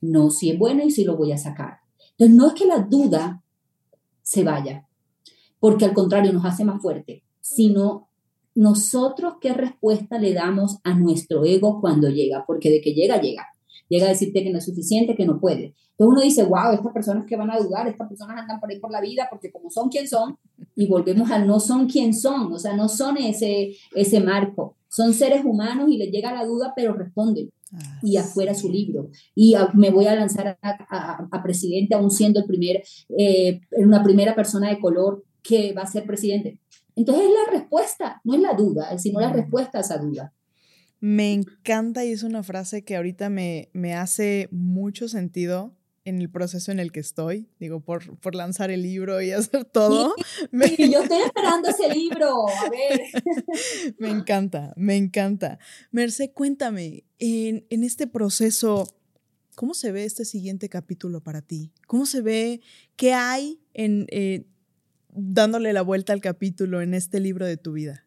no, 0.00 0.30
si 0.30 0.50
es 0.50 0.58
bueno 0.58 0.84
y 0.84 0.90
si 0.90 1.04
lo 1.04 1.16
voy 1.16 1.32
a 1.32 1.38
sacar. 1.38 1.78
Entonces 2.12 2.36
no 2.36 2.46
es 2.48 2.54
que 2.54 2.66
la 2.66 2.80
duda 2.80 3.42
se 4.22 4.44
vaya, 4.44 4.86
porque 5.58 5.84
al 5.84 5.94
contrario 5.94 6.32
nos 6.32 6.44
hace 6.44 6.64
más 6.64 6.82
fuerte, 6.82 7.24
sino 7.40 8.07
nosotros 8.58 9.34
qué 9.40 9.52
respuesta 9.52 10.18
le 10.18 10.34
damos 10.34 10.78
a 10.82 10.92
nuestro 10.94 11.44
ego 11.44 11.80
cuando 11.80 12.08
llega, 12.08 12.44
porque 12.44 12.70
de 12.70 12.80
que 12.80 12.92
llega, 12.92 13.20
llega. 13.20 13.46
Llega 13.88 14.06
a 14.06 14.08
decirte 14.08 14.42
que 14.42 14.50
no 14.50 14.58
es 14.58 14.64
suficiente, 14.64 15.14
que 15.14 15.24
no 15.24 15.38
puede. 15.38 15.74
Entonces 15.92 16.12
uno 16.12 16.20
dice, 16.20 16.42
wow, 16.42 16.72
estas 16.72 16.92
personas 16.92 17.24
que 17.24 17.36
van 17.36 17.52
a 17.52 17.58
dudar, 17.58 17.86
estas 17.86 18.08
personas 18.08 18.36
andan 18.36 18.58
por 18.58 18.68
ahí 18.68 18.80
por 18.80 18.90
la 18.90 19.00
vida 19.00 19.28
porque 19.30 19.52
como 19.52 19.70
son 19.70 19.88
quien 19.88 20.08
son, 20.08 20.36
y 20.74 20.88
volvemos 20.88 21.30
a 21.30 21.38
no 21.38 21.60
son 21.60 21.86
quien 21.86 22.12
son, 22.12 22.52
o 22.52 22.58
sea, 22.58 22.74
no 22.74 22.88
son 22.88 23.16
ese, 23.18 23.76
ese 23.94 24.20
marco. 24.20 24.76
Son 24.88 25.14
seres 25.14 25.44
humanos 25.44 25.88
y 25.88 25.96
les 25.96 26.10
llega 26.10 26.34
la 26.34 26.44
duda, 26.44 26.72
pero 26.74 26.94
responden. 26.94 27.50
Ah, 27.72 28.00
y 28.02 28.16
afuera 28.16 28.54
su 28.54 28.68
libro. 28.70 29.10
Y 29.36 29.54
me 29.74 29.90
voy 29.90 30.06
a 30.06 30.16
lanzar 30.16 30.58
a, 30.62 31.42
presidente, 31.44 31.94
aún 31.94 32.10
siendo 32.10 32.40
el 32.40 32.46
primer, 32.46 32.82
eh, 33.16 33.60
una 33.76 34.02
primera 34.02 34.34
persona 34.34 34.70
de 34.70 34.80
color 34.80 35.22
que 35.42 35.72
va 35.74 35.82
a 35.82 35.86
ser 35.86 36.04
presidente. 36.04 36.58
Entonces 36.98 37.26
es 37.26 37.30
la 37.30 37.58
respuesta, 37.58 38.20
no 38.24 38.34
es 38.34 38.40
la 38.40 38.54
duda, 38.54 38.98
sino 38.98 39.20
la 39.20 39.32
respuesta 39.32 39.78
a 39.78 39.82
esa 39.82 39.98
duda. 39.98 40.34
Me 40.98 41.32
encanta 41.32 42.04
y 42.04 42.10
es 42.10 42.24
una 42.24 42.42
frase 42.42 42.82
que 42.82 42.96
ahorita 42.96 43.30
me, 43.30 43.70
me 43.72 43.94
hace 43.94 44.48
mucho 44.50 45.08
sentido 45.08 45.76
en 46.04 46.20
el 46.20 46.28
proceso 46.28 46.72
en 46.72 46.80
el 46.80 46.90
que 46.90 46.98
estoy, 46.98 47.46
digo, 47.60 47.78
por, 47.78 48.18
por 48.18 48.34
lanzar 48.34 48.72
el 48.72 48.82
libro 48.82 49.22
y 49.22 49.30
hacer 49.32 49.64
todo. 49.64 50.16
yo 50.50 51.02
estoy 51.02 51.22
esperando 51.22 51.68
ese 51.68 51.88
libro, 51.94 52.48
a 52.48 52.68
ver. 52.68 53.00
me 53.98 54.10
encanta, 54.10 54.72
me 54.76 54.96
encanta. 54.96 55.60
Merce, 55.92 56.32
cuéntame, 56.32 57.04
en, 57.20 57.64
en, 57.70 57.84
este 57.84 58.08
proceso, 58.08 58.88
¿cómo 59.54 59.72
se 59.72 59.92
ve 59.92 60.04
este 60.04 60.24
siguiente 60.24 60.68
capítulo 60.68 61.20
para 61.20 61.42
ti? 61.42 61.70
¿Cómo 61.86 62.06
se 62.06 62.22
ve? 62.22 62.60
¿Qué 62.96 63.12
hay 63.12 63.60
en, 63.72 64.06
eh, 64.10 64.46
dándole 65.18 65.72
la 65.72 65.82
vuelta 65.82 66.12
al 66.12 66.20
capítulo 66.20 66.80
en 66.80 66.94
este 66.94 67.20
libro 67.20 67.46
de 67.46 67.56
tu 67.56 67.72
vida? 67.72 68.04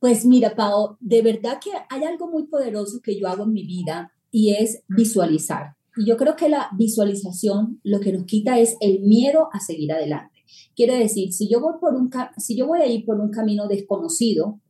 Pues 0.00 0.24
mira, 0.24 0.54
Pau, 0.54 0.96
de 1.00 1.22
verdad 1.22 1.58
que 1.62 1.70
hay 1.90 2.04
algo 2.04 2.28
muy 2.28 2.46
poderoso 2.46 3.00
que 3.02 3.18
yo 3.18 3.28
hago 3.28 3.44
en 3.44 3.52
mi 3.52 3.64
vida 3.64 4.12
y 4.30 4.54
es 4.54 4.82
visualizar. 4.88 5.76
Y 5.96 6.06
yo 6.06 6.16
creo 6.16 6.36
que 6.36 6.48
la 6.48 6.68
visualización 6.76 7.80
lo 7.82 7.98
que 7.98 8.12
nos 8.12 8.24
quita 8.24 8.58
es 8.60 8.76
el 8.80 9.00
miedo 9.00 9.48
a 9.52 9.58
seguir 9.58 9.92
adelante. 9.92 10.44
Quiere 10.76 10.96
decir, 10.96 11.32
si 11.32 11.48
yo 11.48 11.60
voy 11.60 11.74
por 11.80 11.94
un 11.94 12.10
si 12.36 12.56
yo 12.56 12.68
voy 12.68 12.80
a 12.80 12.86
ir 12.86 13.04
por 13.04 13.18
un 13.20 13.30
camino 13.30 13.66
desconocido, 13.66 14.60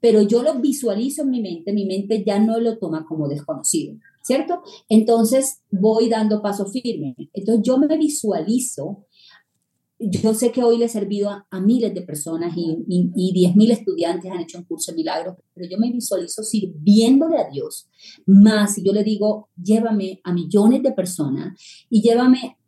pero 0.00 0.20
yo 0.22 0.42
lo 0.42 0.60
visualizo 0.60 1.22
en 1.22 1.30
mi 1.30 1.40
mente, 1.40 1.72
mi 1.72 1.86
mente 1.86 2.22
ya 2.24 2.38
no 2.38 2.60
lo 2.60 2.78
toma 2.78 3.06
como 3.06 3.28
desconocido, 3.28 3.96
¿cierto? 4.22 4.62
Entonces 4.88 5.62
voy 5.70 6.08
dando 6.10 6.42
paso 6.42 6.66
firme. 6.66 7.16
Entonces 7.32 7.64
yo 7.64 7.78
me 7.78 7.96
visualizo 7.96 9.06
yo 9.98 10.34
sé 10.34 10.52
que 10.52 10.62
hoy 10.62 10.78
le 10.78 10.86
he 10.86 10.88
servido 10.88 11.30
a, 11.30 11.60
miles 11.60 11.94
de 11.94 12.02
personas 12.02 12.54
y, 12.56 12.84
y, 12.86 13.10
y 13.14 13.48
10.000 13.48 13.70
estudiantes 13.70 14.30
han 14.30 14.40
hecho 14.40 14.58
un 14.58 14.64
curso 14.64 14.92
de 14.92 14.96
milagros, 14.96 15.36
pero 15.54 15.68
yo 15.70 15.78
me 15.78 15.90
visualizo 15.90 16.42
sirviéndole 16.42 17.38
a 17.38 17.48
Dios 17.48 17.88
más. 18.26 18.76
Y 18.78 18.84
yo 18.84 18.92
le 18.92 19.04
digo, 19.04 19.48
llévame 19.60 20.20
a 20.24 20.32
millones 20.32 20.82
de 20.82 20.92
personas 20.92 21.58
y 21.88 22.02
llévame 22.02 22.58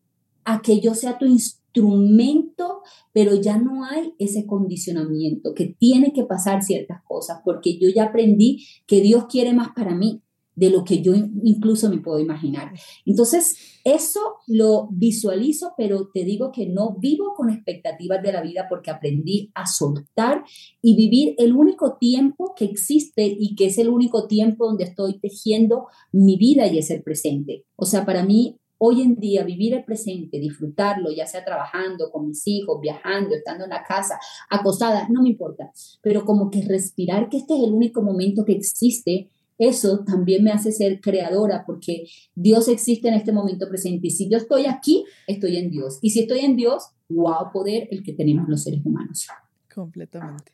a 0.45 0.63
que 0.63 0.81
yo 0.81 0.95
sea 0.95 1.19
tu 1.19 1.27
instrumento, 1.27 2.83
pero 3.13 3.35
ya 3.35 3.59
no 3.59 3.85
hay 3.85 4.15
ese 4.19 4.47
condicionamiento, 4.47 5.55
que 5.55 5.77
tiene 5.79 6.15
que 6.15 6.25
pasar 6.25 6.63
ciertas 6.63 7.03
cosas, 7.03 7.41
porque 7.45 7.79
yo 7.79 7.91
ya 7.95 8.05
aprendí 8.05 8.67
que 8.87 9.03
Dios 9.03 9.27
quiere 9.29 9.53
más 9.53 9.69
para 9.77 9.95
mí 9.95 10.23
de 10.59 10.71
lo 10.71 10.85
que 10.85 11.01
yo 11.03 11.15
incluso 11.15 11.89
me 11.89 11.99
puedo 11.99 12.19
imaginar. 12.19 12.73
Entonces, 13.07 13.81
eso 13.85 14.21
lo 14.49 14.89
visualizo, 14.91 15.73
pero 15.77 16.11
te 16.13 16.25
digo 16.25 16.51
que 16.51 16.67
no 16.67 16.97
vivo 16.99 17.35
con 17.37 17.49
expectativas 17.49 18.21
de 18.23 18.33
la 18.33 18.43
vida 18.43 18.67
porque 18.69 18.91
aprendí 18.91 19.53
a 19.55 19.67
soltar 19.67 20.43
y 20.83 20.97
vivir 20.97 21.37
el 21.39 21.55
único 21.55 21.97
tiempo 21.97 22.55
que 22.57 22.65
existe 22.65 23.25
y 23.39 23.55
que 23.55 23.67
es 23.67 23.79
el 23.79 23.89
único 23.89 24.27
tiempo 24.27 24.67
donde 24.67 24.85
estoy 24.85 25.21
tejiendo 25.21 25.87
mi 26.11 26.37
vida 26.37 26.67
y 26.67 26.79
es 26.79 26.91
el 26.91 27.03
presente. 27.03 27.65
O 27.77 27.87
sea, 27.87 28.05
para 28.05 28.25
mí 28.25 28.59
hoy 28.79 29.03
en 29.03 29.17
día 29.17 29.45
vivir 29.45 29.75
el 29.75 29.85
presente, 29.85 30.41
disfrutarlo, 30.41 31.11
ya 31.13 31.27
sea 31.27 31.45
trabajando 31.45 32.11
con 32.11 32.29
mis 32.29 32.47
hijos, 32.47 32.81
viajando, 32.81 33.35
estando 33.35 33.65
en 33.65 33.71
la 33.71 33.85
casa, 33.85 34.19
acostada, 34.51 35.09
no 35.09 35.23
me 35.23 35.31
importa, 35.31 35.71
pero 36.03 36.25
como 36.25 36.51
que 36.51 36.63
respirar 36.63 37.29
que 37.29 37.39
este 37.39 37.57
es 37.57 37.65
el 37.65 37.73
único 37.73 38.03
momento 38.03 38.45
que 38.45 38.53
existe 38.53 39.29
eso 39.59 40.05
también 40.05 40.45
me 40.45 40.53
hace 40.53 40.73
ser 40.73 41.01
creadora 41.01 41.65
porque 41.67 42.07
Dios 42.35 42.69
existe 42.69 43.09
en 43.09 43.15
este 43.15 43.33
momento 43.33 43.69
presente. 43.69 44.07
Y 44.07 44.11
si 44.11 44.31
yo 44.31 44.39
estoy 44.39 44.67
aquí, 44.67 45.05
estoy 45.27 45.57
en 45.57 45.71
Dios. 45.71 45.99
Y 46.01 46.11
si 46.11 46.21
estoy 46.21 46.41
en 46.41 46.57
Dios, 46.57 46.85
wow, 47.09 47.51
poder 47.53 47.89
el 47.91 48.03
que 48.03 48.13
tenemos 48.13 48.49
los 48.49 48.63
seres 48.63 48.81
humanos. 48.85 49.27
Completamente. 49.75 50.53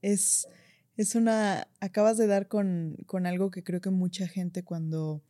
Es, 0.00 0.48
es 0.96 1.14
una, 1.14 1.68
acabas 1.80 2.16
de 2.16 2.26
dar 2.26 2.48
con, 2.48 2.96
con 3.06 3.26
algo 3.26 3.50
que 3.50 3.62
creo 3.62 3.80
que 3.80 3.90
mucha 3.90 4.26
gente 4.26 4.64
cuando 4.64 5.22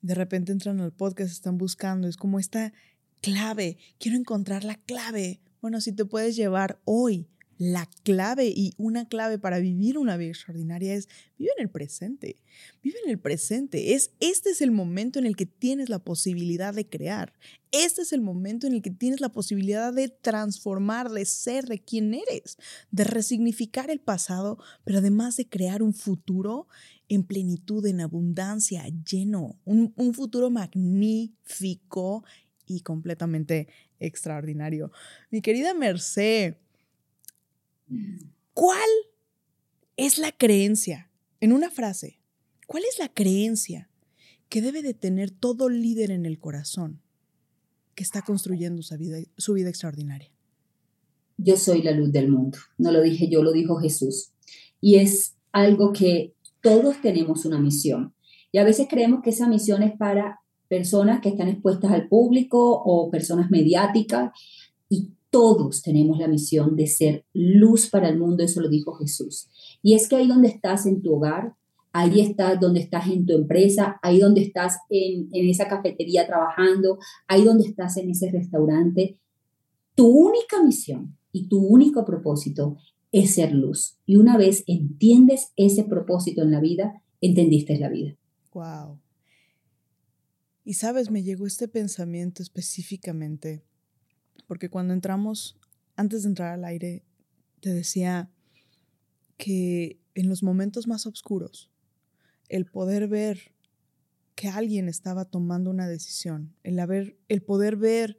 de 0.00 0.14
repente 0.14 0.52
entran 0.52 0.80
al 0.80 0.92
podcast 0.92 1.32
están 1.32 1.58
buscando, 1.58 2.08
es 2.08 2.16
como 2.16 2.38
esta 2.38 2.72
clave, 3.20 3.76
quiero 3.98 4.16
encontrar 4.16 4.64
la 4.64 4.76
clave. 4.76 5.40
Bueno, 5.60 5.80
si 5.80 5.92
te 5.92 6.04
puedes 6.04 6.36
llevar 6.36 6.80
hoy 6.84 7.28
la 7.58 7.88
clave 8.02 8.46
y 8.48 8.74
una 8.76 9.08
clave 9.08 9.38
para 9.38 9.58
vivir 9.58 9.98
una 9.98 10.16
vida 10.16 10.30
extraordinaria 10.30 10.94
es 10.94 11.08
vive 11.38 11.50
en 11.56 11.62
el 11.62 11.70
presente. 11.70 12.36
Vive 12.82 12.98
en 13.04 13.10
el 13.10 13.18
presente. 13.18 13.94
Es 13.94 14.12
este 14.20 14.50
es 14.50 14.60
el 14.60 14.70
momento 14.70 15.18
en 15.18 15.26
el 15.26 15.36
que 15.36 15.46
tienes 15.46 15.88
la 15.88 15.98
posibilidad 15.98 16.74
de 16.74 16.88
crear. 16.88 17.32
Este 17.72 18.02
es 18.02 18.12
el 18.12 18.20
momento 18.20 18.66
en 18.66 18.74
el 18.74 18.82
que 18.82 18.90
tienes 18.90 19.20
la 19.20 19.30
posibilidad 19.30 19.92
de 19.92 20.08
transformar, 20.08 21.10
de 21.10 21.24
ser 21.24 21.66
de 21.66 21.78
quien 21.78 22.14
eres, 22.14 22.56
de 22.90 23.04
resignificar 23.04 23.90
el 23.90 24.00
pasado, 24.00 24.58
pero 24.84 24.98
además 24.98 25.36
de 25.36 25.48
crear 25.48 25.82
un 25.82 25.94
futuro 25.94 26.68
en 27.08 27.24
plenitud, 27.24 27.86
en 27.86 28.00
abundancia, 28.00 28.84
lleno, 29.04 29.58
un, 29.64 29.92
un 29.96 30.14
futuro 30.14 30.50
magnífico 30.50 32.24
y 32.66 32.80
completamente 32.80 33.68
extraordinario. 33.98 34.90
Mi 35.30 35.40
querida 35.40 35.72
Merced, 35.74 36.56
¿Cuál 38.54 38.88
es 39.96 40.18
la 40.18 40.32
creencia? 40.32 41.10
En 41.40 41.52
una 41.52 41.70
frase, 41.70 42.18
¿cuál 42.66 42.84
es 42.84 42.98
la 42.98 43.08
creencia 43.08 43.90
que 44.48 44.62
debe 44.62 44.82
de 44.82 44.94
tener 44.94 45.30
todo 45.30 45.68
líder 45.68 46.10
en 46.10 46.26
el 46.26 46.38
corazón 46.38 47.02
que 47.94 48.02
está 48.02 48.22
construyendo 48.22 48.82
su 48.82 48.96
vida, 48.96 49.18
su 49.36 49.54
vida 49.54 49.68
extraordinaria? 49.68 50.30
Yo 51.38 51.56
soy 51.56 51.82
la 51.82 51.92
luz 51.92 52.12
del 52.12 52.30
mundo. 52.30 52.58
No 52.78 52.92
lo 52.92 53.02
dije 53.02 53.28
yo, 53.28 53.42
lo 53.42 53.52
dijo 53.52 53.76
Jesús. 53.76 54.32
Y 54.80 54.96
es 54.96 55.36
algo 55.52 55.92
que 55.92 56.34
todos 56.62 57.00
tenemos 57.02 57.44
una 57.44 57.58
misión. 57.58 58.14
Y 58.52 58.58
a 58.58 58.64
veces 58.64 58.86
creemos 58.88 59.20
que 59.22 59.30
esa 59.30 59.48
misión 59.48 59.82
es 59.82 59.96
para 59.96 60.40
personas 60.68 61.20
que 61.20 61.28
están 61.28 61.48
expuestas 61.48 61.92
al 61.92 62.08
público 62.08 62.82
o 62.84 63.10
personas 63.10 63.50
mediáticas. 63.50 64.32
Y 64.88 65.15
todos 65.36 65.82
tenemos 65.82 66.18
la 66.18 66.28
misión 66.28 66.76
de 66.76 66.86
ser 66.86 67.26
luz 67.34 67.90
para 67.90 68.08
el 68.08 68.18
mundo, 68.18 68.42
eso 68.42 68.62
lo 68.62 68.70
dijo 68.70 68.94
Jesús. 68.94 69.50
Y 69.82 69.92
es 69.92 70.08
que 70.08 70.16
ahí 70.16 70.26
donde 70.26 70.48
estás 70.48 70.86
en 70.86 71.02
tu 71.02 71.12
hogar, 71.12 71.54
ahí 71.92 72.22
estás 72.22 72.58
donde 72.58 72.80
estás 72.80 73.06
en 73.08 73.26
tu 73.26 73.34
empresa, 73.34 74.00
ahí 74.02 74.18
donde 74.18 74.40
estás 74.40 74.78
en, 74.88 75.28
en 75.34 75.46
esa 75.50 75.68
cafetería 75.68 76.26
trabajando, 76.26 76.98
ahí 77.28 77.44
donde 77.44 77.68
estás 77.68 77.98
en 77.98 78.08
ese 78.08 78.30
restaurante, 78.30 79.18
tu 79.94 80.06
única 80.06 80.62
misión 80.62 81.18
y 81.32 81.48
tu 81.48 81.58
único 81.58 82.06
propósito 82.06 82.78
es 83.12 83.34
ser 83.34 83.52
luz. 83.52 83.98
Y 84.06 84.16
una 84.16 84.38
vez 84.38 84.64
entiendes 84.66 85.52
ese 85.56 85.84
propósito 85.84 86.40
en 86.44 86.50
la 86.50 86.60
vida, 86.60 87.02
entendiste 87.20 87.78
la 87.78 87.90
vida. 87.90 88.16
Wow. 88.54 89.00
Y 90.64 90.72
sabes, 90.72 91.10
me 91.10 91.22
llegó 91.22 91.46
este 91.46 91.68
pensamiento 91.68 92.42
específicamente 92.42 93.65
porque 94.46 94.70
cuando 94.70 94.94
entramos, 94.94 95.58
antes 95.96 96.22
de 96.22 96.28
entrar 96.28 96.52
al 96.52 96.64
aire, 96.64 97.04
te 97.60 97.72
decía 97.72 98.30
que 99.36 100.00
en 100.14 100.28
los 100.28 100.42
momentos 100.42 100.86
más 100.86 101.06
oscuros, 101.06 101.70
el 102.48 102.66
poder 102.66 103.08
ver 103.08 103.52
que 104.34 104.48
alguien 104.48 104.88
estaba 104.88 105.24
tomando 105.24 105.70
una 105.70 105.88
decisión, 105.88 106.54
el, 106.62 106.78
haber, 106.78 107.18
el 107.28 107.42
poder 107.42 107.76
ver, 107.76 108.18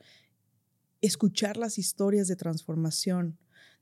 escuchar 1.02 1.58
las 1.58 1.78
historias 1.78 2.28
de 2.28 2.36
transformación, 2.36 3.38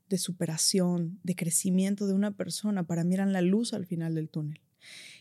de 0.08 0.18
superación, 0.18 1.18
de 1.24 1.34
crecimiento 1.34 2.06
de 2.06 2.14
una 2.14 2.36
persona, 2.36 2.86
para 2.86 3.04
mí 3.04 3.14
eran 3.14 3.32
la 3.32 3.40
luz 3.40 3.72
al 3.72 3.86
final 3.86 4.14
del 4.14 4.28
túnel. 4.28 4.60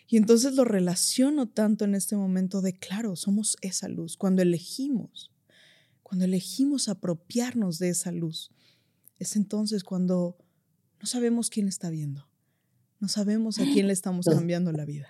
Y 0.07 0.17
entonces 0.17 0.53
lo 0.53 0.65
relaciono 0.65 1.47
tanto 1.47 1.86
en 1.86 1.95
este 1.95 2.15
momento 2.15 2.61
de, 2.61 2.73
claro, 2.73 3.15
somos 3.15 3.57
esa 3.61 3.88
luz. 3.88 4.17
Cuando 4.17 4.41
elegimos, 4.41 5.32
cuando 6.06 6.26
elegimos 6.26 6.88
apropiarnos 6.88 7.80
de 7.80 7.89
esa 7.89 8.12
luz, 8.12 8.51
es 9.18 9.36
entonces 9.36 9.84
cuando 9.84 10.38
no 11.01 11.08
sabemos 11.08 11.49
quién 11.49 11.68
está 11.68 11.89
viendo, 11.89 12.28
no 12.99 13.08
sabemos 13.08 13.58
a 13.58 13.64
quién 13.74 13.88
le 13.88 13.93
estamos 13.93 14.28
cambiando 14.28 14.72
la 14.72 14.86
vida. 14.86 15.08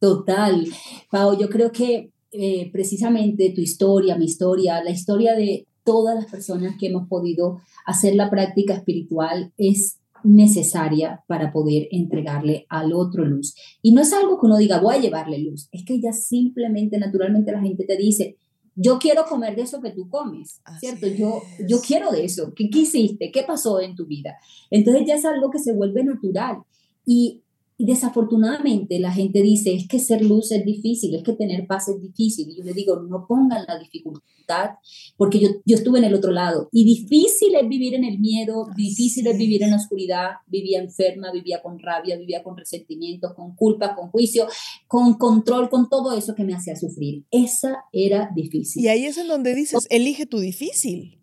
Total. 0.00 0.66
Pau, 1.08 1.38
yo 1.38 1.48
creo 1.48 1.70
que 1.70 2.10
eh, 2.32 2.68
precisamente 2.72 3.52
tu 3.54 3.60
historia, 3.60 4.16
mi 4.16 4.24
historia, 4.24 4.82
la 4.82 4.90
historia 4.90 5.34
de 5.36 5.68
todas 5.84 6.16
las 6.16 6.26
personas 6.26 6.74
que 6.80 6.88
hemos 6.88 7.06
podido 7.06 7.60
hacer 7.86 8.16
la 8.16 8.28
práctica 8.28 8.74
espiritual 8.74 9.52
es 9.56 10.00
necesaria 10.24 11.22
para 11.28 11.52
poder 11.52 11.86
entregarle 11.92 12.66
al 12.68 12.92
otro 12.92 13.24
luz. 13.24 13.54
Y 13.82 13.92
no 13.92 14.02
es 14.02 14.12
algo 14.12 14.40
que 14.40 14.46
uno 14.46 14.56
diga, 14.56 14.80
voy 14.80 14.96
a 14.96 15.00
llevarle 15.00 15.38
luz, 15.38 15.68
es 15.70 15.84
que 15.84 16.00
ya 16.00 16.12
simplemente, 16.12 16.98
naturalmente 16.98 17.52
la 17.52 17.60
gente 17.60 17.84
te 17.84 17.96
dice, 17.96 18.36
yo 18.74 18.98
quiero 18.98 19.24
comer 19.26 19.54
de 19.54 19.62
eso 19.62 19.80
que 19.80 19.90
tú 19.90 20.08
comes, 20.08 20.60
¿cierto? 20.80 21.06
Yo, 21.06 21.42
yo 21.68 21.80
quiero 21.80 22.10
de 22.10 22.24
eso. 22.24 22.52
¿Qué, 22.54 22.70
¿Qué 22.70 22.80
hiciste? 22.80 23.30
¿Qué 23.30 23.42
pasó 23.42 23.80
en 23.80 23.94
tu 23.94 24.06
vida? 24.06 24.36
Entonces 24.70 25.04
ya 25.06 25.14
es 25.14 25.24
algo 25.24 25.50
que 25.50 25.58
se 25.58 25.72
vuelve 25.72 26.04
natural. 26.04 26.62
Y 27.04 27.42
y 27.78 27.86
desafortunadamente 27.86 28.98
la 28.98 29.12
gente 29.12 29.42
dice, 29.42 29.74
es 29.74 29.88
que 29.88 29.98
ser 29.98 30.24
luz 30.24 30.52
es 30.52 30.64
difícil, 30.64 31.14
es 31.14 31.22
que 31.22 31.32
tener 31.32 31.66
paz 31.66 31.88
es 31.88 32.00
difícil. 32.00 32.50
Y 32.50 32.56
yo 32.56 32.64
le 32.64 32.74
digo, 32.74 33.00
no 33.00 33.26
pongan 33.26 33.64
la 33.66 33.78
dificultad, 33.78 34.70
porque 35.16 35.40
yo, 35.40 35.48
yo 35.64 35.76
estuve 35.76 35.98
en 35.98 36.04
el 36.04 36.14
otro 36.14 36.30
lado. 36.30 36.68
Y 36.72 36.84
difícil 36.84 37.54
es 37.54 37.68
vivir 37.68 37.94
en 37.94 38.04
el 38.04 38.18
miedo, 38.18 38.66
difícil 38.76 39.26
es 39.26 39.38
vivir 39.38 39.62
en 39.62 39.70
la 39.70 39.76
oscuridad. 39.76 40.30
Vivía 40.46 40.80
enferma, 40.80 41.32
vivía 41.32 41.62
con 41.62 41.78
rabia, 41.78 42.16
vivía 42.16 42.42
con 42.42 42.56
resentimientos, 42.56 43.34
con 43.34 43.56
culpa, 43.56 43.94
con 43.94 44.10
juicio, 44.10 44.46
con 44.86 45.14
control, 45.14 45.70
con 45.70 45.88
todo 45.88 46.12
eso 46.16 46.34
que 46.34 46.44
me 46.44 46.54
hacía 46.54 46.76
sufrir. 46.76 47.24
Esa 47.30 47.84
era 47.92 48.30
difícil. 48.34 48.82
Y 48.84 48.88
ahí 48.88 49.06
es 49.06 49.16
en 49.18 49.28
donde 49.28 49.54
dices, 49.54 49.86
elige 49.90 50.26
tu 50.26 50.38
difícil. 50.38 51.21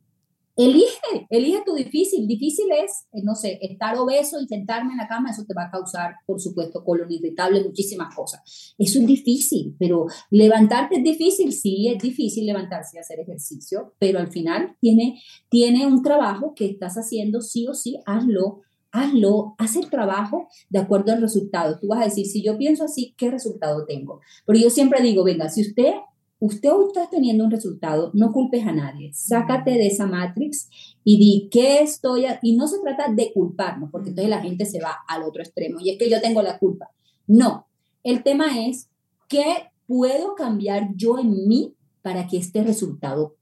Elige, 0.59 1.25
elige 1.29 1.63
tu 1.65 1.73
difícil. 1.73 2.27
Difícil 2.27 2.65
es, 2.83 3.07
eh, 3.13 3.21
no 3.23 3.33
sé, 3.33 3.57
estar 3.61 3.97
obeso 3.97 4.41
y 4.41 4.47
sentarme 4.47 4.91
en 4.91 4.97
la 4.97 5.07
cama, 5.07 5.31
eso 5.31 5.45
te 5.47 5.53
va 5.53 5.67
a 5.67 5.71
causar, 5.71 6.15
por 6.25 6.41
supuesto, 6.41 6.83
colon 6.83 7.09
irritable, 7.09 7.63
muchísimas 7.63 8.13
cosas. 8.13 8.75
Eso 8.77 8.99
es 8.99 9.07
difícil, 9.07 9.77
pero 9.79 10.07
levantarte 10.31 10.97
es 10.97 11.03
difícil, 11.03 11.53
sí, 11.53 11.87
es 11.87 12.03
difícil 12.03 12.45
levantarse 12.45 12.97
y 12.97 12.99
hacer 12.99 13.21
ejercicio, 13.21 13.93
pero 13.99 14.19
al 14.19 14.33
final 14.33 14.75
tiene, 14.81 15.21
tiene 15.47 15.87
un 15.87 16.03
trabajo 16.03 16.53
que 16.53 16.65
estás 16.65 16.97
haciendo 16.97 17.39
sí 17.39 17.65
o 17.65 17.73
sí, 17.73 17.97
hazlo, 18.05 18.63
hazlo, 18.91 19.55
haz 19.59 19.77
el 19.77 19.89
trabajo 19.89 20.49
de 20.69 20.79
acuerdo 20.79 21.13
al 21.13 21.21
resultado. 21.21 21.79
Tú 21.79 21.87
vas 21.87 22.01
a 22.01 22.05
decir, 22.05 22.25
si 22.25 22.43
yo 22.43 22.57
pienso 22.57 22.83
así, 22.83 23.13
¿qué 23.17 23.31
resultado 23.31 23.85
tengo? 23.85 24.19
Pero 24.45 24.59
yo 24.59 24.69
siempre 24.69 25.01
digo, 25.01 25.23
venga, 25.23 25.47
si 25.47 25.61
usted 25.61 25.93
usted 26.39 26.69
está 26.87 27.09
teniendo 27.09 27.43
un 27.43 27.51
resultado, 27.51 28.11
no 28.13 28.31
culpes 28.31 28.65
a 28.65 28.71
nadie, 28.71 29.11
sácate 29.13 29.71
de 29.71 29.87
esa 29.87 30.07
matrix 30.07 30.69
y 31.03 31.17
di 31.17 31.49
qué 31.51 31.81
estoy, 31.81 32.25
y 32.41 32.55
no 32.55 32.67
se 32.67 32.79
trata 32.79 33.11
de 33.11 33.31
culparnos, 33.33 33.89
porque 33.91 34.09
entonces 34.09 34.29
la 34.29 34.41
gente 34.41 34.65
se 34.65 34.79
va 34.79 34.97
al 35.07 35.23
otro 35.23 35.41
extremo 35.41 35.79
y 35.81 35.91
es 35.91 35.97
que 35.97 36.09
yo 36.09 36.21
tengo 36.21 36.41
la 36.41 36.57
culpa. 36.57 36.91
No, 37.27 37.67
el 38.03 38.23
tema 38.23 38.67
es 38.67 38.89
qué 39.27 39.69
puedo 39.87 40.35
cambiar 40.35 40.89
yo 40.95 41.19
en 41.19 41.47
mí 41.47 41.73
para 42.01 42.27
que 42.27 42.37
este 42.37 42.63
resultado 42.63 43.35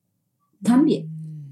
cambie. 0.63 1.07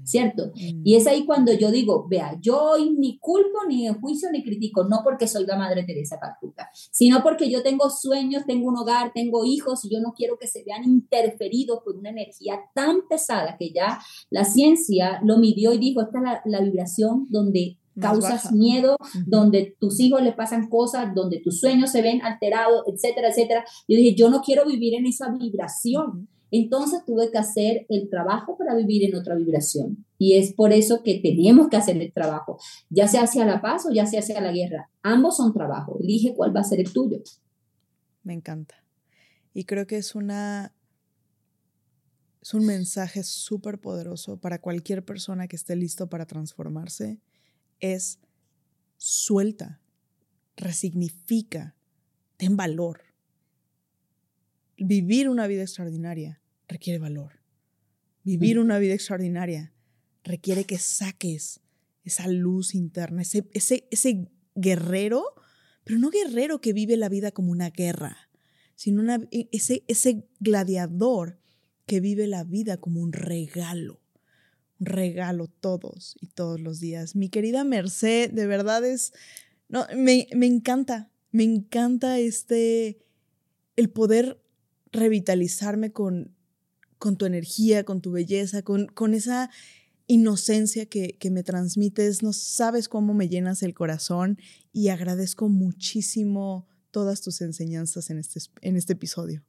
¿Cierto? 0.06 0.52
Mm. 0.54 0.82
Y 0.84 0.94
es 0.96 1.06
ahí 1.06 1.24
cuando 1.24 1.52
yo 1.52 1.70
digo, 1.70 2.06
vea, 2.08 2.38
yo 2.40 2.74
ni 2.96 3.18
culpo, 3.18 3.66
ni 3.68 3.88
juicio, 3.88 4.30
ni 4.30 4.42
critico, 4.42 4.84
no 4.84 5.00
porque 5.02 5.26
soy 5.26 5.44
la 5.46 5.56
Madre 5.56 5.84
Teresa 5.84 6.18
Calcuta, 6.20 6.70
sino 6.72 7.22
porque 7.22 7.50
yo 7.50 7.62
tengo 7.62 7.90
sueños, 7.90 8.44
tengo 8.46 8.68
un 8.68 8.76
hogar, 8.76 9.12
tengo 9.14 9.44
hijos 9.44 9.84
y 9.84 9.90
yo 9.90 10.00
no 10.00 10.14
quiero 10.14 10.38
que 10.38 10.46
se 10.46 10.62
vean 10.64 10.84
interferidos 10.84 11.80
por 11.84 11.96
una 11.96 12.10
energía 12.10 12.60
tan 12.74 13.06
pesada 13.08 13.56
que 13.58 13.72
ya 13.72 13.98
la 14.30 14.44
ciencia 14.44 15.20
lo 15.24 15.38
midió 15.38 15.72
y 15.72 15.78
dijo, 15.78 16.00
esta 16.00 16.18
es 16.18 16.40
la, 16.44 16.60
vibración 16.60 17.26
donde 17.28 17.78
causas 18.00 18.52
miedo, 18.52 18.96
donde 19.26 19.76
tus 19.78 20.00
hijos 20.00 20.22
le 20.22 20.32
pasan 20.32 20.68
cosas, 20.68 21.14
donde 21.14 21.40
tus 21.40 21.60
sueños 21.60 21.90
se 21.90 22.02
ven 22.02 22.22
alterados, 22.22 22.82
etcétera, 22.86 23.28
etcétera. 23.30 23.64
Yo 23.88 23.96
dije, 23.96 24.14
yo 24.14 24.28
no 24.28 24.42
quiero 24.42 24.66
vivir 24.66 24.94
en 24.94 25.06
esa 25.06 25.30
vibración. 25.30 26.28
Entonces 26.50 27.04
tuve 27.04 27.30
que 27.30 27.38
hacer 27.38 27.86
el 27.88 28.08
trabajo 28.08 28.56
para 28.56 28.74
vivir 28.74 29.04
en 29.04 29.16
otra 29.16 29.34
vibración. 29.34 30.06
Y 30.18 30.36
es 30.36 30.52
por 30.52 30.72
eso 30.72 31.02
que 31.02 31.20
tenemos 31.20 31.68
que 31.68 31.76
hacer 31.76 31.96
el 31.96 32.12
trabajo, 32.12 32.58
ya 32.88 33.08
sea 33.08 33.22
hacia 33.22 33.44
la 33.44 33.60
paz 33.60 33.86
o 33.86 33.92
ya 33.92 34.06
sea 34.06 34.20
hacia 34.20 34.40
la 34.40 34.52
guerra. 34.52 34.90
Ambos 35.02 35.36
son 35.36 35.52
trabajo. 35.52 35.98
Elige 36.00 36.34
cuál 36.34 36.54
va 36.54 36.60
a 36.60 36.64
ser 36.64 36.80
el 36.80 36.92
tuyo. 36.92 37.22
Me 38.22 38.34
encanta. 38.34 38.76
Y 39.52 39.64
creo 39.64 39.86
que 39.86 39.96
es 39.96 40.14
una 40.14 40.72
es 42.40 42.54
un 42.54 42.64
mensaje 42.64 43.24
súper 43.24 43.80
poderoso 43.80 44.36
para 44.36 44.60
cualquier 44.60 45.04
persona 45.04 45.48
que 45.48 45.56
esté 45.56 45.74
listo 45.74 46.08
para 46.08 46.26
transformarse. 46.26 47.20
Es 47.80 48.20
suelta, 48.98 49.80
resignifica, 50.56 51.74
ten 52.36 52.56
valor 52.56 53.05
vivir 54.76 55.28
una 55.28 55.46
vida 55.46 55.62
extraordinaria 55.62 56.40
requiere 56.68 56.98
valor. 56.98 57.40
Vivir 58.24 58.58
una 58.58 58.78
vida 58.78 58.94
extraordinaria 58.94 59.72
requiere 60.24 60.64
que 60.64 60.78
saques 60.78 61.60
esa 62.04 62.28
luz 62.28 62.74
interna, 62.74 63.22
ese, 63.22 63.48
ese, 63.52 63.86
ese 63.90 64.28
guerrero, 64.54 65.24
pero 65.84 65.98
no 65.98 66.10
guerrero 66.10 66.60
que 66.60 66.72
vive 66.72 66.96
la 66.96 67.08
vida 67.08 67.30
como 67.30 67.52
una 67.52 67.70
guerra, 67.70 68.28
sino 68.74 69.02
e, 69.30 69.48
ese, 69.52 69.84
ese 69.86 70.28
gladiador 70.40 71.38
que 71.86 72.00
vive 72.00 72.26
la 72.26 72.44
vida 72.44 72.78
como 72.78 73.00
un 73.00 73.12
regalo, 73.12 74.00
un 74.80 74.86
regalo 74.86 75.46
todos 75.46 76.16
y 76.20 76.26
todos 76.26 76.60
los 76.60 76.80
días. 76.80 77.14
Mi 77.14 77.28
querida 77.28 77.64
Merced, 77.64 78.30
de 78.32 78.46
verdad 78.46 78.84
es, 78.84 79.12
no, 79.68 79.86
me, 79.96 80.26
me 80.34 80.46
encanta, 80.46 81.10
me 81.30 81.44
encanta 81.44 82.18
este, 82.18 82.98
el 83.76 83.90
poder 83.90 84.42
revitalizarme 84.96 85.92
con, 85.92 86.34
con 86.98 87.16
tu 87.16 87.26
energía, 87.26 87.84
con 87.84 88.00
tu 88.00 88.12
belleza, 88.12 88.62
con, 88.62 88.86
con 88.86 89.14
esa 89.14 89.50
inocencia 90.06 90.86
que, 90.86 91.16
que, 91.18 91.30
me 91.30 91.42
transmites. 91.42 92.22
No 92.22 92.32
sabes 92.32 92.88
cómo 92.88 93.14
me 93.14 93.28
llenas 93.28 93.62
el 93.62 93.74
corazón 93.74 94.38
y 94.72 94.88
agradezco 94.88 95.48
muchísimo 95.48 96.66
todas 96.90 97.20
tus 97.22 97.40
enseñanzas 97.40 98.10
en 98.10 98.18
este, 98.18 98.40
en 98.62 98.76
este 98.76 98.94
episodio. 98.94 99.42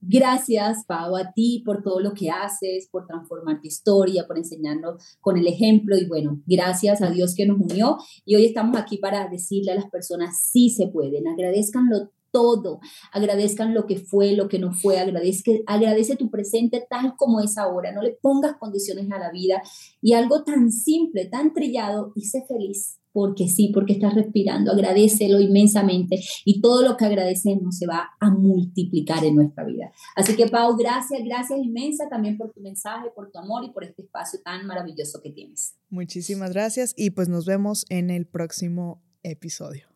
Gracias, 0.00 0.84
Pau, 0.86 1.16
a 1.16 1.32
ti 1.32 1.62
por 1.64 1.82
todo 1.82 2.00
lo 2.00 2.12
que 2.12 2.30
haces, 2.30 2.86
por 2.90 3.06
transformar 3.06 3.60
tu 3.60 3.66
historia, 3.66 4.26
por 4.26 4.36
enseñarnos 4.36 5.02
con 5.20 5.36
el 5.36 5.46
ejemplo. 5.46 5.96
Y 5.96 6.06
bueno, 6.06 6.42
gracias 6.46 7.00
a 7.02 7.10
Dios 7.10 7.34
que 7.34 7.46
nos 7.46 7.58
unió. 7.58 7.96
Y 8.24 8.36
hoy 8.36 8.44
estamos 8.44 8.76
aquí 8.76 8.98
para 8.98 9.28
decirle 9.28 9.72
a 9.72 9.74
las 9.74 9.90
personas, 9.90 10.38
sí 10.52 10.70
se 10.70 10.88
pueden, 10.88 11.26
agradezcanlo 11.26 12.12
todo. 12.36 12.80
Agradezcan 13.12 13.72
lo 13.72 13.86
que 13.86 13.96
fue, 13.96 14.32
lo 14.32 14.46
que 14.46 14.58
no 14.58 14.74
fue. 14.74 14.98
Agradezca, 14.98 15.52
agradece 15.66 16.16
tu 16.16 16.30
presente 16.30 16.86
tal 16.86 17.14
como 17.16 17.40
es 17.40 17.56
ahora. 17.56 17.92
No 17.92 18.02
le 18.02 18.18
pongas 18.20 18.56
condiciones 18.58 19.10
a 19.10 19.18
la 19.18 19.30
vida. 19.30 19.62
Y 20.02 20.12
algo 20.12 20.44
tan 20.44 20.70
simple, 20.70 21.24
tan 21.24 21.54
trillado, 21.54 22.12
y 22.14 22.26
sé 22.26 22.44
feliz 22.46 22.98
porque 23.16 23.48
sí, 23.48 23.70
porque 23.72 23.94
estás 23.94 24.14
respirando, 24.14 24.72
agradecelo 24.72 25.40
inmensamente 25.40 26.20
y 26.44 26.60
todo 26.60 26.82
lo 26.82 26.98
que 26.98 27.06
agradecemos 27.06 27.78
se 27.78 27.86
va 27.86 28.10
a 28.20 28.28
multiplicar 28.28 29.24
en 29.24 29.36
nuestra 29.36 29.64
vida. 29.64 29.90
Así 30.14 30.36
que 30.36 30.48
Pau, 30.48 30.76
gracias, 30.76 31.22
gracias 31.24 31.58
inmensa 31.58 32.10
también 32.10 32.36
por 32.36 32.52
tu 32.52 32.60
mensaje, 32.60 33.08
por 33.14 33.30
tu 33.30 33.38
amor 33.38 33.64
y 33.64 33.70
por 33.70 33.84
este 33.84 34.02
espacio 34.02 34.40
tan 34.44 34.66
maravilloso 34.66 35.22
que 35.22 35.30
tienes. 35.30 35.76
Muchísimas 35.88 36.52
gracias 36.52 36.92
y 36.94 37.08
pues 37.08 37.30
nos 37.30 37.46
vemos 37.46 37.86
en 37.88 38.10
el 38.10 38.26
próximo 38.26 39.02
episodio. 39.22 39.95